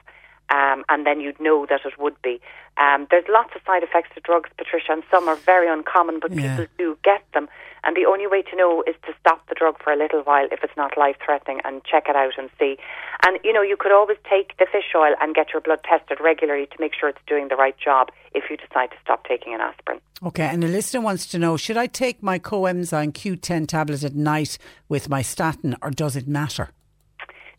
[0.50, 2.40] Um, and then you'd know that it would be.
[2.78, 6.32] Um, there's lots of side effects to drugs, Patricia, and some are very uncommon, but
[6.32, 6.58] yeah.
[6.58, 7.48] people do get them.
[7.84, 10.48] And the only way to know is to stop the drug for a little while
[10.52, 12.78] if it's not life threatening and check it out and see.
[13.26, 16.20] And, you know, you could always take the fish oil and get your blood tested
[16.22, 19.54] regularly to make sure it's doing the right job if you decide to stop taking
[19.54, 20.00] an aspirin.
[20.24, 24.16] Okay, and the listener wants to know should I take my coenzyme Q10 tablet at
[24.16, 24.58] night
[24.88, 26.70] with my statin or does it matter?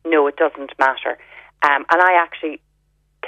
[0.06, 1.18] No, it doesn't matter.
[1.62, 2.60] Um, and I actually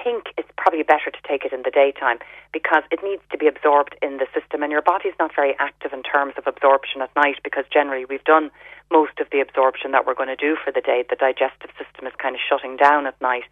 [0.02, 2.18] think it's probably better to take it in the daytime
[2.52, 5.92] because it needs to be absorbed in the system, and your body's not very active
[5.92, 8.50] in terms of absorption at night because generally we've done
[8.90, 11.04] most of the absorption that we're going to do for the day.
[11.08, 13.44] The digestive system is kind of shutting down at night.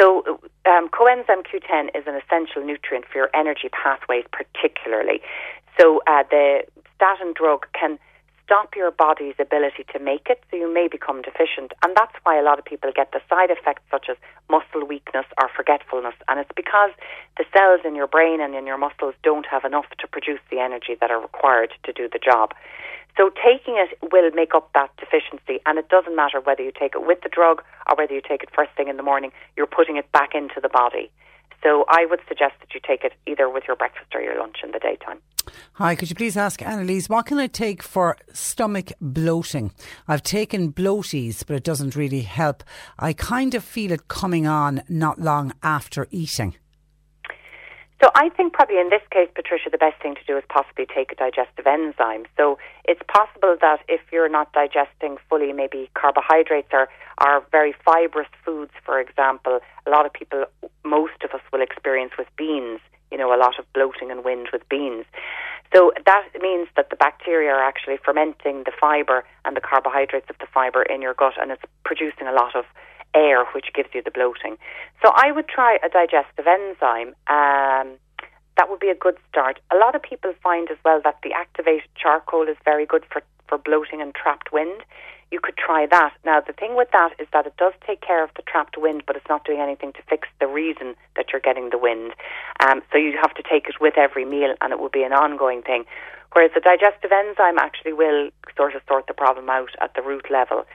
[0.00, 5.20] So, um, coenzyme Q10 is an essential nutrient for your energy pathways, particularly.
[5.78, 6.64] So, uh, the
[6.96, 7.98] statin drug can
[8.52, 11.72] stop your body's ability to make it, so you may become deficient.
[11.82, 14.18] And that's why a lot of people get the side effects such as
[14.50, 16.12] muscle weakness or forgetfulness.
[16.28, 16.90] And it's because
[17.38, 20.58] the cells in your brain and in your muscles don't have enough to produce the
[20.58, 22.52] energy that are required to do the job.
[23.16, 26.92] So taking it will make up that deficiency, and it doesn't matter whether you take
[26.94, 29.66] it with the drug or whether you take it first thing in the morning, you're
[29.66, 31.10] putting it back into the body.
[31.62, 34.56] So I would suggest that you take it either with your breakfast or your lunch
[34.64, 35.20] in the daytime.
[35.74, 39.72] Hi, could you please ask Annalise, what can I take for stomach bloating?
[40.06, 42.62] I've taken bloaties, but it doesn't really help.
[42.98, 46.56] I kind of feel it coming on not long after eating.
[48.02, 50.86] So I think probably in this case, Patricia, the best thing to do is possibly
[50.86, 52.24] take a digestive enzyme.
[52.36, 56.88] So it's possible that if you're not digesting fully, maybe carbohydrates or
[57.18, 60.46] are very fibrous foods, for example, a lot of people,
[60.84, 62.80] most of us will experience with beans,
[63.12, 65.04] you know, a lot of bloating and wind with beans.
[65.72, 70.36] So that means that the bacteria are actually fermenting the fibre and the carbohydrates of
[70.38, 72.64] the fibre in your gut and it's producing a lot of
[73.14, 74.56] air, which gives you the bloating.
[75.02, 77.14] So I would try a digestive enzyme.
[77.28, 77.98] Um,
[78.56, 79.60] that would be a good start.
[79.72, 83.22] A lot of people find as well that the activated charcoal is very good for,
[83.48, 84.82] for bloating and trapped wind.
[85.30, 86.12] You could try that.
[86.26, 89.04] Now, the thing with that is that it does take care of the trapped wind,
[89.06, 92.12] but it's not doing anything to fix the reason that you're getting the wind.
[92.60, 95.14] Um, so you have to take it with every meal, and it will be an
[95.14, 95.86] ongoing thing.
[96.32, 100.30] Whereas the digestive enzyme actually will sort of sort the problem out at the root
[100.30, 100.66] level.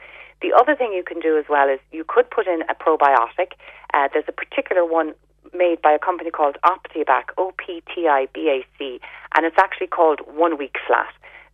[0.41, 3.53] The other thing you can do as well is you could put in a probiotic.
[3.93, 5.13] Uh, there's a particular one
[5.53, 8.99] made by a company called Optibac, O P T I B A C,
[9.35, 11.11] and it's actually called One Week Flat.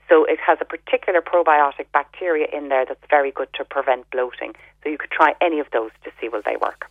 [0.10, 4.54] So it has a particular probiotic bacteria in there that's very good to prevent bloating.
[4.84, 6.90] So you could try any of those to see will they work.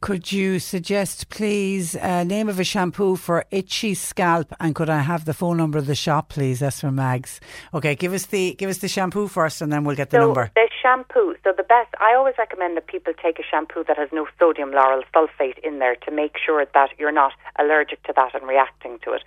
[0.00, 5.00] Could you suggest, please, a name of a shampoo for itchy scalp, and could I
[5.00, 6.60] have the phone number of the shop, please?
[6.60, 7.38] That's from Mags.
[7.74, 10.26] Okay, give us the give us the shampoo first, and then we'll get the so
[10.26, 10.50] number.
[10.54, 11.34] The shampoo.
[11.44, 11.94] So the best.
[12.00, 15.80] I always recommend that people take a shampoo that has no sodium lauryl sulfate in
[15.80, 19.22] there to make sure that you're not allergic to that and reacting to it.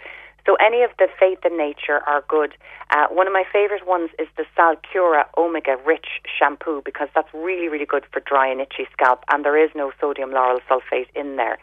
[0.45, 2.53] So any of the Faith in Nature are good.
[2.89, 7.69] Uh, one of my favourite ones is the Salcura Omega Rich shampoo because that's really,
[7.69, 11.37] really good for dry and itchy scalp, and there is no sodium lauryl sulfate in
[11.37, 11.57] there.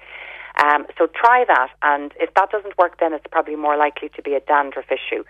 [0.65, 4.23] Um, so try that, and if that doesn't work, then it's probably more likely to
[4.23, 5.25] be a dandruff issue.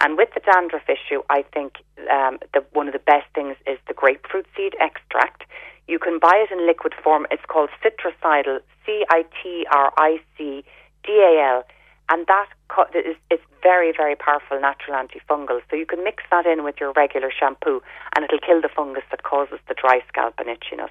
[0.00, 1.74] And with the dandruff issue, I think
[2.10, 5.44] um, the, one of the best things is the grapefruit seed extract.
[5.86, 7.26] You can buy it in liquid form.
[7.30, 10.64] It's called Citricidal, C I T R I C
[11.04, 11.64] D A L
[12.08, 12.48] and that
[12.94, 15.60] it's very very powerful natural antifungal.
[15.70, 17.82] So you can mix that in with your regular shampoo,
[18.14, 20.90] and it'll kill the fungus that causes the dry scalp and itchiness.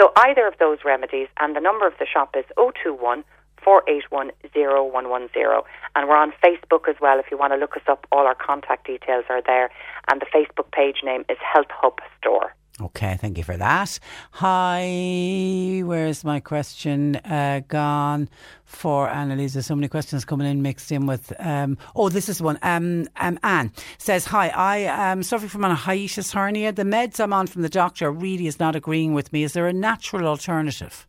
[0.00, 3.24] So either of those remedies, and the number of the shop is 021
[3.62, 5.62] 481 0110.
[5.94, 7.18] And we're on Facebook as well.
[7.18, 9.70] If you want to look us up, all our contact details are there.
[10.10, 12.54] And the Facebook page name is Health Hub Store.
[12.80, 13.98] Okay, thank you for that.
[14.32, 18.30] Hi, where's my question uh, gone
[18.64, 19.52] for Annalise?
[19.52, 21.30] There's so many questions coming in mixed in with.
[21.38, 22.58] Um, oh, this is one.
[22.62, 26.72] Um, um, Anne says, Hi, I am suffering from a hiatus hernia.
[26.72, 29.42] The meds I'm on from the doctor really is not agreeing with me.
[29.42, 31.06] Is there a natural alternative?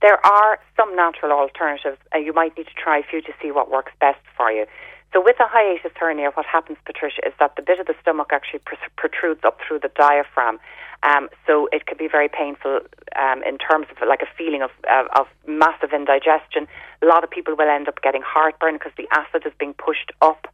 [0.00, 1.98] There are some natural alternatives.
[2.14, 4.66] Uh, you might need to try a few to see what works best for you.
[5.12, 8.28] So with a hiatus hernia, what happens, Patricia, is that the bit of the stomach
[8.32, 8.60] actually
[8.96, 10.58] protrudes up through the diaphragm.
[11.02, 12.80] Um, so it can be very painful
[13.14, 16.66] um, in terms of like a feeling of, uh, of massive indigestion.
[17.02, 20.10] A lot of people will end up getting heartburn because the acid is being pushed
[20.22, 20.46] up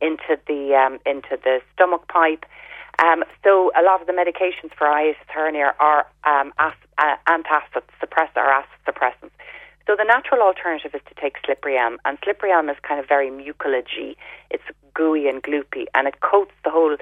[0.00, 2.46] into the um, into the stomach pipe.
[3.00, 7.82] Um, so a lot of the medications for hiatus hernia are um, as, uh, antacid
[8.02, 9.30] suppressor or acid suppressants.
[9.86, 13.08] So the natural alternative is to take slippery elm, and slippery elm is kind of
[13.08, 14.16] very mucilage
[14.50, 16.96] It's gooey and gloopy, and it coats the whole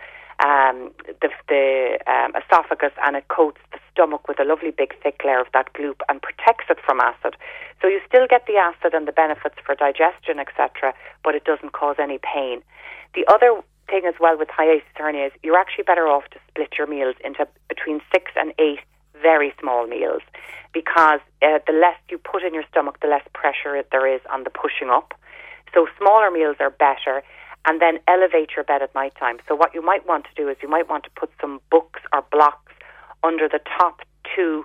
[0.44, 5.20] um, the, the um, esophagus and it coats the stomach with a lovely big thick
[5.24, 7.36] layer of that gloop and protects it from acid.
[7.80, 10.94] So you still get the acid and the benefits for digestion, etc.,
[11.24, 12.62] but it doesn't cause any pain.
[13.14, 16.74] The other thing as well with hiatus hernia is you're actually better off to split
[16.76, 18.80] your meals into between six and eight
[19.22, 20.22] very small meals
[20.72, 24.44] because uh, the less you put in your stomach, the less pressure there is on
[24.44, 25.14] the pushing up.
[25.72, 27.22] So smaller meals are better
[27.66, 29.38] and then elevate your bed at night time.
[29.48, 32.00] So what you might want to do is you might want to put some books
[32.12, 32.72] or blocks
[33.22, 34.00] under the top
[34.34, 34.64] two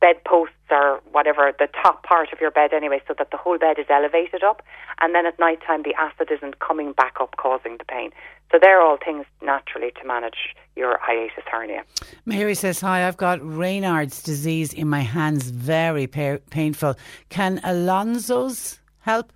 [0.00, 3.78] bedposts or whatever, the top part of your bed anyway, so that the whole bed
[3.78, 4.62] is elevated up.
[5.00, 8.10] And then at night time, the acid isn't coming back up, causing the pain.
[8.52, 11.84] So they're all things naturally to manage your hiatus hernia.
[12.26, 16.96] Mary says, Hi, I've got Raynaud's disease in my hands, very pa- painful.
[17.30, 19.32] Can Alonzo's help?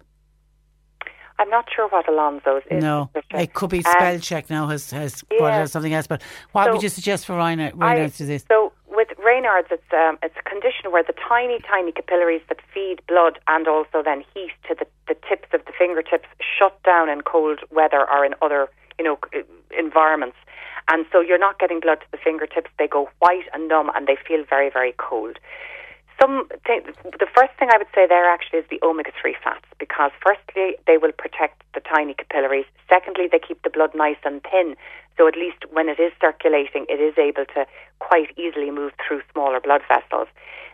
[1.38, 2.82] I'm not sure what Alonso's is.
[2.82, 5.64] No, it could be spell um, check now has has yeah.
[5.66, 6.06] something else.
[6.06, 8.44] But what so would you suggest for Raynaud's, Raynaud's disease?
[8.48, 13.00] So with Raynaud's, it's um, it's a condition where the tiny, tiny capillaries that feed
[13.06, 16.26] blood and also then heat to the, the tips of the fingertips
[16.58, 19.18] shut down in cold weather or in other you know
[19.78, 20.36] environments,
[20.88, 22.70] and so you're not getting blood to the fingertips.
[22.78, 25.38] They go white and numb, and they feel very, very cold
[26.20, 29.64] some th- the first thing I would say there actually is the omega three fats
[29.78, 32.66] because firstly they will protect the tiny capillaries.
[32.88, 34.74] Secondly, they keep the blood nice and thin,
[35.16, 37.66] so at least when it is circulating, it is able to
[37.98, 40.28] quite easily move through smaller blood vessels.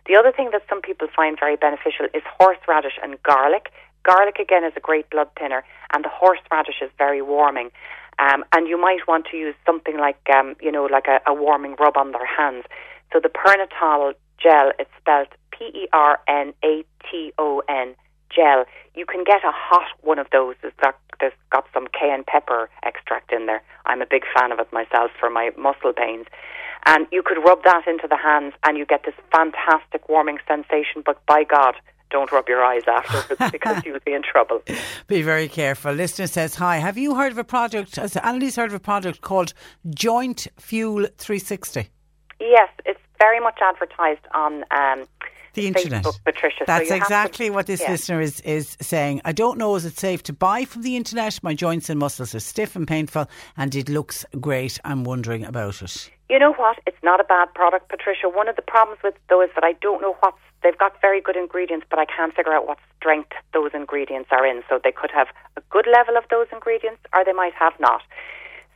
[0.06, 3.72] The other thing that some people find very beneficial is horseradish and garlic.
[4.02, 7.70] Garlic again is a great blood thinner, and the horseradish is very warming.
[8.18, 11.34] Um, and you might want to use something like, um, you know, like a, a
[11.34, 12.64] warming rub on their hands.
[13.12, 14.72] So the Pernaton gel.
[14.78, 17.94] It's spelled P E R N A T O N
[18.34, 18.64] gel.
[18.94, 20.56] You can get a hot one of those.
[20.62, 23.62] It's got, there's got some cayenne pepper extract in there.
[23.86, 26.26] I'm a big fan of it myself for my muscle pains.
[26.86, 31.02] And you could rub that into the hands and you get this fantastic warming sensation.
[31.04, 31.74] But by God,
[32.10, 34.62] don't rub your eyes afterwards because you'll be in trouble.
[35.06, 35.92] Be very careful.
[35.92, 39.20] Listener says, Hi, have you heard of a product, has Annalise heard of a product
[39.20, 39.54] called
[39.90, 41.88] Joint Fuel 360?
[42.40, 45.06] Yes, it's very much advertised on um,
[45.54, 46.04] the internet.
[46.04, 46.64] Facebook, Patricia.
[46.66, 47.92] That's so exactly to, what this yeah.
[47.92, 49.22] listener is, is saying.
[49.24, 51.42] I don't know, is it safe to buy from the internet?
[51.42, 54.78] My joints and muscles are stiff and painful, and it looks great.
[54.84, 56.10] I'm wondering about it.
[56.28, 56.78] You know what?
[56.86, 58.28] It's not a bad product, Patricia.
[58.28, 61.20] One of the problems with though is that I don't know what's they've got very
[61.20, 64.62] good ingredients, but I can't figure out what strength those ingredients are in.
[64.68, 68.00] So they could have a good level of those ingredients, or they might have not.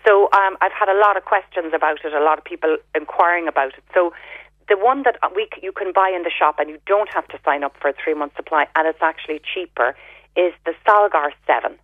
[0.06, 3.48] So um, I've had a lot of questions about it, a lot of people inquiring
[3.48, 3.84] about it.
[3.94, 4.12] So
[4.68, 7.38] the one that we you can buy in the shop and you don't have to
[7.44, 9.96] sign up for a three month supply and it's actually cheaper
[10.36, 11.78] is the Solgar Seven.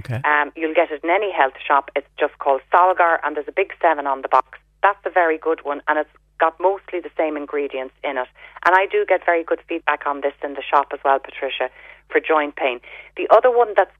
[0.00, 0.20] Okay.
[0.24, 1.90] Um, you'll get it in any health shop.
[1.94, 4.58] It's just called Solgar, and there's a big seven on the box.
[4.82, 6.10] That's a very good one and it's
[6.40, 8.26] got mostly the same ingredients in it.
[8.64, 11.68] And I do get very good feedback on this in the shop as well, Patricia,
[12.08, 12.80] for joint pain.
[13.16, 13.94] The other one that's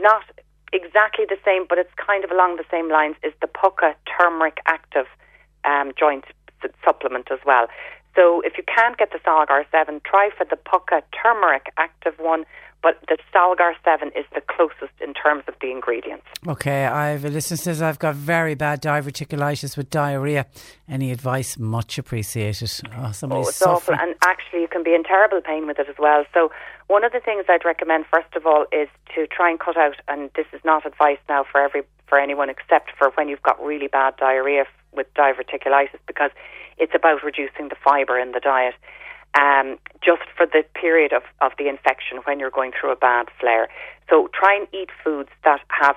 [0.00, 0.24] not
[0.72, 4.58] exactly the same, but it's kind of along the same lines, is the Pukka Turmeric
[4.66, 5.06] Active
[5.64, 6.24] um, joint
[6.84, 7.68] supplement as well.
[8.14, 12.44] So if you can't get the Solgar 7, try for the Pukka Turmeric Active one
[12.82, 16.26] but the Solgar 7 is the closest in terms of the ingredients.
[16.46, 20.46] Okay, I've a listener says I've got very bad diverticulitis with diarrhea.
[20.88, 21.58] Any advice?
[21.58, 22.70] Much appreciated.
[22.96, 25.96] Oh, oh it's awful, and actually you can be in terrible pain with it as
[25.98, 26.24] well.
[26.32, 26.50] So
[26.86, 29.96] one of the things I'd recommend first of all is to try and cut out,
[30.08, 33.60] and this is not advice now for every for anyone except for when you've got
[33.62, 36.30] really bad diarrhea with diverticulitis, because
[36.78, 38.74] it's about reducing the fibre in the diet
[39.38, 43.26] um, just for the period of, of the infection when you're going through a bad
[43.38, 43.68] flare.
[44.08, 45.96] So try and eat foods that have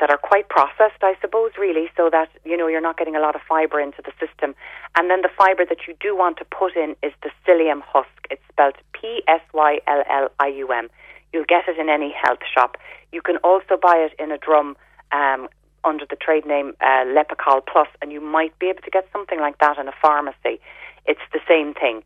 [0.00, 3.20] that are quite processed, I suppose, really, so that you know you're not getting a
[3.20, 4.54] lot of fibre into the system.
[4.96, 8.08] And then the fibre that you do want to put in is the psyllium husk.
[8.30, 10.88] It's spelled P S Y L L I U M.
[11.32, 12.76] You'll get it in any health shop.
[13.12, 14.76] You can also buy it in a drum
[15.12, 15.48] um,
[15.84, 19.40] under the trade name uh, Lepicol Plus, and you might be able to get something
[19.40, 20.60] like that in a pharmacy.
[21.06, 22.02] It's the same thing.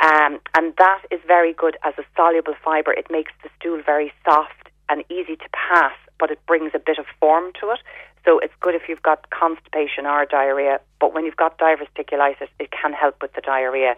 [0.00, 2.92] Um, and that is very good as a soluble fibre.
[2.92, 6.98] It makes the stool very soft and easy to pass, but it brings a bit
[6.98, 7.80] of form to it.
[8.24, 12.70] So it's good if you've got constipation or diarrhea, but when you've got diverticulitis, it
[12.72, 13.94] can help with the diarrhea.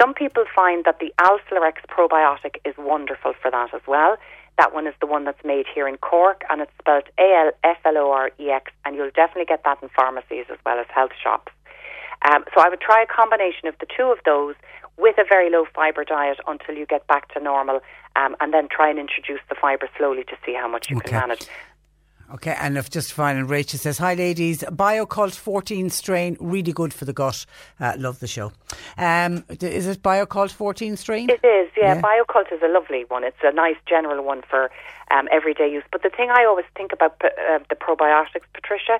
[0.00, 4.16] Some people find that the Alflorex probiotic is wonderful for that as well.
[4.58, 7.52] That one is the one that's made here in Cork, and it's spelled A L
[7.62, 10.78] F L O R E X, and you'll definitely get that in pharmacies as well
[10.78, 11.52] as health shops.
[12.24, 14.54] Um, so I would try a combination of the two of those
[14.96, 17.80] with a very low fibre diet until you get back to normal,
[18.16, 21.10] um, and then try and introduce the fibre slowly to see how much you okay.
[21.10, 21.48] can manage.
[22.32, 27.04] Okay, and if just fine, Rachel says, Hi ladies, Bio-Kult 14 strain, really good for
[27.04, 27.44] the gut.
[27.78, 28.50] Uh, love the show.
[28.96, 31.28] Um, is it Bio-Kult 14 strain?
[31.28, 31.94] It is, yeah.
[31.94, 32.00] yeah.
[32.00, 33.24] Bio-Kult is a lovely one.
[33.24, 34.70] It's a nice general one for
[35.10, 35.84] um, everyday use.
[35.92, 38.98] But the thing I always think about uh, the probiotics, Patricia,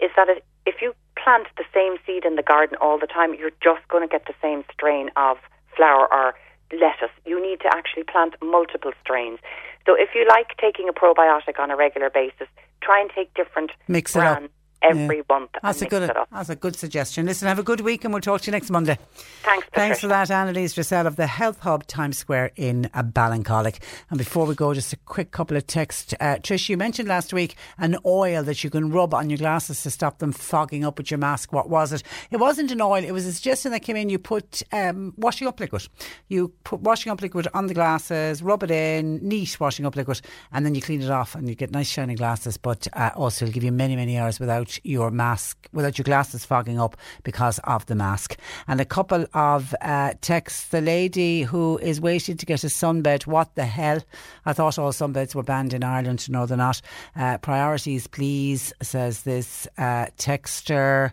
[0.00, 3.34] is that it, if you plant the same seed in the garden all the time,
[3.34, 5.38] you're just going to get the same strain of
[5.76, 6.34] flower or
[6.72, 7.14] lettuce.
[7.24, 9.38] You need to actually plant multiple strains.
[9.86, 12.48] So if you like taking a probiotic on a regular basis,
[12.82, 14.50] try and take different Mix brands.
[14.82, 15.22] Every yeah.
[15.28, 15.50] month.
[15.62, 16.10] That's a good.
[16.32, 17.26] That's a good suggestion.
[17.26, 18.98] Listen, have a good week, and we'll talk to you next Monday.
[19.42, 19.66] Thanks.
[19.66, 19.70] Patricia.
[19.74, 23.78] Thanks for that, Annalise Dressel of the Health Hub Times Square in Ballincollig.
[24.10, 26.14] And before we go, just a quick couple of texts.
[26.20, 29.82] Uh, Trish, you mentioned last week an oil that you can rub on your glasses
[29.82, 31.52] to stop them fogging up with your mask.
[31.52, 32.02] What was it?
[32.30, 33.04] It wasn't an oil.
[33.04, 34.08] It was a suggestion that came in.
[34.08, 35.88] You put um, washing up liquid.
[36.28, 40.20] You put washing up liquid on the glasses, rub it in, neat washing up liquid,
[40.52, 42.56] and then you clean it off, and you get nice shiny glasses.
[42.56, 46.44] But uh, also, it'll give you many, many hours without your mask, without your glasses
[46.44, 48.36] fogging up because of the mask.
[48.68, 50.68] And a couple of uh, texts.
[50.68, 53.26] The lady who is waiting to get a sunbed.
[53.26, 54.00] What the hell?
[54.44, 56.28] I thought all sunbeds were banned in Ireland.
[56.30, 56.80] No, they're not.
[57.14, 61.12] Uh, priorities, please, says this uh, texter.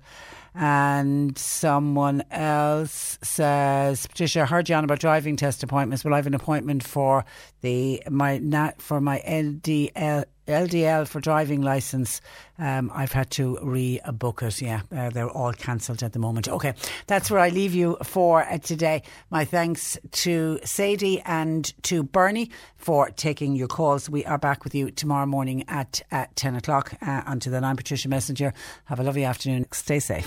[0.55, 6.05] And someone else says, Patricia, I heard you on about driving test appointments.
[6.05, 7.25] Well, I have an appointment for
[7.61, 12.21] the my for my LDL LDL for driving license.
[12.59, 14.61] Um, I've had to rebook it.
[14.61, 16.47] Yeah, uh, they're all cancelled at the moment.
[16.47, 16.73] Okay,
[17.07, 19.03] that's where I leave you for uh, today.
[19.29, 24.09] My thanks to Sadie and to Bernie for taking your calls.
[24.09, 26.93] We are back with you tomorrow morning at, at 10 o'clock.
[27.01, 28.53] Uh, until then, I'm Patricia Messenger.
[28.85, 29.65] Have a lovely afternoon.
[29.71, 30.21] Stay safe.